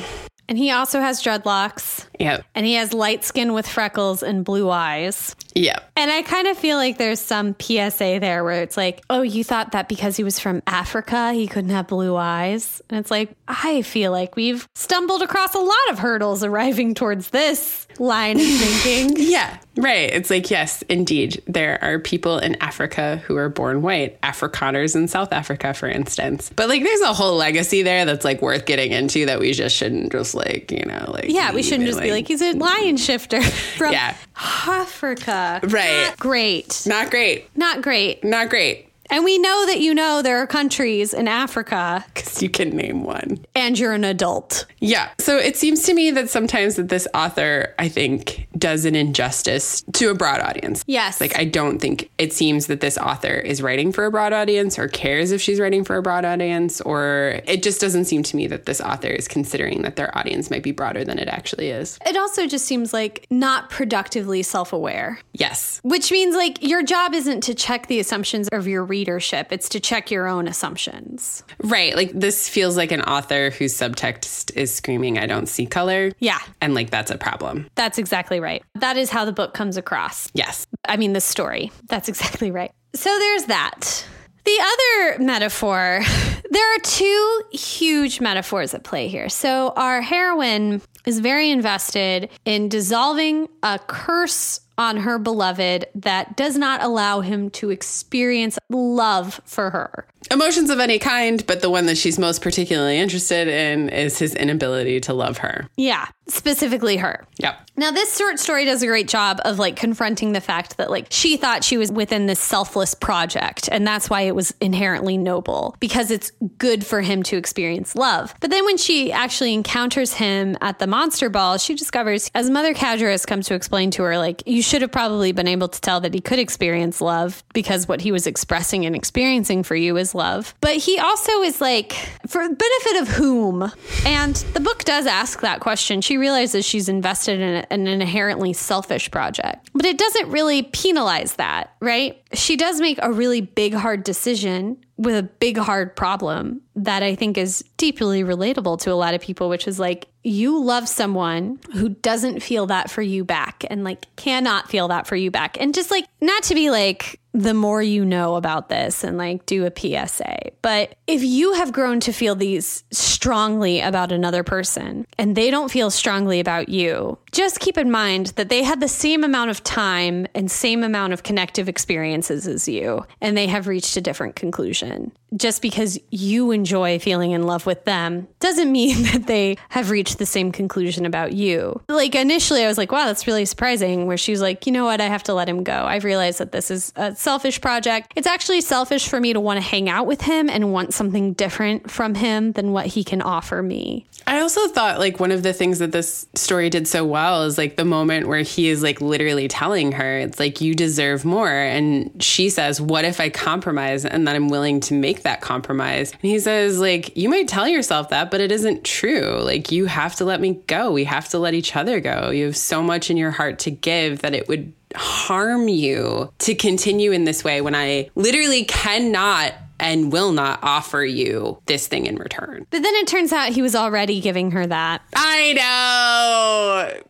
and 0.50 0.58
he 0.58 0.72
also 0.72 0.98
has 1.00 1.22
dreadlocks. 1.22 2.06
yeah, 2.18 2.40
And 2.56 2.66
he 2.66 2.74
has 2.74 2.92
light 2.92 3.24
skin 3.24 3.52
with 3.52 3.68
freckles 3.68 4.24
and 4.24 4.44
blue 4.44 4.68
eyes. 4.68 5.36
yeah. 5.54 5.78
And 5.94 6.10
I 6.10 6.22
kind 6.22 6.48
of 6.48 6.58
feel 6.58 6.76
like 6.76 6.98
there's 6.98 7.20
some 7.20 7.54
PSA 7.60 8.18
there 8.20 8.42
where 8.42 8.60
it's 8.62 8.76
like, 8.76 9.00
oh, 9.08 9.22
you 9.22 9.44
thought 9.44 9.72
that 9.72 9.88
because 9.88 10.16
he 10.16 10.24
was 10.24 10.40
from 10.40 10.60
Africa, 10.66 11.32
he 11.32 11.46
couldn't 11.46 11.70
have 11.70 11.86
blue 11.86 12.16
eyes. 12.16 12.82
And 12.90 12.98
it's 12.98 13.12
like, 13.12 13.30
I 13.46 13.82
feel 13.82 14.10
like 14.10 14.34
we've 14.34 14.68
stumbled 14.74 15.22
across 15.22 15.54
a 15.54 15.60
lot 15.60 15.90
of 15.90 16.00
hurdles 16.00 16.42
arriving 16.42 16.94
towards 16.94 17.30
this 17.30 17.86
line 18.00 18.36
of 18.40 18.46
thinking. 18.46 19.16
Yeah, 19.30 19.58
right. 19.76 20.10
It's 20.12 20.28
like, 20.30 20.50
yes, 20.50 20.82
indeed. 20.88 21.40
There 21.46 21.78
are 21.84 22.00
people 22.00 22.38
in 22.38 22.56
Africa 22.56 23.22
who 23.26 23.36
are 23.36 23.48
born 23.48 23.82
white, 23.82 24.20
Afrikaners 24.22 24.96
in 24.96 25.06
South 25.06 25.32
Africa, 25.32 25.72
for 25.74 25.86
instance. 25.88 26.50
But 26.56 26.68
like, 26.68 26.82
there's 26.82 27.00
a 27.02 27.12
whole 27.12 27.36
legacy 27.36 27.82
there 27.82 28.04
that's 28.04 28.24
like 28.24 28.42
worth 28.42 28.66
getting 28.66 28.90
into 28.90 29.26
that 29.26 29.38
we 29.38 29.52
just 29.52 29.76
shouldn't 29.76 30.10
just 30.10 30.34
like, 30.34 30.72
you 30.72 30.84
know, 30.84 31.10
like. 31.12 31.26
yeah, 31.28 31.52
we 31.52 31.62
shouldn't 31.62 31.86
just 31.86 32.00
be 32.00 32.10
like, 32.10 32.26
he's 32.26 32.42
a 32.42 32.52
lion 32.54 32.96
shifter 32.96 33.40
from 33.76 33.92
Yeah. 33.92 34.16
Africa. 34.36 35.60
Right. 35.62 36.06
Not 36.08 36.18
great. 36.18 36.82
Not 36.86 37.10
great. 37.10 37.56
Not 37.56 37.82
great. 37.82 38.24
Not 38.24 38.48
great. 38.50 38.89
And 39.10 39.24
we 39.24 39.38
know 39.38 39.66
that 39.66 39.80
you 39.80 39.94
know 39.94 40.22
there 40.22 40.38
are 40.38 40.46
countries 40.46 41.12
in 41.14 41.28
Africa 41.28 42.04
Because 42.14 42.42
you 42.42 42.48
can 42.50 42.70
name 42.70 43.04
one. 43.04 43.44
and 43.54 43.78
you're 43.78 43.92
an 43.92 44.04
adult. 44.04 44.66
Yeah. 44.78 45.10
So 45.18 45.36
it 45.36 45.56
seems 45.56 45.82
to 45.84 45.94
me 45.94 46.10
that 46.12 46.30
sometimes 46.30 46.76
that 46.76 46.88
this 46.88 47.06
author, 47.14 47.74
I 47.78 47.88
think, 47.88 48.46
does 48.56 48.84
an 48.84 48.94
injustice 48.94 49.82
to 49.94 50.10
a 50.10 50.14
broad 50.14 50.40
audience. 50.40 50.84
Yes. 50.86 51.20
Like 51.20 51.38
I 51.38 51.44
don't 51.44 51.78
think 51.80 52.10
it 52.18 52.32
seems 52.32 52.66
that 52.66 52.80
this 52.80 52.96
author 52.98 53.34
is 53.34 53.62
writing 53.62 53.92
for 53.92 54.04
a 54.06 54.10
broad 54.10 54.32
audience 54.32 54.78
or 54.78 54.88
cares 54.88 55.32
if 55.32 55.40
she's 55.40 55.60
writing 55.60 55.84
for 55.84 55.96
a 55.96 56.02
broad 56.02 56.24
audience 56.24 56.80
or 56.80 57.40
it 57.46 57.62
just 57.62 57.80
doesn't 57.80 58.04
seem 58.06 58.22
to 58.24 58.36
me 58.36 58.46
that 58.46 58.66
this 58.66 58.80
author 58.80 59.08
is 59.08 59.28
considering 59.28 59.82
that 59.82 59.96
their 59.96 60.16
audience 60.16 60.50
might 60.50 60.62
be 60.62 60.72
broader 60.72 61.04
than 61.04 61.18
it 61.18 61.28
actually 61.28 61.68
is. 61.70 61.98
It 62.06 62.16
also 62.16 62.46
just 62.46 62.64
seems 62.64 62.92
like 62.92 63.26
not 63.30 63.70
productively 63.70 64.42
self 64.42 64.72
aware. 64.72 65.18
Yes. 65.32 65.80
Which 65.82 66.10
means 66.12 66.34
like 66.34 66.62
your 66.62 66.82
job 66.82 67.14
isn't 67.14 67.42
to 67.42 67.54
check 67.54 67.86
the 67.86 67.98
assumptions 68.00 68.48
of 68.52 68.66
your 68.66 68.84
readership, 69.00 69.50
it's 69.50 69.68
to 69.70 69.80
check 69.80 70.10
your 70.10 70.28
own 70.28 70.46
assumptions. 70.46 71.42
Right. 71.64 71.96
Like 71.96 72.12
this 72.12 72.48
feels 72.50 72.76
like 72.76 72.92
an 72.92 73.00
author 73.02 73.48
whose 73.50 73.72
subtext 73.74 74.54
is 74.56 74.74
screaming 74.74 75.18
I 75.18 75.26
don't 75.26 75.46
see 75.48 75.64
color. 75.64 76.12
Yeah, 76.18 76.38
And 76.60 76.74
like 76.74 76.90
that's 76.90 77.10
a 77.10 77.16
problem. 77.16 77.66
that's 77.76 77.96
exactly 77.98 78.40
right. 78.40 78.62
That 78.74 78.98
is 78.98 79.08
how 79.08 79.24
the 79.24 79.32
book 79.32 79.54
comes 79.54 79.76
across. 79.78 80.28
Yes. 80.34 80.66
I 80.86 80.96
mean, 80.98 81.14
the 81.14 81.20
story. 81.20 81.72
That's 81.88 82.08
exactly 82.12 82.50
right. 82.50 82.72
So 82.94 83.08
there's 83.18 83.44
that. 83.44 84.04
The 84.44 84.58
other 84.72 85.22
metaphor, 85.24 86.00
there 86.50 86.74
are 86.74 86.78
two 86.82 87.42
huge 87.52 88.20
metaphors 88.20 88.74
at 88.74 88.84
play 88.84 89.08
here. 89.08 89.28
So 89.30 89.72
our 89.76 90.02
heroine 90.02 90.82
is 91.06 91.20
very 91.20 91.50
invested 91.50 92.28
in 92.44 92.68
dissolving 92.68 93.48
a 93.62 93.78
curse 93.78 94.60
on 94.80 94.96
her 94.96 95.18
beloved 95.18 95.84
that 95.94 96.38
does 96.38 96.56
not 96.56 96.82
allow 96.82 97.20
him 97.20 97.50
to 97.50 97.68
experience 97.68 98.58
love 98.70 99.38
for 99.44 99.68
her. 99.68 100.06
Emotions 100.30 100.70
of 100.70 100.78
any 100.78 100.98
kind, 100.98 101.44
but 101.46 101.60
the 101.60 101.70
one 101.70 101.86
that 101.86 101.98
she's 101.98 102.18
most 102.18 102.40
particularly 102.40 102.98
interested 102.98 103.48
in 103.48 103.88
is 103.88 104.18
his 104.18 104.34
inability 104.34 105.00
to 105.00 105.12
love 105.12 105.38
her. 105.38 105.68
Yeah, 105.76 106.06
specifically 106.28 106.96
her. 106.98 107.26
Yep. 107.38 107.58
Now, 107.76 107.90
this 107.90 108.16
short 108.16 108.38
story 108.38 108.64
does 108.64 108.82
a 108.82 108.86
great 108.86 109.08
job 109.08 109.40
of 109.44 109.58
like 109.58 109.74
confronting 109.74 110.32
the 110.32 110.40
fact 110.40 110.76
that 110.76 110.90
like 110.90 111.06
she 111.10 111.36
thought 111.36 111.64
she 111.64 111.78
was 111.78 111.90
within 111.90 112.26
this 112.26 112.38
selfless 112.38 112.94
project, 112.94 113.68
and 113.72 113.86
that's 113.86 114.08
why 114.10 114.22
it 114.22 114.34
was 114.34 114.54
inherently 114.60 115.16
noble 115.16 115.74
because 115.80 116.10
it's 116.10 116.30
good 116.58 116.86
for 116.86 117.00
him 117.00 117.22
to 117.24 117.36
experience 117.36 117.96
love. 117.96 118.34
But 118.40 118.50
then 118.50 118.64
when 118.66 118.76
she 118.76 119.10
actually 119.10 119.54
encounters 119.54 120.12
him 120.12 120.56
at 120.60 120.78
the 120.78 120.86
monster 120.86 121.30
ball, 121.30 121.58
she 121.58 121.74
discovers, 121.74 122.30
as 122.34 122.50
Mother 122.50 122.74
Cadgerus 122.74 123.26
comes 123.26 123.46
to 123.48 123.54
explain 123.54 123.90
to 123.92 124.02
her, 124.02 124.18
like, 124.18 124.42
you 124.46 124.62
should 124.62 124.82
have 124.82 124.92
probably 124.92 125.32
been 125.32 125.48
able 125.48 125.68
to 125.68 125.80
tell 125.80 126.00
that 126.02 126.14
he 126.14 126.20
could 126.20 126.38
experience 126.38 127.00
love 127.00 127.42
because 127.54 127.88
what 127.88 128.02
he 128.02 128.12
was 128.12 128.26
expressing 128.26 128.86
and 128.86 128.94
experiencing 128.94 129.62
for 129.62 129.74
you 129.74 129.96
is 129.96 130.14
love. 130.20 130.54
But 130.60 130.76
he 130.76 130.98
also 130.98 131.40
is 131.42 131.60
like, 131.60 131.92
for 132.28 132.46
the 132.46 132.54
benefit 132.54 133.02
of 133.02 133.08
whom? 133.08 133.72
And 134.04 134.36
the 134.52 134.60
book 134.60 134.84
does 134.84 135.06
ask 135.06 135.40
that 135.40 135.60
question. 135.60 136.02
She 136.02 136.18
realizes 136.18 136.66
she's 136.66 136.88
invested 136.88 137.40
in, 137.40 137.64
in 137.70 137.86
an 137.86 138.00
inherently 138.00 138.52
selfish 138.52 139.10
project, 139.10 139.70
but 139.72 139.86
it 139.86 139.96
doesn't 139.96 140.28
really 140.28 140.62
penalize 140.62 141.34
that, 141.36 141.74
right? 141.80 142.22
She 142.34 142.56
does 142.56 142.80
make 142.80 142.98
a 143.00 143.10
really 143.10 143.40
big, 143.40 143.72
hard 143.72 144.04
decision 144.04 144.76
with 145.00 145.16
a 145.16 145.22
big, 145.22 145.56
hard 145.56 145.96
problem 145.96 146.60
that 146.76 147.02
I 147.02 147.14
think 147.14 147.38
is 147.38 147.64
deeply 147.78 148.22
relatable 148.22 148.80
to 148.80 148.92
a 148.92 148.94
lot 148.94 149.14
of 149.14 149.22
people, 149.22 149.48
which 149.48 149.66
is 149.66 149.80
like 149.80 150.08
you 150.22 150.62
love 150.62 150.86
someone 150.86 151.58
who 151.72 151.88
doesn't 151.88 152.40
feel 152.42 152.66
that 152.66 152.90
for 152.90 153.00
you 153.00 153.24
back 153.24 153.64
and 153.70 153.82
like 153.82 154.14
cannot 154.16 154.68
feel 154.68 154.88
that 154.88 155.06
for 155.06 155.16
you 155.16 155.30
back. 155.30 155.58
And 155.58 155.74
just 155.74 155.90
like, 155.90 156.04
not 156.20 156.42
to 156.44 156.54
be 156.54 156.70
like, 156.70 157.18
the 157.32 157.54
more 157.54 157.80
you 157.80 158.04
know 158.04 158.34
about 158.34 158.68
this 158.68 159.04
and 159.04 159.16
like 159.16 159.46
do 159.46 159.64
a 159.64 159.72
PSA. 159.74 160.50
But 160.62 160.96
if 161.06 161.22
you 161.22 161.54
have 161.54 161.72
grown 161.72 162.00
to 162.00 162.12
feel 162.12 162.34
these 162.34 162.82
strongly 162.90 163.80
about 163.80 164.10
another 164.10 164.42
person 164.42 165.06
and 165.16 165.36
they 165.36 165.50
don't 165.50 165.70
feel 165.70 165.90
strongly 165.90 166.40
about 166.40 166.68
you, 166.68 167.18
just 167.30 167.60
keep 167.60 167.78
in 167.78 167.90
mind 167.90 168.28
that 168.36 168.48
they 168.48 168.64
had 168.64 168.80
the 168.80 168.88
same 168.88 169.22
amount 169.22 169.50
of 169.50 169.62
time 169.62 170.26
and 170.34 170.50
same 170.50 170.82
amount 170.82 171.12
of 171.12 171.22
connective 171.22 171.68
experiences 171.68 172.48
as 172.48 172.68
you, 172.68 173.06
and 173.20 173.36
they 173.36 173.46
have 173.46 173.68
reached 173.68 173.96
a 173.96 174.00
different 174.00 174.34
conclusion 174.34 174.89
in. 174.90 175.19
Just 175.36 175.62
because 175.62 175.98
you 176.10 176.50
enjoy 176.50 176.98
feeling 176.98 177.30
in 177.30 177.44
love 177.44 177.66
with 177.66 177.84
them 177.84 178.28
doesn't 178.40 178.70
mean 178.70 179.02
that 179.12 179.26
they 179.26 179.56
have 179.70 179.90
reached 179.90 180.18
the 180.18 180.26
same 180.26 180.52
conclusion 180.52 181.06
about 181.06 181.32
you. 181.32 181.80
Like 181.88 182.14
initially, 182.14 182.64
I 182.64 182.68
was 182.68 182.78
like, 182.78 182.92
wow, 182.92 183.06
that's 183.06 183.26
really 183.26 183.44
surprising. 183.44 184.06
Where 184.06 184.16
she 184.16 184.32
was 184.32 184.40
like, 184.40 184.66
you 184.66 184.72
know 184.72 184.84
what, 184.84 185.00
I 185.00 185.06
have 185.06 185.22
to 185.24 185.34
let 185.34 185.48
him 185.48 185.62
go. 185.62 185.84
I've 185.84 186.04
realized 186.04 186.38
that 186.38 186.52
this 186.52 186.70
is 186.70 186.92
a 186.96 187.14
selfish 187.14 187.60
project. 187.60 188.12
It's 188.16 188.26
actually 188.26 188.60
selfish 188.60 189.08
for 189.08 189.20
me 189.20 189.32
to 189.32 189.40
want 189.40 189.58
to 189.58 189.62
hang 189.62 189.88
out 189.88 190.06
with 190.06 190.22
him 190.22 190.48
and 190.50 190.72
want 190.72 190.94
something 190.94 191.32
different 191.34 191.90
from 191.90 192.14
him 192.14 192.52
than 192.52 192.72
what 192.72 192.86
he 192.86 193.04
can 193.04 193.22
offer 193.22 193.62
me. 193.62 194.06
I 194.26 194.40
also 194.40 194.68
thought 194.68 194.98
like 194.98 195.18
one 195.18 195.32
of 195.32 195.42
the 195.42 195.52
things 195.52 195.78
that 195.78 195.92
this 195.92 196.26
story 196.34 196.70
did 196.70 196.86
so 196.86 197.04
well 197.04 197.44
is 197.44 197.58
like 197.58 197.76
the 197.76 197.84
moment 197.84 198.28
where 198.28 198.42
he 198.42 198.68
is 198.68 198.82
like 198.82 199.00
literally 199.00 199.48
telling 199.48 199.92
her, 199.92 200.18
it's 200.18 200.38
like, 200.38 200.60
you 200.60 200.74
deserve 200.74 201.24
more. 201.24 201.50
And 201.50 202.22
she 202.22 202.50
says, 202.50 202.80
What 202.80 203.04
if 203.04 203.20
I 203.20 203.30
compromise 203.30 204.04
and 204.04 204.26
that 204.28 204.36
I'm 204.36 204.48
willing 204.48 204.80
to 204.80 204.94
make 204.94 205.19
that 205.22 205.40
compromise? 205.40 206.12
And 206.12 206.20
he 206.22 206.38
says, 206.38 206.78
like, 206.78 207.16
you 207.16 207.28
might 207.28 207.48
tell 207.48 207.68
yourself 207.68 208.08
that, 208.10 208.30
but 208.30 208.40
it 208.40 208.52
isn't 208.52 208.84
true. 208.84 209.40
Like, 209.42 209.70
you 209.70 209.86
have 209.86 210.16
to 210.16 210.24
let 210.24 210.40
me 210.40 210.54
go. 210.66 210.92
We 210.92 211.04
have 211.04 211.28
to 211.30 211.38
let 211.38 211.54
each 211.54 211.76
other 211.76 212.00
go. 212.00 212.30
You 212.30 212.46
have 212.46 212.56
so 212.56 212.82
much 212.82 213.10
in 213.10 213.16
your 213.16 213.30
heart 213.30 213.58
to 213.60 213.70
give 213.70 214.22
that 214.22 214.34
it 214.34 214.48
would 214.48 214.72
harm 214.94 215.68
you 215.68 216.32
to 216.38 216.54
continue 216.54 217.12
in 217.12 217.24
this 217.24 217.44
way 217.44 217.60
when 217.60 217.74
I 217.74 218.10
literally 218.14 218.64
cannot 218.64 219.54
and 219.78 220.12
will 220.12 220.32
not 220.32 220.58
offer 220.62 221.02
you 221.02 221.60
this 221.66 221.86
thing 221.88 222.06
in 222.06 222.16
return. 222.16 222.66
But 222.70 222.82
then 222.82 222.94
it 222.96 223.06
turns 223.06 223.32
out 223.32 223.52
he 223.52 223.62
was 223.62 223.74
already 223.74 224.20
giving 224.20 224.50
her 224.50 224.66
that. 224.66 225.02
I 225.14 225.52
know. 225.54 227.02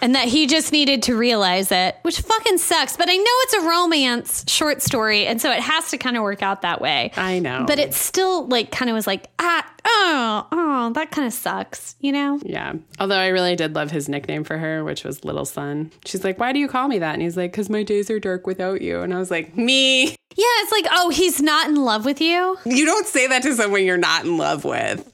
And 0.00 0.14
that 0.14 0.28
he 0.28 0.46
just 0.46 0.72
needed 0.72 1.02
to 1.04 1.16
realize 1.16 1.72
it, 1.72 1.96
which 2.02 2.20
fucking 2.20 2.58
sucks. 2.58 2.96
But 2.96 3.08
I 3.08 3.16
know 3.16 3.24
it's 3.24 3.54
a 3.54 3.60
romance 3.62 4.44
short 4.50 4.82
story, 4.82 5.26
and 5.26 5.40
so 5.40 5.50
it 5.50 5.60
has 5.60 5.90
to 5.90 5.98
kind 5.98 6.16
of 6.16 6.22
work 6.22 6.42
out 6.42 6.62
that 6.62 6.80
way. 6.80 7.12
I 7.16 7.38
know. 7.38 7.64
But 7.66 7.78
it 7.78 7.94
still 7.94 8.46
like 8.46 8.70
kind 8.70 8.90
of 8.90 8.94
was 8.94 9.06
like, 9.06 9.28
ah, 9.38 9.70
oh, 9.84 10.46
oh, 10.52 10.92
that 10.94 11.10
kind 11.10 11.26
of 11.26 11.32
sucks, 11.32 11.96
you 12.00 12.12
know? 12.12 12.40
Yeah. 12.42 12.74
Although 12.98 13.18
I 13.18 13.28
really 13.28 13.56
did 13.56 13.74
love 13.74 13.90
his 13.90 14.08
nickname 14.08 14.44
for 14.44 14.58
her, 14.58 14.84
which 14.84 15.04
was 15.04 15.24
Little 15.24 15.44
Sun. 15.44 15.92
She's 16.04 16.24
like, 16.24 16.38
why 16.38 16.52
do 16.52 16.58
you 16.58 16.68
call 16.68 16.88
me 16.88 16.98
that? 16.98 17.14
And 17.14 17.22
he's 17.22 17.36
like, 17.36 17.52
because 17.52 17.70
my 17.70 17.82
days 17.82 18.10
are 18.10 18.20
dark 18.20 18.46
without 18.46 18.82
you. 18.82 19.00
And 19.00 19.14
I 19.14 19.18
was 19.18 19.30
like, 19.30 19.56
me. 19.56 20.16
Yeah, 20.38 20.44
it's 20.58 20.72
like, 20.72 20.86
oh, 20.92 21.08
he's 21.10 21.40
not 21.40 21.68
in 21.68 21.76
love 21.76 22.04
with 22.04 22.20
you. 22.20 22.58
You 22.66 22.84
don't 22.84 23.06
say 23.06 23.26
that 23.28 23.42
to 23.42 23.54
someone 23.54 23.84
you're 23.84 23.96
not 23.96 24.24
in 24.24 24.36
love 24.36 24.64
with 24.64 25.10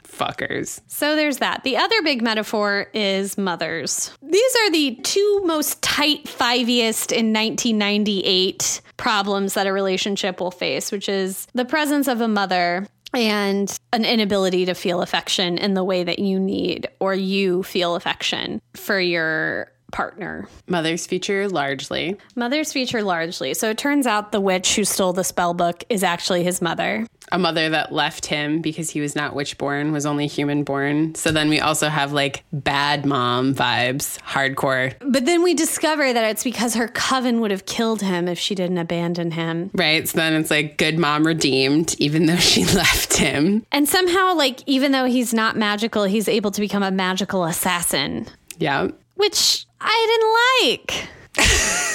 So 0.86 1.16
there's 1.16 1.38
that. 1.38 1.64
The 1.64 1.76
other 1.76 2.02
big 2.02 2.22
metaphor 2.22 2.88
is 2.94 3.36
mothers. 3.36 4.16
These 4.22 4.56
are 4.64 4.70
the 4.70 4.96
two 5.02 5.42
most 5.44 5.82
tight 5.82 6.24
fiveiest 6.24 7.12
in 7.12 7.32
1998 7.32 8.80
problems 8.96 9.54
that 9.54 9.66
a 9.66 9.72
relationship 9.72 10.40
will 10.40 10.50
face, 10.50 10.92
which 10.92 11.08
is 11.08 11.46
the 11.54 11.64
presence 11.64 12.08
of 12.08 12.20
a 12.20 12.28
mother 12.28 12.86
and 13.14 13.76
an 13.92 14.04
inability 14.04 14.64
to 14.66 14.74
feel 14.74 15.02
affection 15.02 15.58
in 15.58 15.74
the 15.74 15.84
way 15.84 16.02
that 16.02 16.18
you 16.18 16.40
need 16.40 16.88
or 16.98 17.14
you 17.14 17.62
feel 17.62 17.94
affection 17.94 18.60
for 18.74 18.98
your 18.98 19.70
partner. 19.92 20.48
Mothers 20.66 21.06
feature 21.06 21.48
largely. 21.48 22.16
Mothers 22.34 22.72
feature 22.72 23.02
largely. 23.02 23.54
So 23.54 23.70
it 23.70 23.78
turns 23.78 24.06
out 24.06 24.32
the 24.32 24.40
witch 24.40 24.74
who 24.74 24.84
stole 24.84 25.12
the 25.12 25.22
spell 25.22 25.54
book 25.54 25.84
is 25.88 26.02
actually 26.02 26.42
his 26.42 26.60
mother. 26.60 27.06
A 27.30 27.38
mother 27.38 27.68
that 27.68 27.92
left 27.92 28.26
him 28.26 28.60
because 28.60 28.90
he 28.90 29.00
was 29.00 29.14
not 29.14 29.34
witch 29.34 29.56
born, 29.56 29.92
was 29.92 30.04
only 30.04 30.26
human 30.26 30.64
born. 30.64 31.14
So 31.14 31.30
then 31.30 31.48
we 31.48 31.60
also 31.60 31.88
have 31.88 32.12
like 32.12 32.44
bad 32.52 33.06
mom 33.06 33.54
vibes, 33.54 34.18
hardcore. 34.20 34.94
But 35.00 35.24
then 35.24 35.42
we 35.42 35.54
discover 35.54 36.12
that 36.12 36.30
it's 36.30 36.42
because 36.42 36.74
her 36.74 36.88
coven 36.88 37.40
would 37.40 37.50
have 37.50 37.64
killed 37.66 38.02
him 38.02 38.28
if 38.28 38.38
she 38.38 38.54
didn't 38.54 38.78
abandon 38.78 39.30
him. 39.30 39.70
Right. 39.74 40.08
So 40.08 40.18
then 40.18 40.34
it's 40.34 40.50
like 40.50 40.78
good 40.78 40.98
mom 40.98 41.26
redeemed, 41.26 41.94
even 41.98 42.26
though 42.26 42.36
she 42.52 42.64
left 42.64 43.16
him. 43.16 43.64
And 43.70 43.88
somehow, 43.88 44.34
like, 44.34 44.62
even 44.66 44.92
though 44.92 45.04
he's 45.04 45.32
not 45.32 45.56
magical, 45.56 46.04
he's 46.04 46.28
able 46.28 46.50
to 46.50 46.60
become 46.60 46.82
a 46.82 46.90
magical 46.90 47.44
assassin. 47.44 48.26
Yeah. 48.58 48.88
Which 49.14 49.66
I 49.84 50.06
didn't 50.08 50.86
like. 50.86 51.88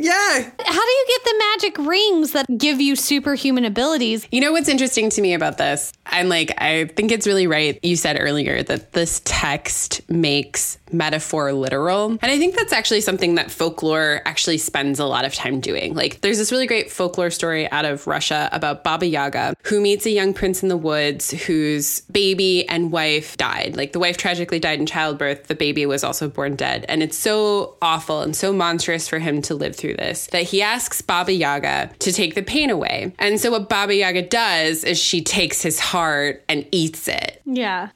Yeah. 0.00 0.50
How 0.58 0.86
do 0.86 0.90
you 0.90 1.06
get 1.08 1.24
the 1.24 1.34
magic 1.38 1.78
rings 1.86 2.32
that 2.32 2.46
give 2.56 2.80
you 2.80 2.96
superhuman 2.96 3.64
abilities? 3.66 4.26
You 4.32 4.40
know 4.40 4.52
what's 4.52 4.68
interesting 4.68 5.10
to 5.10 5.20
me 5.20 5.34
about 5.34 5.58
this? 5.58 5.92
I'm 6.06 6.28
like, 6.28 6.52
I 6.60 6.86
think 6.86 7.12
it's 7.12 7.26
really 7.26 7.46
right. 7.46 7.78
You 7.82 7.96
said 7.96 8.16
earlier 8.18 8.62
that 8.62 8.92
this 8.92 9.20
text 9.24 10.00
makes 10.10 10.78
metaphor 10.92 11.52
literal. 11.52 12.10
And 12.10 12.24
I 12.24 12.38
think 12.38 12.56
that's 12.56 12.72
actually 12.72 13.00
something 13.00 13.36
that 13.36 13.50
folklore 13.50 14.22
actually 14.24 14.58
spends 14.58 14.98
a 14.98 15.04
lot 15.04 15.24
of 15.24 15.34
time 15.34 15.60
doing. 15.60 15.94
Like, 15.94 16.20
there's 16.20 16.38
this 16.38 16.50
really 16.50 16.66
great 16.66 16.90
folklore 16.90 17.30
story 17.30 17.70
out 17.70 17.84
of 17.84 18.06
Russia 18.06 18.48
about 18.52 18.82
Baba 18.82 19.06
Yaga, 19.06 19.54
who 19.64 19.80
meets 19.80 20.06
a 20.06 20.10
young 20.10 20.34
prince 20.34 20.62
in 20.62 20.68
the 20.68 20.76
woods 20.76 21.30
whose 21.30 22.00
baby 22.02 22.68
and 22.68 22.90
wife 22.90 23.36
died. 23.36 23.76
Like, 23.76 23.92
the 23.92 24.00
wife 24.00 24.16
tragically 24.16 24.58
died 24.58 24.80
in 24.80 24.86
childbirth, 24.86 25.46
the 25.46 25.54
baby 25.54 25.86
was 25.86 26.02
also 26.02 26.28
born 26.28 26.56
dead. 26.56 26.84
And 26.88 27.02
it's 27.02 27.16
so 27.16 27.76
awful 27.80 28.22
and 28.22 28.34
so 28.34 28.52
monstrous 28.52 29.08
for 29.08 29.18
him 29.18 29.42
to 29.42 29.54
live 29.54 29.76
through 29.76 29.89
this 29.94 30.26
that 30.28 30.44
he 30.44 30.62
asks 30.62 31.02
Baba 31.02 31.32
Yaga 31.32 31.90
to 32.00 32.12
take 32.12 32.34
the 32.34 32.42
pain 32.42 32.70
away. 32.70 33.12
And 33.18 33.40
so, 33.40 33.50
what 33.50 33.68
Baba 33.68 33.94
Yaga 33.94 34.22
does 34.22 34.84
is 34.84 34.98
she 34.98 35.22
takes 35.22 35.62
his 35.62 35.78
heart 35.78 36.42
and 36.48 36.66
eats 36.72 37.08
it. 37.08 37.36
Yeah. 37.52 37.88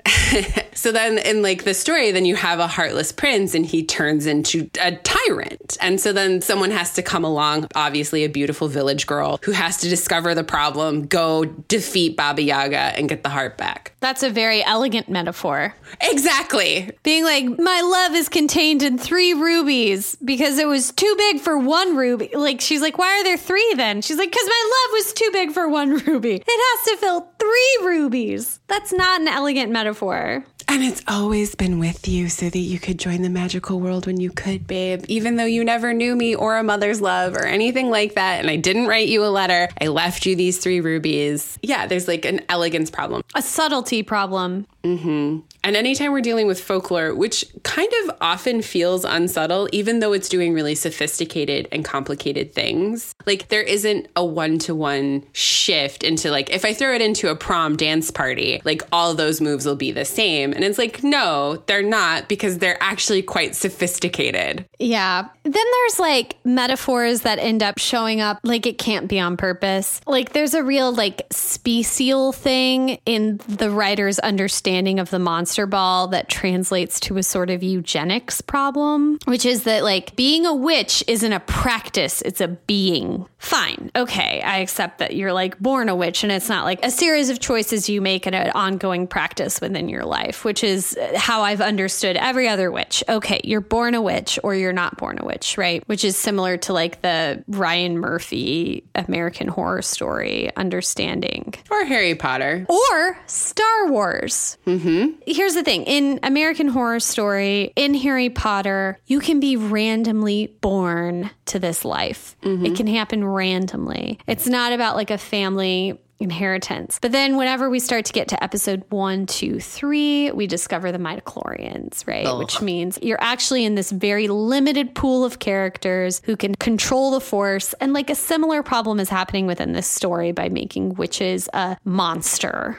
so 0.74 0.90
then 0.90 1.16
in 1.18 1.40
like 1.40 1.62
the 1.62 1.74
story, 1.74 2.10
then 2.10 2.24
you 2.24 2.34
have 2.34 2.58
a 2.58 2.66
heartless 2.66 3.12
prince 3.12 3.54
and 3.54 3.64
he 3.64 3.84
turns 3.84 4.26
into 4.26 4.68
a 4.80 4.96
tyrant. 4.96 5.78
And 5.80 6.00
so 6.00 6.12
then 6.12 6.42
someone 6.42 6.72
has 6.72 6.92
to 6.94 7.02
come 7.02 7.22
along, 7.24 7.68
obviously 7.76 8.24
a 8.24 8.28
beautiful 8.28 8.66
village 8.66 9.06
girl 9.06 9.38
who 9.44 9.52
has 9.52 9.76
to 9.78 9.88
discover 9.88 10.34
the 10.34 10.42
problem, 10.42 11.06
go 11.06 11.44
defeat 11.44 12.16
Baba 12.16 12.42
Yaga 12.42 12.76
and 12.98 13.08
get 13.08 13.22
the 13.22 13.28
heart 13.28 13.56
back. 13.56 13.92
That's 14.00 14.24
a 14.24 14.28
very 14.30 14.62
elegant 14.64 15.08
metaphor. 15.08 15.74
Exactly. 16.00 16.90
Being 17.04 17.24
like, 17.24 17.44
my 17.58 17.80
love 17.80 18.14
is 18.16 18.28
contained 18.28 18.82
in 18.82 18.98
three 18.98 19.34
rubies 19.34 20.16
because 20.24 20.58
it 20.58 20.66
was 20.66 20.90
too 20.92 21.14
big 21.16 21.40
for 21.40 21.56
one 21.56 21.83
ruby. 21.92 22.30
Like, 22.34 22.60
she's 22.60 22.80
like, 22.80 22.98
why 22.98 23.20
are 23.20 23.24
there 23.24 23.36
three 23.36 23.74
then? 23.76 24.02
She's 24.02 24.18
like, 24.18 24.30
because 24.30 24.46
my 24.46 24.86
love 24.86 24.92
was 24.92 25.12
too 25.12 25.30
big 25.32 25.52
for 25.52 25.68
one 25.68 25.96
ruby. 26.06 26.34
It 26.34 26.44
has 26.46 26.86
to 26.92 26.96
fill 26.98 27.28
three 27.38 27.78
rubies. 27.82 28.60
That's 28.66 28.92
not 28.92 29.20
an 29.20 29.28
elegant 29.28 29.70
metaphor. 29.70 30.44
And 30.66 30.82
it's 30.82 31.02
always 31.06 31.54
been 31.54 31.78
with 31.78 32.08
you 32.08 32.28
so 32.28 32.48
that 32.48 32.58
you 32.58 32.78
could 32.78 32.98
join 32.98 33.22
the 33.22 33.28
magical 33.28 33.80
world 33.80 34.06
when 34.06 34.18
you 34.18 34.30
could, 34.30 34.66
babe. 34.66 35.04
Even 35.08 35.36
though 35.36 35.44
you 35.44 35.62
never 35.62 35.92
knew 35.92 36.16
me 36.16 36.34
or 36.34 36.56
a 36.56 36.62
mother's 36.62 37.00
love 37.00 37.34
or 37.34 37.44
anything 37.44 37.90
like 37.90 38.14
that. 38.14 38.40
And 38.40 38.50
I 38.50 38.56
didn't 38.56 38.86
write 38.86 39.08
you 39.08 39.24
a 39.24 39.28
letter, 39.28 39.68
I 39.80 39.88
left 39.88 40.24
you 40.24 40.34
these 40.34 40.58
three 40.58 40.80
rubies. 40.80 41.58
Yeah, 41.62 41.86
there's 41.86 42.08
like 42.08 42.24
an 42.24 42.40
elegance 42.48 42.90
problem, 42.90 43.22
a 43.34 43.42
subtlety 43.42 44.02
problem. 44.02 44.66
Mm-hmm. 44.84 45.38
And 45.64 45.76
anytime 45.76 46.12
we're 46.12 46.20
dealing 46.20 46.46
with 46.46 46.60
folklore, 46.60 47.14
which 47.14 47.44
kind 47.62 47.90
of 48.04 48.16
often 48.20 48.60
feels 48.60 49.04
unsubtle, 49.04 49.66
even 49.72 50.00
though 50.00 50.12
it's 50.12 50.28
doing 50.28 50.52
really 50.52 50.74
sophisticated 50.74 51.68
and 51.72 51.82
complicated 51.82 52.52
things, 52.52 53.14
like 53.24 53.48
there 53.48 53.62
isn't 53.62 54.08
a 54.14 54.24
one 54.24 54.58
to 54.60 54.74
one 54.74 55.24
shift 55.32 56.04
into 56.04 56.30
like, 56.30 56.50
if 56.50 56.66
I 56.66 56.74
throw 56.74 56.94
it 56.94 57.00
into 57.00 57.30
a 57.30 57.36
prom 57.36 57.76
dance 57.76 58.10
party, 58.10 58.60
like 58.64 58.82
all 58.92 59.14
those 59.14 59.40
moves 59.40 59.64
will 59.64 59.74
be 59.74 59.90
the 59.90 60.04
same. 60.04 60.52
And 60.52 60.64
it's 60.64 60.76
like, 60.76 61.02
no, 61.02 61.62
they're 61.66 61.82
not 61.82 62.28
because 62.28 62.58
they're 62.58 62.82
actually 62.82 63.22
quite 63.22 63.54
sophisticated. 63.56 64.66
Yeah. 64.78 65.28
Then 65.44 65.52
there's 65.52 65.98
like 65.98 66.36
metaphors 66.44 67.22
that 67.22 67.38
end 67.38 67.62
up 67.62 67.78
showing 67.78 68.20
up 68.20 68.38
like 68.44 68.66
it 68.66 68.76
can't 68.76 69.08
be 69.08 69.18
on 69.18 69.38
purpose. 69.38 70.02
Like 70.06 70.34
there's 70.34 70.52
a 70.52 70.62
real 70.62 70.92
like 70.92 71.26
special 71.30 72.32
thing 72.32 72.98
in 73.06 73.40
the 73.48 73.70
writer's 73.70 74.18
understanding 74.18 74.73
understanding 74.74 74.98
of 74.98 75.10
the 75.10 75.20
monster 75.20 75.66
ball 75.66 76.08
that 76.08 76.28
translates 76.28 76.98
to 76.98 77.16
a 77.16 77.22
sort 77.22 77.48
of 77.48 77.62
eugenics 77.62 78.40
problem, 78.40 79.18
which 79.26 79.46
is 79.46 79.62
that 79.64 79.84
like 79.84 80.16
being 80.16 80.46
a 80.46 80.54
witch 80.54 81.04
isn't 81.06 81.32
a 81.32 81.38
practice, 81.40 82.22
it's 82.22 82.40
a 82.40 82.48
being. 82.48 83.24
Fine. 83.38 83.92
Okay. 83.94 84.40
I 84.42 84.58
accept 84.58 84.98
that 84.98 85.14
you're 85.14 85.32
like 85.32 85.58
born 85.60 85.88
a 85.88 85.94
witch 85.94 86.24
and 86.24 86.32
it's 86.32 86.48
not 86.48 86.64
like 86.64 86.84
a 86.84 86.90
series 86.90 87.30
of 87.30 87.38
choices 87.38 87.88
you 87.88 88.00
make 88.00 88.26
and 88.26 88.34
an 88.34 88.50
ongoing 88.50 89.06
practice 89.06 89.60
within 89.60 89.88
your 89.88 90.04
life, 90.04 90.44
which 90.44 90.64
is 90.64 90.98
how 91.14 91.42
I've 91.42 91.60
understood 91.60 92.16
every 92.16 92.48
other 92.48 92.72
witch. 92.72 93.04
Okay. 93.08 93.40
You're 93.44 93.60
born 93.60 93.94
a 93.94 94.02
witch 94.02 94.38
or 94.42 94.56
you're 94.56 94.72
not 94.72 94.96
born 94.96 95.18
a 95.20 95.24
witch, 95.24 95.56
right? 95.56 95.86
Which 95.86 96.04
is 96.04 96.16
similar 96.16 96.56
to 96.56 96.72
like 96.72 97.02
the 97.02 97.44
Ryan 97.48 97.98
Murphy 97.98 98.82
American 98.96 99.46
Horror 99.46 99.82
Story 99.82 100.50
understanding. 100.56 101.54
Or 101.70 101.84
Harry 101.84 102.14
Potter. 102.14 102.66
Or 102.68 103.18
Star 103.26 103.88
Wars. 103.88 104.56
Mm-hmm. 104.66 105.20
Here's 105.26 105.54
the 105.54 105.62
thing 105.62 105.84
in 105.84 106.20
American 106.22 106.68
Horror 106.68 107.00
Story, 107.00 107.72
in 107.76 107.94
Harry 107.94 108.30
Potter, 108.30 108.98
you 109.06 109.20
can 109.20 109.40
be 109.40 109.56
randomly 109.56 110.56
born 110.60 111.30
to 111.46 111.58
this 111.58 111.84
life. 111.84 112.36
It 112.42 112.76
can 112.76 112.86
happen 112.86 113.24
randomly. 113.24 114.18
It's 114.26 114.46
not 114.46 114.72
about 114.72 114.96
like 114.96 115.10
a 115.10 115.18
family 115.18 115.98
inheritance. 116.20 116.98
But 117.02 117.12
then 117.12 117.36
whenever 117.36 117.68
we 117.68 117.78
start 117.80 118.04
to 118.06 118.12
get 118.12 118.28
to 118.28 118.42
episode 118.42 118.84
one, 118.88 119.26
two, 119.26 119.60
three, 119.60 120.30
we 120.30 120.46
discover 120.46 120.92
the 120.92 120.98
midichlorians, 120.98 122.06
right? 122.06 122.26
Ugh. 122.26 122.38
Which 122.38 122.62
means 122.62 122.98
you're 123.02 123.20
actually 123.20 123.64
in 123.64 123.74
this 123.74 123.90
very 123.90 124.28
limited 124.28 124.94
pool 124.94 125.24
of 125.24 125.38
characters 125.38 126.22
who 126.24 126.36
can 126.36 126.54
control 126.54 127.10
the 127.10 127.20
force. 127.20 127.74
And 127.74 127.92
like 127.92 128.10
a 128.10 128.14
similar 128.14 128.62
problem 128.62 129.00
is 129.00 129.08
happening 129.08 129.46
within 129.46 129.72
this 129.72 129.86
story 129.86 130.32
by 130.32 130.48
making 130.48 130.94
witches 130.94 131.48
a 131.52 131.76
monster. 131.84 132.78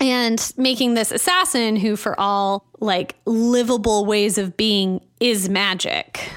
And 0.00 0.52
making 0.56 0.94
this 0.94 1.10
assassin 1.12 1.76
who, 1.76 1.96
for 1.96 2.18
all 2.18 2.64
like 2.80 3.16
livable 3.24 4.04
ways 4.04 4.38
of 4.38 4.56
being, 4.56 5.00
is 5.20 5.48
magic. 5.48 6.30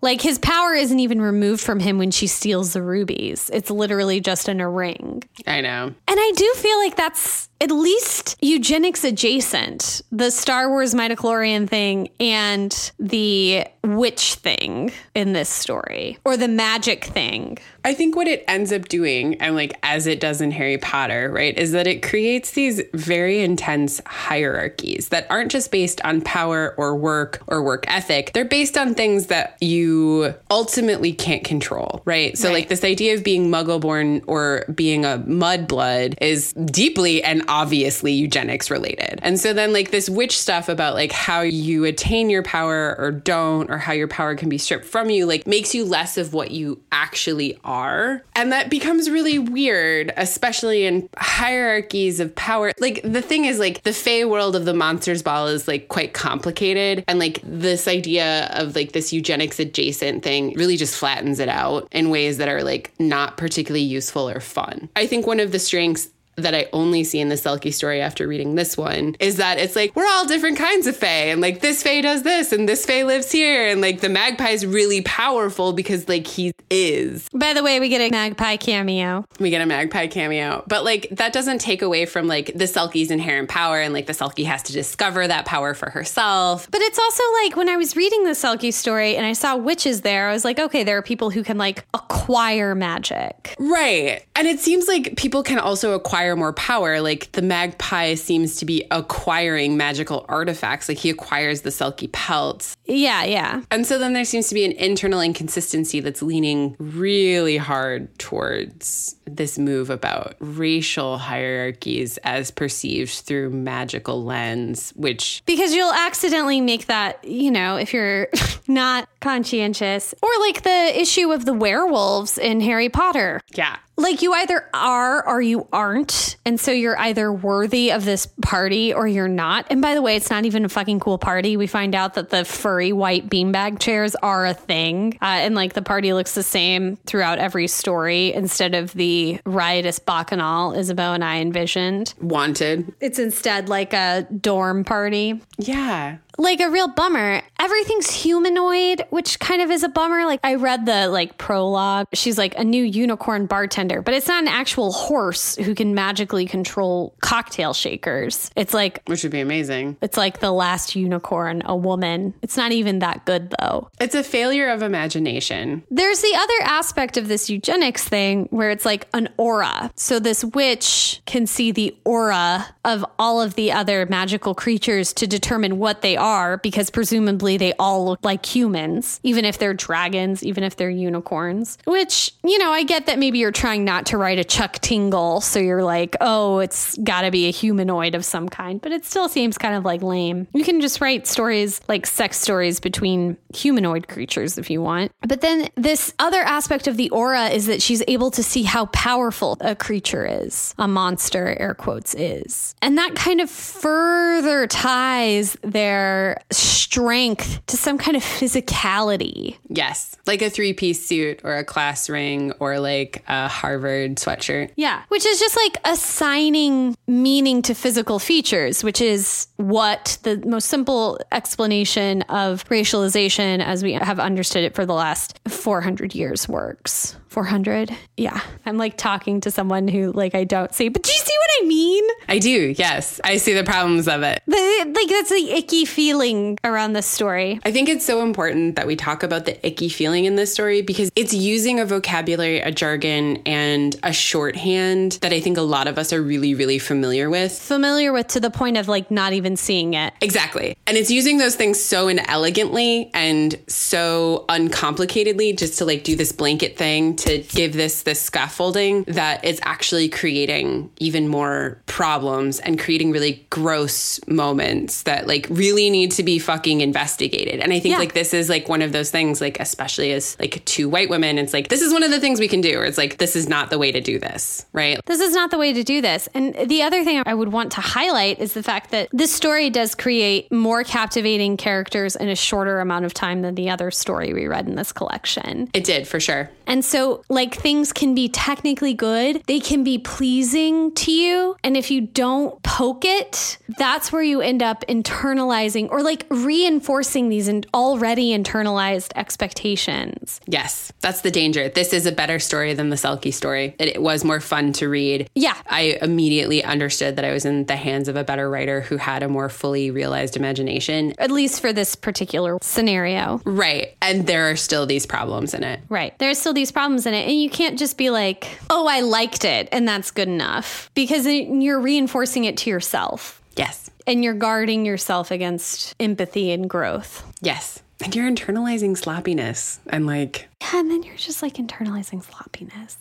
Like 0.00 0.20
his 0.20 0.38
power 0.38 0.74
isn't 0.74 1.00
even 1.00 1.20
removed 1.20 1.60
from 1.60 1.80
him 1.80 1.98
when 1.98 2.10
she 2.10 2.26
steals 2.28 2.72
the 2.72 2.82
rubies. 2.82 3.50
It's 3.52 3.70
literally 3.70 4.20
just 4.20 4.48
in 4.48 4.60
a 4.60 4.68
ring. 4.68 5.24
I 5.46 5.60
know. 5.60 5.86
And 5.86 5.96
I 6.08 6.32
do 6.36 6.52
feel 6.56 6.78
like 6.78 6.96
that's 6.96 7.47
at 7.60 7.70
least 7.70 8.36
eugenics 8.40 9.02
adjacent. 9.04 10.02
The 10.12 10.30
Star 10.30 10.68
Wars 10.70 10.94
midichlorian 10.94 11.68
thing 11.68 12.10
and 12.20 12.92
the 12.98 13.66
witch 13.84 14.34
thing 14.34 14.92
in 15.14 15.32
this 15.32 15.48
story, 15.48 16.18
or 16.24 16.36
the 16.36 16.48
magic 16.48 17.04
thing. 17.04 17.58
I 17.84 17.94
think 17.94 18.16
what 18.16 18.28
it 18.28 18.44
ends 18.46 18.70
up 18.72 18.86
doing, 18.88 19.36
and 19.40 19.54
like 19.56 19.72
as 19.82 20.06
it 20.06 20.20
does 20.20 20.40
in 20.40 20.50
Harry 20.50 20.76
Potter, 20.78 21.30
right, 21.32 21.56
is 21.56 21.72
that 21.72 21.86
it 21.86 22.02
creates 22.02 22.50
these 22.50 22.82
very 22.92 23.40
intense 23.40 24.00
hierarchies 24.06 25.08
that 25.08 25.26
aren't 25.30 25.50
just 25.50 25.70
based 25.72 26.00
on 26.04 26.20
power 26.20 26.74
or 26.76 26.94
work 26.96 27.40
or 27.46 27.62
work 27.62 27.84
ethic. 27.88 28.32
They're 28.34 28.44
based 28.44 28.76
on 28.76 28.94
things 28.94 29.26
that 29.26 29.56
you 29.62 30.34
ultimately 30.50 31.12
can't 31.14 31.42
control, 31.44 32.02
right? 32.04 32.36
So, 32.36 32.48
Right. 32.48 32.54
like 32.54 32.68
this 32.68 32.84
idea 32.84 33.14
of 33.14 33.24
being 33.24 33.48
muggle 33.50 33.80
born 33.80 34.22
or 34.26 34.64
being 34.74 35.04
a 35.04 35.18
mudblood 35.26 36.14
is 36.20 36.52
deeply 36.52 37.22
and 37.24 37.42
obviously 37.48 38.12
eugenics 38.12 38.70
related. 38.70 39.18
And 39.22 39.40
so, 39.40 39.52
then 39.52 39.72
like 39.72 39.90
this 39.90 40.08
witch 40.08 40.38
stuff 40.38 40.68
about 40.68 40.94
like 40.94 41.12
how 41.12 41.40
you 41.40 41.84
attain 41.84 42.30
your 42.30 42.42
power 42.42 42.94
or 42.98 43.10
don't, 43.10 43.70
or 43.70 43.78
how 43.78 43.92
your 43.92 44.08
power 44.08 44.34
can 44.34 44.48
be 44.48 44.58
stripped 44.58 44.84
from 44.84 45.10
you, 45.10 45.26
like 45.26 45.46
makes 45.46 45.74
you 45.74 45.84
less 45.84 46.16
of 46.18 46.32
what 46.32 46.50
you 46.50 46.80
actually 46.92 47.58
are. 47.64 48.22
And 48.34 48.52
that 48.52 48.70
becomes 48.70 49.10
really 49.10 49.38
weird, 49.38 50.12
especially 50.16 50.84
in 50.84 51.08
hierarchies 51.16 52.20
of 52.20 52.34
power. 52.34 52.72
Like 52.78 53.00
the 53.02 53.22
thing 53.22 53.46
is, 53.46 53.58
like 53.58 53.82
the 53.82 53.92
Fey 53.92 54.24
world 54.24 54.54
of 54.54 54.64
the 54.64 54.74
monsters 54.74 55.22
ball 55.22 55.48
is 55.48 55.66
like 55.66 55.88
quite 55.88 56.12
complicated. 56.12 57.04
And 57.08 57.18
like 57.18 57.40
this 57.42 57.88
idea 57.88 58.46
of 58.52 58.74
like 58.74 58.92
this 58.92 59.12
eugenics 59.12 59.58
adjacent 59.58 60.22
thing 60.22 60.52
really 60.54 60.76
just 60.76 60.94
flattens 60.94 61.40
it 61.40 61.48
out 61.48 61.88
in 61.92 62.10
ways 62.10 62.38
that 62.38 62.48
are 62.48 62.62
like 62.62 62.92
not 62.98 63.36
particularly 63.36 63.84
useful 63.84 64.28
or 64.28 64.40
fun. 64.40 64.88
I 64.96 65.06
think 65.06 65.26
one 65.26 65.40
of 65.40 65.52
the 65.52 65.58
strengths 65.58 66.08
that 66.42 66.54
I 66.54 66.68
only 66.72 67.04
see 67.04 67.20
in 67.20 67.28
the 67.28 67.34
Selkie 67.34 67.72
story 67.72 68.00
after 68.00 68.26
reading 68.26 68.54
this 68.54 68.76
one 68.76 69.16
is 69.20 69.36
that 69.36 69.58
it's 69.58 69.76
like 69.76 69.94
we're 69.94 70.06
all 70.06 70.26
different 70.26 70.58
kinds 70.58 70.86
of 70.86 70.96
Fae, 70.96 71.30
and 71.30 71.40
like 71.40 71.60
this 71.60 71.82
Fae 71.82 72.00
does 72.00 72.22
this, 72.22 72.52
and 72.52 72.68
this 72.68 72.86
Fae 72.86 73.04
lives 73.04 73.30
here, 73.30 73.68
and 73.68 73.80
like 73.80 74.00
the 74.00 74.08
Magpie 74.08 74.50
is 74.50 74.66
really 74.66 75.02
powerful 75.02 75.72
because 75.72 76.08
like 76.08 76.26
he 76.26 76.52
is. 76.70 77.28
By 77.32 77.52
the 77.54 77.62
way, 77.62 77.80
we 77.80 77.88
get 77.88 78.00
a 78.00 78.10
magpie 78.10 78.56
cameo. 78.56 79.24
We 79.38 79.50
get 79.50 79.60
a 79.62 79.66
Magpie 79.66 80.06
cameo, 80.06 80.64
but 80.66 80.84
like 80.84 81.08
that 81.12 81.32
doesn't 81.32 81.60
take 81.60 81.82
away 81.82 82.06
from 82.06 82.26
like 82.26 82.46
the 82.54 82.64
Selkie's 82.64 83.10
inherent 83.10 83.48
power, 83.48 83.80
and 83.80 83.92
like 83.92 84.06
the 84.06 84.12
Selkie 84.12 84.44
has 84.46 84.62
to 84.64 84.72
discover 84.72 85.26
that 85.26 85.44
power 85.44 85.74
for 85.74 85.90
herself. 85.90 86.70
But 86.70 86.80
it's 86.82 86.98
also 86.98 87.22
like 87.42 87.56
when 87.56 87.68
I 87.68 87.76
was 87.76 87.96
reading 87.96 88.24
the 88.24 88.30
Selkie 88.30 88.72
story 88.72 89.16
and 89.16 89.26
I 89.26 89.32
saw 89.32 89.56
witches 89.56 90.02
there, 90.02 90.28
I 90.28 90.32
was 90.32 90.44
like, 90.44 90.58
okay, 90.58 90.84
there 90.84 90.96
are 90.98 91.02
people 91.02 91.30
who 91.30 91.42
can 91.42 91.58
like 91.58 91.84
acquire 91.94 92.74
magic. 92.74 93.54
Right. 93.58 94.24
And 94.36 94.46
it 94.46 94.60
seems 94.60 94.88
like 94.88 95.16
people 95.16 95.42
can 95.42 95.58
also 95.58 95.92
acquire 95.94 96.27
more 96.36 96.52
power. 96.52 97.00
Like 97.00 97.32
the 97.32 97.42
magpie 97.42 98.14
seems 98.14 98.56
to 98.56 98.64
be 98.64 98.86
acquiring 98.90 99.76
magical 99.76 100.24
artifacts. 100.28 100.88
Like 100.88 100.98
he 100.98 101.10
acquires 101.10 101.62
the 101.62 101.70
Selkie 101.70 102.10
pelts. 102.12 102.76
Yeah, 102.86 103.24
yeah. 103.24 103.62
And 103.70 103.86
so 103.86 103.98
then 103.98 104.12
there 104.12 104.24
seems 104.24 104.48
to 104.48 104.54
be 104.54 104.64
an 104.64 104.72
internal 104.72 105.20
inconsistency 105.20 106.00
that's 106.00 106.22
leaning 106.22 106.76
really 106.78 107.56
hard 107.56 108.16
towards 108.18 109.16
this 109.26 109.58
move 109.58 109.90
about 109.90 110.34
racial 110.40 111.18
hierarchies 111.18 112.18
as 112.18 112.50
perceived 112.50 113.10
through 113.12 113.50
magical 113.50 114.24
lens, 114.24 114.92
which 114.96 115.42
Because 115.46 115.74
you'll 115.74 115.92
accidentally 115.92 116.60
make 116.60 116.86
that, 116.86 117.22
you 117.24 117.50
know, 117.50 117.76
if 117.76 117.92
you're 117.92 118.28
not 118.68 119.08
conscientious. 119.20 120.14
Or 120.22 120.28
like 120.40 120.62
the 120.62 121.00
issue 121.00 121.32
of 121.32 121.44
the 121.44 121.52
werewolves 121.54 122.38
in 122.38 122.60
Harry 122.60 122.88
Potter. 122.88 123.40
yeah. 123.54 123.76
Like 123.98 124.22
you 124.22 124.32
either 124.32 124.64
are 124.72 125.26
or 125.26 125.42
you 125.42 125.66
aren't. 125.72 126.36
And 126.46 126.58
so 126.58 126.70
you're 126.70 126.98
either 126.98 127.32
worthy 127.32 127.90
of 127.90 128.04
this 128.04 128.26
party 128.40 128.94
or 128.94 129.06
you're 129.08 129.26
not. 129.28 129.66
And 129.70 129.82
by 129.82 129.94
the 129.94 130.00
way, 130.02 130.14
it's 130.16 130.30
not 130.30 130.44
even 130.44 130.64
a 130.64 130.68
fucking 130.68 131.00
cool 131.00 131.18
party. 131.18 131.56
We 131.56 131.66
find 131.66 131.94
out 131.96 132.14
that 132.14 132.30
the 132.30 132.44
furry 132.44 132.92
white 132.92 133.28
beanbag 133.28 133.80
chairs 133.80 134.14
are 134.14 134.46
a 134.46 134.54
thing. 134.54 135.18
Uh, 135.20 135.24
and 135.42 135.54
like 135.56 135.72
the 135.72 135.82
party 135.82 136.12
looks 136.12 136.34
the 136.34 136.44
same 136.44 136.96
throughout 137.06 137.38
every 137.40 137.66
story 137.66 138.32
instead 138.32 138.74
of 138.76 138.92
the 138.94 139.40
riotous 139.44 139.98
bacchanal 139.98 140.74
Isabeau 140.74 141.12
and 141.12 141.24
I 141.24 141.38
envisioned. 141.40 142.14
Wanted. 142.20 142.94
It's 143.00 143.18
instead 143.18 143.68
like 143.68 143.92
a 143.92 144.26
dorm 144.40 144.84
party 144.84 145.40
Yeah. 145.58 146.18
like 146.38 146.60
a 146.60 146.70
real 146.70 146.86
bummer. 146.88 147.42
Everything's 147.58 148.10
humanoid, 148.12 149.04
which 149.10 149.40
kind 149.40 149.60
of 149.60 149.70
is 149.72 149.82
a 149.82 149.88
bummer. 149.88 150.24
Like 150.24 150.38
I 150.44 150.54
read 150.54 150.86
the 150.86 151.08
like 151.08 151.36
prologue. 151.36 152.06
She's 152.14 152.38
like 152.38 152.56
a 152.56 152.62
new 152.64 152.84
unicorn 152.84 153.46
bartender, 153.46 153.87
but 154.02 154.14
it's 154.14 154.28
not 154.28 154.42
an 154.42 154.48
actual 154.48 154.92
horse 154.92 155.56
who 155.56 155.74
can 155.74 155.94
magically 155.94 156.46
control 156.46 157.14
cocktail 157.20 157.72
shakers. 157.72 158.50
It's 158.56 158.74
like 158.74 159.02
Which 159.06 159.22
would 159.22 159.32
be 159.32 159.40
amazing. 159.40 159.96
it's 160.02 160.16
like 160.16 160.40
the 160.40 160.52
last 160.52 160.94
unicorn, 160.96 161.62
a 161.64 161.76
woman. 161.76 162.34
It's 162.42 162.56
not 162.56 162.72
even 162.72 162.98
that 163.00 163.24
good 163.24 163.54
though. 163.60 163.90
It's 164.00 164.14
a 164.14 164.22
failure 164.22 164.68
of 164.68 164.82
imagination. 164.82 165.82
There's 165.90 166.20
the 166.20 166.34
other 166.36 166.70
aspect 166.70 167.16
of 167.16 167.28
this 167.28 167.48
eugenics 167.50 168.06
thing 168.08 168.46
where 168.50 168.70
it's 168.70 168.84
like 168.84 169.08
an 169.14 169.28
aura. 169.36 169.90
So 169.96 170.18
this 170.20 170.44
witch 170.44 171.20
can 171.26 171.46
see 171.46 171.72
the 171.72 171.96
aura 172.04 172.66
of 172.84 173.04
all 173.18 173.40
of 173.40 173.54
the 173.54 173.72
other 173.72 174.06
magical 174.06 174.54
creatures 174.54 175.12
to 175.14 175.26
determine 175.26 175.78
what 175.78 176.02
they 176.02 176.16
are 176.16 176.58
because 176.58 176.90
presumably 176.90 177.56
they 177.56 177.72
all 177.74 178.04
look 178.06 178.24
like 178.24 178.44
humans, 178.44 179.20
even 179.22 179.44
if 179.44 179.58
they're 179.58 179.74
dragons, 179.74 180.42
even 180.44 180.64
if 180.64 180.76
they're 180.76 180.90
unicorns. 180.90 181.78
Which, 181.86 182.32
you 182.44 182.58
know, 182.58 182.70
I 182.70 182.82
get 182.84 183.06
that 183.06 183.18
maybe 183.18 183.38
you're 183.38 183.50
trying 183.52 183.77
not 183.84 184.06
to 184.06 184.18
write 184.18 184.38
a 184.38 184.44
Chuck 184.44 184.78
Tingle, 184.80 185.40
so 185.40 185.58
you're 185.58 185.84
like, 185.84 186.16
"Oh, 186.20 186.58
it's 186.58 186.96
got 186.98 187.22
to 187.22 187.30
be 187.30 187.46
a 187.46 187.50
humanoid 187.50 188.14
of 188.14 188.24
some 188.24 188.48
kind," 188.48 188.80
but 188.80 188.92
it 188.92 189.04
still 189.04 189.28
seems 189.28 189.58
kind 189.58 189.74
of 189.74 189.84
like 189.84 190.02
lame. 190.02 190.46
You 190.54 190.64
can 190.64 190.80
just 190.80 191.00
write 191.00 191.26
stories 191.26 191.80
like 191.88 192.06
sex 192.06 192.38
stories 192.38 192.80
between 192.80 193.36
humanoid 193.54 194.08
creatures 194.08 194.58
if 194.58 194.70
you 194.70 194.82
want. 194.82 195.12
But 195.26 195.40
then 195.40 195.68
this 195.76 196.14
other 196.18 196.40
aspect 196.40 196.86
of 196.86 196.96
the 196.96 197.10
aura 197.10 197.48
is 197.48 197.66
that 197.66 197.82
she's 197.82 198.02
able 198.08 198.30
to 198.32 198.42
see 198.42 198.62
how 198.62 198.86
powerful 198.86 199.56
a 199.60 199.74
creature 199.74 200.26
is, 200.26 200.74
a 200.78 200.88
monster, 200.88 201.56
air 201.58 201.74
quotes, 201.74 202.14
is. 202.14 202.74
And 202.82 202.98
that 202.98 203.14
kind 203.14 203.40
of 203.40 203.50
further 203.50 204.66
ties 204.66 205.56
their 205.62 206.40
strength 206.50 207.64
to 207.66 207.76
some 207.76 207.98
kind 207.98 208.16
of 208.16 208.22
physicality. 208.22 209.56
Yes. 209.68 210.16
Like 210.26 210.42
a 210.42 210.50
three 210.50 210.72
piece 210.72 211.06
suit 211.06 211.40
or 211.44 211.56
a 211.56 211.64
class 211.64 212.08
ring 212.08 212.52
or 212.60 212.80
like 212.80 213.22
a 213.28 213.48
Harvard 213.68 214.16
sweatshirt. 214.16 214.70
Yeah. 214.76 215.02
Which 215.08 215.26
is 215.26 215.38
just 215.38 215.54
like 215.54 215.76
assigning 215.84 216.96
meaning 217.06 217.60
to 217.62 217.74
physical 217.74 218.18
features, 218.18 218.82
which 218.82 219.02
is 219.02 219.46
what 219.56 220.16
the 220.22 220.42
most 220.46 220.70
simple 220.70 221.20
explanation 221.32 222.22
of 222.22 222.64
racialization 222.70 223.62
as 223.62 223.82
we 223.82 223.92
have 223.92 224.18
understood 224.18 224.64
it 224.64 224.74
for 224.74 224.86
the 224.86 224.94
last 224.94 225.38
400 225.48 226.14
years 226.14 226.48
works. 226.48 227.14
400. 227.28 227.94
Yeah. 228.16 228.40
I'm 228.66 228.78
like 228.78 228.96
talking 228.96 229.40
to 229.42 229.50
someone 229.50 229.86
who 229.88 230.12
like 230.12 230.34
I 230.34 230.44
don't 230.44 230.74
see, 230.74 230.88
but 230.88 231.02
do 231.02 231.12
you 231.12 231.18
see 231.18 231.34
what 231.36 231.64
I 231.64 231.66
mean? 231.66 232.04
I 232.28 232.38
do, 232.38 232.74
yes. 232.76 233.20
I 233.22 233.36
see 233.36 233.52
the 233.54 233.64
problems 233.64 234.08
of 234.08 234.22
it. 234.22 234.42
The, 234.46 234.92
like 234.94 235.08
that's 235.08 235.30
the 235.30 235.52
icky 235.52 235.84
feeling 235.84 236.58
around 236.64 236.94
this 236.94 237.06
story. 237.06 237.60
I 237.64 237.72
think 237.72 237.88
it's 237.88 238.04
so 238.04 238.22
important 238.22 238.76
that 238.76 238.86
we 238.86 238.96
talk 238.96 239.22
about 239.22 239.44
the 239.44 239.66
icky 239.66 239.88
feeling 239.88 240.24
in 240.24 240.36
this 240.36 240.52
story 240.52 240.82
because 240.82 241.10
it's 241.14 241.34
using 241.34 241.80
a 241.80 241.84
vocabulary, 241.84 242.60
a 242.60 242.70
jargon, 242.70 243.42
and 243.46 243.94
a 244.02 244.12
shorthand 244.12 245.12
that 245.22 245.32
I 245.32 245.40
think 245.40 245.58
a 245.58 245.62
lot 245.62 245.86
of 245.86 245.98
us 245.98 246.12
are 246.12 246.22
really, 246.22 246.54
really 246.54 246.78
familiar 246.78 247.28
with. 247.28 247.52
Familiar 247.52 248.12
with 248.12 248.28
to 248.28 248.40
the 248.40 248.50
point 248.50 248.76
of 248.76 248.88
like 248.88 249.10
not 249.10 249.32
even 249.34 249.56
seeing 249.56 249.94
it. 249.94 250.14
Exactly. 250.22 250.76
And 250.86 250.96
it's 250.96 251.10
using 251.10 251.38
those 251.38 251.56
things 251.56 251.78
so 251.78 252.08
inelegantly 252.08 253.10
and 253.12 253.58
so 253.68 254.46
uncomplicatedly 254.48 255.58
just 255.58 255.78
to 255.78 255.84
like 255.84 256.04
do 256.04 256.16
this 256.16 256.32
blanket 256.32 256.76
thing 256.76 257.16
to 257.18 257.38
give 257.38 257.72
this 257.72 258.02
this 258.02 258.20
scaffolding 258.20 259.02
that 259.04 259.44
is 259.44 259.58
actually 259.62 260.08
creating 260.08 260.90
even 260.98 261.28
more 261.28 261.80
problems 261.86 262.60
and 262.60 262.78
creating 262.78 263.10
really 263.10 263.46
gross 263.50 264.20
moments 264.28 265.02
that 265.02 265.26
like 265.26 265.46
really 265.50 265.90
need 265.90 266.10
to 266.12 266.22
be 266.22 266.38
fucking 266.38 266.80
investigated. 266.80 267.60
And 267.60 267.72
I 267.72 267.80
think 267.80 267.92
Yeah. 267.92 267.98
like 267.98 268.14
this 268.14 268.32
is 268.34 268.48
like 268.48 268.68
one 268.68 268.82
of 268.82 268.92
those 268.92 269.10
things 269.10 269.40
like 269.40 269.58
especially 269.60 270.12
as 270.12 270.36
like 270.38 270.64
two 270.64 270.88
white 270.88 271.10
women 271.10 271.38
it's 271.38 271.52
like 271.52 271.68
this 271.68 271.82
is 271.82 271.92
one 271.92 272.02
of 272.02 272.10
the 272.10 272.20
things 272.20 272.40
we 272.40 272.48
can 272.48 272.60
do 272.60 272.78
or 272.78 272.84
it's 272.84 272.98
like 272.98 273.18
this 273.18 273.34
is 273.36 273.48
not 273.48 273.70
the 273.70 273.78
way 273.78 273.90
to 273.92 274.00
do 274.00 274.18
this, 274.18 274.66
right? 274.72 274.98
This 275.06 275.20
is 275.20 275.34
not 275.34 275.50
the 275.50 275.58
way 275.58 275.72
to 275.72 275.82
do 275.82 276.00
this. 276.00 276.28
And 276.34 276.54
the 276.68 276.82
other 276.82 277.04
thing 277.04 277.22
I 277.26 277.34
would 277.34 277.52
want 277.52 277.72
to 277.72 277.80
highlight 277.80 278.38
is 278.38 278.54
the 278.54 278.62
fact 278.62 278.90
that 278.90 279.08
this 279.12 279.32
story 279.32 279.70
does 279.70 279.94
create 279.94 280.50
more 280.52 280.84
captivating 280.84 281.56
characters 281.56 282.14
in 282.16 282.28
a 282.28 282.36
shorter 282.36 282.80
amount 282.80 283.04
of 283.04 283.14
time 283.14 283.42
than 283.42 283.54
the 283.54 283.70
other 283.70 283.90
story 283.90 284.32
we 284.32 284.46
read 284.46 284.68
in 284.68 284.74
this 284.76 284.92
collection. 284.92 285.68
It 285.74 285.84
did 285.84 286.06
for 286.06 286.20
sure. 286.20 286.50
And 286.66 286.84
so, 286.84 287.07
like, 287.28 287.54
things 287.54 287.92
can 287.92 288.14
be 288.14 288.28
technically 288.28 288.94
good, 288.94 289.42
they 289.46 289.60
can 289.60 289.84
be 289.84 289.98
pleasing 289.98 290.92
to 290.94 291.12
you. 291.12 291.56
And 291.64 291.76
if 291.76 291.90
you 291.90 292.00
don't 292.00 292.62
poke 292.62 293.04
it, 293.04 293.58
that's 293.78 294.12
where 294.12 294.22
you 294.22 294.40
end 294.40 294.62
up 294.62 294.84
internalizing 294.88 295.90
or 295.90 296.02
like 296.02 296.26
reinforcing 296.30 297.28
these 297.28 297.48
in- 297.48 297.64
already 297.74 298.36
internalized 298.36 299.12
expectations. 299.14 300.40
Yes, 300.46 300.92
that's 301.00 301.20
the 301.22 301.30
danger. 301.30 301.68
This 301.68 301.92
is 301.92 302.06
a 302.06 302.12
better 302.12 302.38
story 302.38 302.74
than 302.74 302.90
the 302.90 302.96
Selkie 302.96 303.32
story. 303.32 303.74
It, 303.78 303.88
it 303.88 304.02
was 304.02 304.24
more 304.24 304.40
fun 304.40 304.72
to 304.74 304.88
read. 304.88 305.28
Yeah. 305.34 305.56
I 305.66 305.98
immediately 306.02 306.64
understood 306.64 307.16
that 307.16 307.24
I 307.24 307.32
was 307.32 307.44
in 307.44 307.66
the 307.66 307.76
hands 307.76 308.08
of 308.08 308.16
a 308.16 308.24
better 308.24 308.48
writer 308.48 308.80
who 308.80 308.96
had 308.96 309.22
a 309.22 309.28
more 309.28 309.48
fully 309.48 309.90
realized 309.90 310.36
imagination. 310.36 311.14
At 311.18 311.30
least 311.30 311.60
for 311.60 311.72
this 311.72 311.94
particular 311.94 312.58
scenario. 312.60 313.40
Right. 313.44 313.96
And 314.02 314.26
there 314.26 314.50
are 314.50 314.56
still 314.56 314.86
these 314.86 315.06
problems 315.06 315.54
in 315.54 315.64
it. 315.64 315.80
Right. 315.88 316.18
There 316.18 316.30
are 316.30 316.34
still 316.34 316.52
these 316.52 316.72
problems 316.72 316.97
in 317.06 317.14
it. 317.14 317.28
And 317.28 317.40
you 317.40 317.50
can't 317.50 317.78
just 317.78 317.96
be 317.98 318.10
like, 318.10 318.58
oh, 318.70 318.86
I 318.86 319.00
liked 319.00 319.44
it 319.44 319.68
and 319.72 319.86
that's 319.88 320.10
good 320.10 320.28
enough 320.28 320.90
because 320.94 321.26
you're 321.26 321.80
reinforcing 321.80 322.44
it 322.44 322.56
to 322.58 322.70
yourself 322.70 323.40
Yes. 323.56 323.90
and 324.06 324.22
you're 324.24 324.34
guarding 324.34 324.86
yourself 324.86 325.30
against 325.30 325.94
empathy 326.00 326.50
and 326.52 326.68
growth. 326.70 327.24
Yes. 327.40 327.82
And 328.02 328.14
you're 328.14 328.30
internalizing 328.30 328.96
sloppiness 328.96 329.80
and 329.88 330.06
like, 330.06 330.48
Yeah, 330.62 330.80
and 330.80 330.90
then 330.90 331.02
you're 331.02 331.16
just 331.16 331.42
like 331.42 331.54
internalizing 331.54 332.22
sloppiness. 332.24 332.96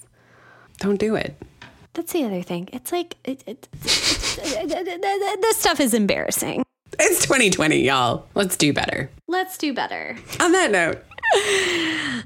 don't 0.79 0.99
do 0.99 1.15
it. 1.15 1.35
That's 1.93 2.13
the 2.13 2.23
other 2.25 2.41
thing. 2.43 2.69
It's 2.73 2.91
like, 2.91 3.15
it, 3.23 3.43
it, 3.47 3.67
this 3.81 5.57
stuff 5.57 5.79
is 5.79 5.93
embarrassing. 5.93 6.63
It's 6.99 7.21
2020, 7.23 7.79
y'all. 7.81 8.25
Let's 8.33 8.55
do 8.57 8.73
better. 8.73 9.09
Let's 9.27 9.57
do 9.57 9.73
better. 9.73 10.15
On 10.39 10.51
that 10.53 10.71
note, 10.71 11.03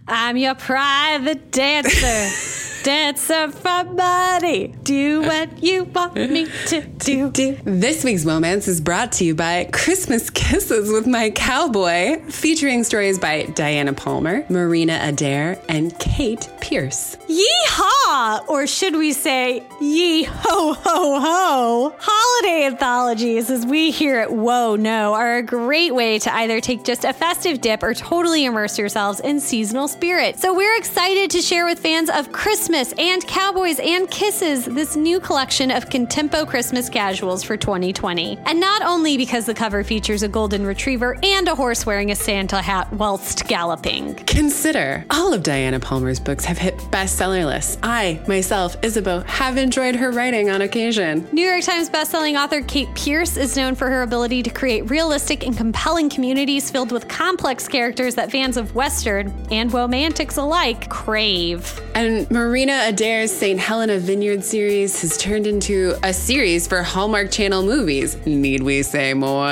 I'm 0.07 0.37
your 0.37 0.55
private 0.55 1.51
dancer. 1.51 2.47
dancer 2.83 3.51
for 3.51 3.83
money. 3.83 4.67
Do 4.83 5.21
what 5.21 5.61
you 5.61 5.83
want 5.83 6.15
me 6.15 6.47
to 6.67 6.81
do. 6.81 7.31
This 7.63 8.03
week's 8.03 8.25
Moments 8.25 8.67
is 8.67 8.81
brought 8.81 9.11
to 9.13 9.25
you 9.25 9.35
by 9.35 9.65
Christmas 9.71 10.29
Kisses 10.29 10.91
with 10.91 11.07
My 11.07 11.29
Cowboy, 11.31 12.21
featuring 12.29 12.83
stories 12.83 13.19
by 13.19 13.43
Diana 13.43 13.93
Palmer, 13.93 14.45
Marina 14.49 14.99
Adair, 15.01 15.61
and 15.69 15.97
Kate 15.99 16.47
Pearce. 16.59 17.17
Yeehaw! 17.27 18.47
Or 18.47 18.67
should 18.67 18.95
we 18.95 19.13
say, 19.13 19.63
yee 19.79 20.23
ho 20.23 20.73
ho 20.73 21.19
ho? 21.19 21.95
Holiday 21.99 22.65
anthologies, 22.65 23.49
as 23.49 23.65
we 23.65 23.91
here 23.91 24.19
at 24.19 24.31
Whoa 24.31 24.75
No, 24.75 25.13
are 25.13 25.37
a 25.37 25.43
great 25.43 25.93
way 25.93 26.19
to 26.19 26.33
either 26.35 26.61
take 26.61 26.83
just 26.83 27.03
a 27.05 27.13
festive 27.13 27.61
dip 27.61 27.83
or 27.83 27.93
totally 27.93 28.45
immerse 28.45 28.77
yourselves 28.77 29.19
in 29.19 29.39
seasonal 29.39 29.87
spirit. 29.87 30.39
So 30.39 30.53
we're 30.55 30.77
excited 30.77 31.31
to 31.31 31.41
share 31.41 31.65
with 31.65 31.79
fans 31.79 32.09
of 32.09 32.31
Christmas 32.31 32.70
and 32.73 33.27
Cowboys 33.27 33.79
and 33.79 34.09
Kisses 34.09 34.63
this 34.63 34.95
new 34.95 35.19
collection 35.19 35.71
of 35.71 35.89
Contempo 35.89 36.47
Christmas 36.47 36.87
casuals 36.87 37.43
for 37.43 37.57
2020. 37.57 38.37
And 38.45 38.61
not 38.61 38.81
only 38.81 39.17
because 39.17 39.45
the 39.45 39.53
cover 39.53 39.83
features 39.83 40.23
a 40.23 40.29
golden 40.29 40.65
retriever 40.65 41.17
and 41.21 41.49
a 41.49 41.55
horse 41.55 41.85
wearing 41.85 42.11
a 42.11 42.15
Santa 42.15 42.61
hat 42.61 42.91
whilst 42.93 43.45
galloping. 43.47 44.15
Consider 44.15 45.03
all 45.09 45.33
of 45.33 45.43
Diana 45.43 45.81
Palmer's 45.81 46.19
books 46.19 46.45
have 46.45 46.57
hit 46.57 46.77
bestseller 46.91 47.45
lists. 47.45 47.77
I, 47.83 48.21
myself, 48.25 48.77
Isabeau, 48.85 49.19
have 49.21 49.57
enjoyed 49.57 49.95
her 49.95 50.11
writing 50.11 50.49
on 50.49 50.61
occasion. 50.61 51.27
New 51.33 51.45
York 51.45 51.63
Times 51.63 51.89
bestselling 51.89 52.41
author 52.41 52.61
Kate 52.61 52.87
Pearce 52.95 53.35
is 53.35 53.57
known 53.57 53.75
for 53.75 53.89
her 53.89 54.03
ability 54.03 54.43
to 54.43 54.49
create 54.49 54.89
realistic 54.89 55.45
and 55.45 55.57
compelling 55.57 56.09
communities 56.09 56.71
filled 56.71 56.93
with 56.93 57.09
complex 57.09 57.67
characters 57.67 58.15
that 58.15 58.31
fans 58.31 58.55
of 58.55 58.73
Western 58.75 59.29
and 59.51 59.73
romantics 59.73 60.37
alike 60.37 60.89
crave. 60.89 61.81
And 61.95 62.31
Marina 62.61 62.89
Adair's 62.89 63.31
St. 63.31 63.59
Helena 63.59 63.97
Vineyard 63.97 64.43
series 64.43 65.01
has 65.01 65.17
turned 65.17 65.47
into 65.47 65.97
a 66.03 66.13
series 66.13 66.67
for 66.67 66.83
Hallmark 66.83 67.31
Channel 67.31 67.63
movies. 67.63 68.23
Need 68.27 68.61
we 68.61 68.83
say 68.83 69.15
more? 69.15 69.47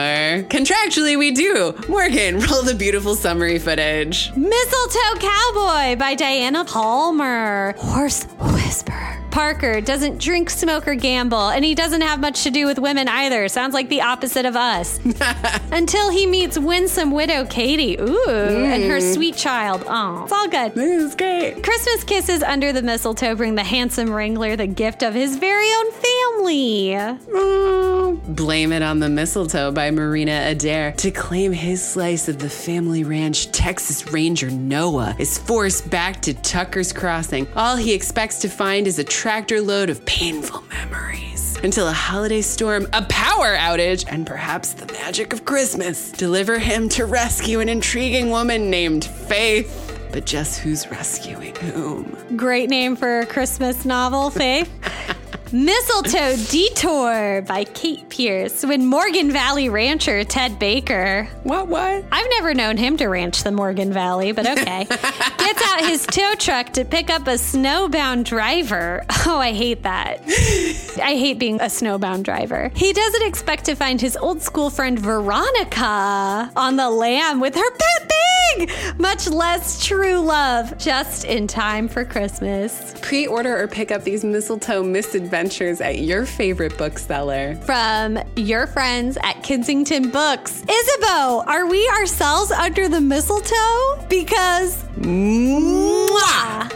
Contractually, 0.47 1.17
we 1.17 1.31
do. 1.31 1.73
Morgan, 1.87 2.39
roll 2.51 2.61
the 2.61 2.75
beautiful 2.75 3.15
summary 3.15 3.57
footage. 3.57 4.31
Mistletoe 4.35 5.19
Cowboy 5.19 5.95
by 5.95 6.13
Diana 6.15 6.63
Palmer. 6.65 7.73
Horse 7.79 8.25
Whisperer. 8.25 9.19
Parker 9.31 9.81
doesn't 9.81 10.19
drink, 10.19 10.49
smoke, 10.49 10.87
or 10.87 10.95
gamble, 10.95 11.49
and 11.49 11.63
he 11.63 11.75
doesn't 11.75 12.01
have 12.01 12.19
much 12.19 12.43
to 12.43 12.51
do 12.51 12.65
with 12.65 12.79
women 12.79 13.07
either. 13.07 13.47
Sounds 13.47 13.73
like 13.73 13.89
the 13.89 14.01
opposite 14.01 14.45
of 14.45 14.55
us. 14.55 14.99
Until 15.71 16.09
he 16.09 16.25
meets 16.25 16.57
winsome 16.57 17.11
widow 17.11 17.45
Katie. 17.45 17.97
Ooh, 17.99 18.25
and 18.27 18.83
her 18.83 18.99
mm. 18.99 19.13
sweet 19.13 19.35
child. 19.35 19.83
Oh, 19.87 20.23
it's 20.23 20.31
all 20.31 20.47
good. 20.47 20.73
This 20.73 21.03
is 21.03 21.15
great. 21.15 21.63
Christmas 21.63 22.03
kisses 22.03 22.43
under 22.43 22.73
the 22.73 22.81
mistletoe 22.81 23.35
bring 23.35 23.55
the 23.55 23.63
handsome 23.63 24.11
wrangler 24.11 24.55
the 24.55 24.67
gift 24.67 25.03
of 25.03 25.13
his 25.13 25.37
very 25.37 25.67
own 25.67 25.91
family. 25.91 26.95
Oh, 26.97 28.21
blame 28.27 28.71
it 28.71 28.81
on 28.81 28.99
the 28.99 29.09
mistletoe 29.09 29.71
by 29.71 29.91
Marina 29.91 30.43
Adair. 30.47 30.93
To 30.93 31.11
claim 31.11 31.51
his 31.51 31.85
slice 31.85 32.27
of 32.27 32.39
the 32.39 32.49
family 32.49 33.03
ranch, 33.03 33.51
Texas 33.51 34.11
Ranger 34.11 34.49
Noah 34.49 35.15
is 35.19 35.37
forced 35.37 35.89
back 35.89 36.21
to 36.23 36.33
Tucker's 36.33 36.91
Crossing. 36.91 37.47
All 37.55 37.75
he 37.75 37.93
expects 37.93 38.39
to 38.39 38.49
find 38.49 38.87
is 38.87 38.99
a 38.99 39.03
tractor 39.19 39.59
load 39.59 39.89
of 39.89 40.05
painful 40.05 40.63
memories. 40.69 41.57
Until 41.61 41.89
a 41.89 41.91
holiday 41.91 42.41
storm, 42.41 42.87
a 42.93 43.01
power 43.09 43.53
outage, 43.57 44.05
and 44.07 44.25
perhaps 44.25 44.71
the 44.71 44.85
magic 44.93 45.33
of 45.33 45.43
Christmas 45.43 46.13
deliver 46.13 46.57
him 46.57 46.87
to 46.87 47.05
rescue 47.05 47.59
an 47.59 47.67
intriguing 47.67 48.29
woman 48.29 48.69
named 48.69 49.03
Faith. 49.03 50.07
But 50.13 50.25
just 50.25 50.61
who's 50.61 50.89
rescuing 50.89 51.53
whom? 51.55 52.15
Great 52.37 52.69
name 52.69 52.95
for 52.95 53.19
a 53.19 53.25
Christmas 53.25 53.83
novel, 53.83 54.29
Faith. 54.29 54.71
Mistletoe 55.51 56.35
Detour 56.51 57.41
by 57.41 57.63
Kate 57.63 58.07
Pearce 58.07 58.63
when 58.63 58.85
Morgan 58.85 59.31
Valley 59.31 59.67
rancher 59.67 60.23
Ted 60.23 60.59
Baker. 60.59 61.27
What, 61.41 61.67
what? 61.67 62.05
I've 62.11 62.29
never 62.29 62.53
known 62.53 62.77
him 62.77 62.97
to 62.97 63.07
ranch 63.07 63.41
the 63.43 63.51
Morgan 63.51 63.91
Valley, 63.91 64.31
but 64.31 64.45
okay. 64.45 64.85
Gets 64.89 65.63
out 65.71 65.81
his 65.81 66.05
tow 66.05 66.33
truck 66.37 66.71
to 66.73 66.85
pick 66.85 67.09
up 67.09 67.23
a 67.23 67.31
snowbound 67.31 68.25
driver. 68.25 69.03
Oh, 69.25 69.37
I 69.37 69.51
hate 69.51 69.83
that. 69.83 70.21
I 70.23 71.13
hate 71.15 71.37
being 71.37 71.59
a 71.59 71.65
snowbound 71.65 72.23
driver. 72.23 72.71
He 72.73 72.93
doesn't 72.93 73.27
expect 73.27 73.65
to 73.65 73.75
find 73.75 74.01
his 74.01 74.17
old 74.17 74.41
school 74.41 74.71
friend 74.71 74.97
Veronica 74.97 76.49
on 76.55 76.77
the 76.77 76.89
lam 76.89 77.39
with 77.39 77.53
her 77.53 77.71
pet 77.71 78.11
pig, 78.57 78.71
much 78.97 79.27
less 79.27 79.85
true 79.85 80.19
love, 80.19 80.75
just 80.79 81.25
in 81.25 81.45
time 81.45 81.87
for 81.87 82.05
Christmas. 82.05 82.95
Pre 83.01 83.27
order 83.27 83.61
or 83.61 83.67
pick 83.67 83.91
up 83.91 84.03
these 84.03 84.23
mistletoe 84.23 84.81
misadventures 84.81 85.38
at 85.39 85.99
your 85.99 86.25
favorite 86.25 86.77
bookseller. 86.77 87.55
From 87.63 88.19
your 88.35 88.67
friends 88.67 89.17
at 89.23 89.41
Kensington 89.41 90.09
Books. 90.09 90.63
Isabeau, 90.69 91.43
are 91.47 91.65
we 91.65 91.87
ourselves 91.89 92.51
under 92.51 92.89
the 92.89 92.99
mistletoe? 92.99 94.05
Because. 94.09 94.83
Mwah! 94.97 96.69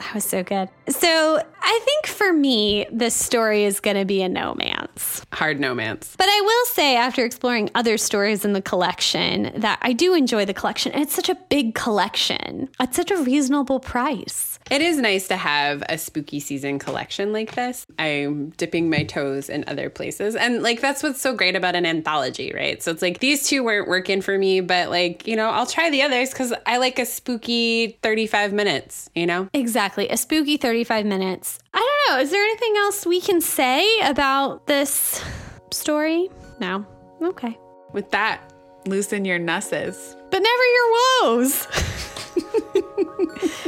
That 0.00 0.14
was 0.14 0.24
so 0.24 0.42
good. 0.42 0.68
So 0.88 1.40
I 1.62 1.80
think 1.84 2.06
for 2.06 2.32
me, 2.32 2.86
this 2.90 3.14
story 3.14 3.64
is 3.64 3.78
going 3.78 3.96
to 3.96 4.04
be 4.04 4.22
a 4.22 4.28
no 4.28 4.54
man's. 4.54 5.24
Hard 5.32 5.60
no 5.60 5.74
man's. 5.74 6.14
But 6.16 6.28
I 6.28 6.40
will 6.40 6.66
say, 6.66 6.96
after 6.96 7.24
exploring 7.24 7.70
other 7.74 7.96
stories 7.96 8.44
in 8.44 8.54
the 8.54 8.62
collection, 8.62 9.52
that 9.56 9.78
I 9.82 9.92
do 9.92 10.14
enjoy 10.14 10.44
the 10.44 10.54
collection. 10.54 10.92
And 10.92 11.02
it's 11.02 11.14
such 11.14 11.28
a 11.28 11.36
big 11.48 11.74
collection 11.74 12.68
at 12.80 12.94
such 12.94 13.10
a 13.10 13.16
reasonable 13.16 13.80
price. 13.80 14.55
It 14.68 14.82
is 14.82 14.98
nice 14.98 15.28
to 15.28 15.36
have 15.36 15.84
a 15.88 15.96
spooky 15.96 16.40
season 16.40 16.80
collection 16.80 17.32
like 17.32 17.54
this. 17.54 17.86
I'm 18.00 18.50
dipping 18.50 18.90
my 18.90 19.04
toes 19.04 19.48
in 19.48 19.64
other 19.68 19.88
places. 19.88 20.34
And 20.34 20.60
like 20.60 20.80
that's 20.80 21.04
what's 21.04 21.20
so 21.20 21.34
great 21.34 21.54
about 21.54 21.76
an 21.76 21.86
anthology, 21.86 22.52
right? 22.52 22.82
So 22.82 22.90
it's 22.90 23.00
like 23.00 23.20
these 23.20 23.46
two 23.46 23.62
weren't 23.62 23.86
working 23.86 24.20
for 24.20 24.36
me, 24.36 24.60
but 24.60 24.90
like, 24.90 25.24
you 25.26 25.36
know, 25.36 25.50
I'll 25.50 25.66
try 25.66 25.88
the 25.88 26.02
others 26.02 26.30
because 26.30 26.52
I 26.66 26.78
like 26.78 26.98
a 26.98 27.06
spooky 27.06 27.98
35 28.02 28.52
minutes, 28.52 29.08
you 29.14 29.24
know? 29.24 29.48
Exactly. 29.52 30.08
A 30.08 30.16
spooky 30.16 30.56
35 30.56 31.06
minutes. 31.06 31.60
I 31.72 31.78
don't 31.78 32.16
know. 32.16 32.22
Is 32.22 32.32
there 32.32 32.42
anything 32.42 32.74
else 32.78 33.06
we 33.06 33.20
can 33.20 33.40
say 33.40 34.00
about 34.00 34.66
this 34.66 35.22
story? 35.70 36.28
No. 36.58 36.84
Okay. 37.22 37.56
With 37.92 38.10
that, 38.10 38.52
loosen 38.84 39.24
your 39.24 39.38
nusses. 39.38 40.16
But 40.30 40.42
never 40.42 40.64
your 40.64 40.92
woes. 41.22 41.68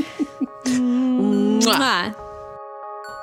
Mwah. 0.77 2.15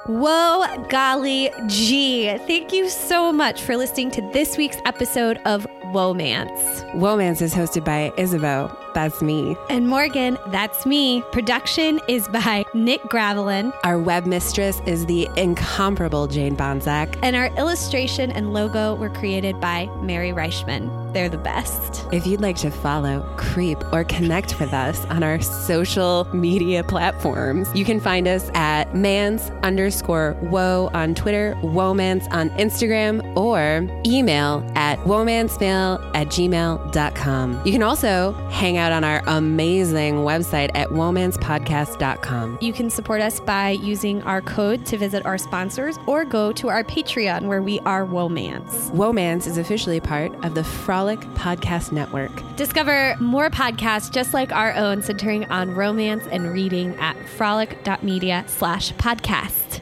Whoa, 0.07 0.85
golly 0.89 1.51
gee. 1.67 2.37
Thank 2.47 2.71
you 2.71 2.89
so 2.89 3.31
much 3.31 3.61
for 3.63 3.75
listening 3.75 4.11
to 4.11 4.21
this 4.33 4.55
week's 4.57 4.77
episode 4.85 5.39
of 5.45 5.65
Womance. 5.95 6.83
Womance 6.91 7.41
is 7.41 7.53
hosted 7.53 7.85
by 7.85 8.11
Isabeau. 8.17 8.69
That's 8.93 9.21
me. 9.21 9.57
And 9.69 9.87
Morgan, 9.87 10.37
that's 10.47 10.85
me. 10.85 11.21
Production 11.31 12.01
is 12.09 12.27
by 12.27 12.65
Nick 12.73 13.01
Gravelin. 13.03 13.73
Our 13.83 13.99
web 13.99 14.25
mistress 14.25 14.81
is 14.85 15.05
the 15.05 15.29
incomparable 15.37 16.27
Jane 16.27 16.55
Bonzak. 16.55 17.17
And 17.21 17.35
our 17.35 17.47
illustration 17.57 18.31
and 18.31 18.53
logo 18.53 18.95
were 18.95 19.09
created 19.09 19.59
by 19.59 19.87
Mary 20.01 20.31
Reichman. 20.31 21.13
They're 21.13 21.29
the 21.29 21.37
best. 21.37 22.05
If 22.11 22.27
you'd 22.27 22.41
like 22.41 22.57
to 22.57 22.69
follow, 22.69 23.21
creep, 23.37 23.77
or 23.93 24.03
connect 24.03 24.59
with 24.59 24.73
us 24.73 25.05
on 25.05 25.23
our 25.23 25.41
social 25.41 26.27
media 26.33 26.83
platforms, 26.83 27.69
you 27.73 27.85
can 27.85 28.01
find 28.01 28.27
us 28.27 28.49
at 28.53 28.93
mans 28.93 29.49
underscore 29.63 30.37
woe 30.41 30.89
on 30.93 31.15
Twitter, 31.15 31.57
womance 31.61 32.29
on 32.31 32.49
Instagram, 32.51 33.23
or 33.37 33.87
email 34.05 34.69
at 34.75 34.99
womancemail 34.99 35.84
at 36.13 36.27
gmail.com. 36.27 37.61
You 37.65 37.71
can 37.71 37.83
also 37.83 38.33
hang 38.49 38.77
out 38.77 38.91
on 38.91 39.03
our 39.03 39.21
amazing 39.27 40.15
website 40.15 40.71
at 40.75 40.89
womancepodcast.com. 40.89 42.57
You 42.61 42.73
can 42.73 42.89
support 42.89 43.21
us 43.21 43.39
by 43.39 43.71
using 43.71 44.21
our 44.23 44.41
code 44.41 44.85
to 44.87 44.97
visit 44.97 45.25
our 45.25 45.37
sponsors 45.37 45.97
or 46.07 46.25
go 46.25 46.51
to 46.53 46.69
our 46.69 46.83
Patreon 46.83 47.43
where 47.47 47.61
we 47.61 47.79
are 47.81 48.05
Womance. 48.05 48.91
Womance 48.91 49.47
is 49.47 49.57
officially 49.57 49.99
part 49.99 50.33
of 50.45 50.55
the 50.55 50.63
Frolic 50.63 51.19
Podcast 51.35 51.91
Network. 51.91 52.31
Discover 52.55 53.15
more 53.19 53.49
podcasts 53.49 54.11
just 54.11 54.33
like 54.33 54.51
our 54.51 54.73
own 54.73 55.01
centering 55.01 55.45
on 55.45 55.73
romance 55.73 56.25
and 56.31 56.51
reading 56.51 56.95
at 56.95 57.15
frolic.media 57.29 58.45
slash 58.47 58.93
podcast. 58.93 59.81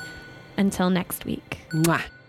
Until 0.57 0.89
next 0.89 1.25
week. 1.25 1.59
Mwah. 1.73 2.22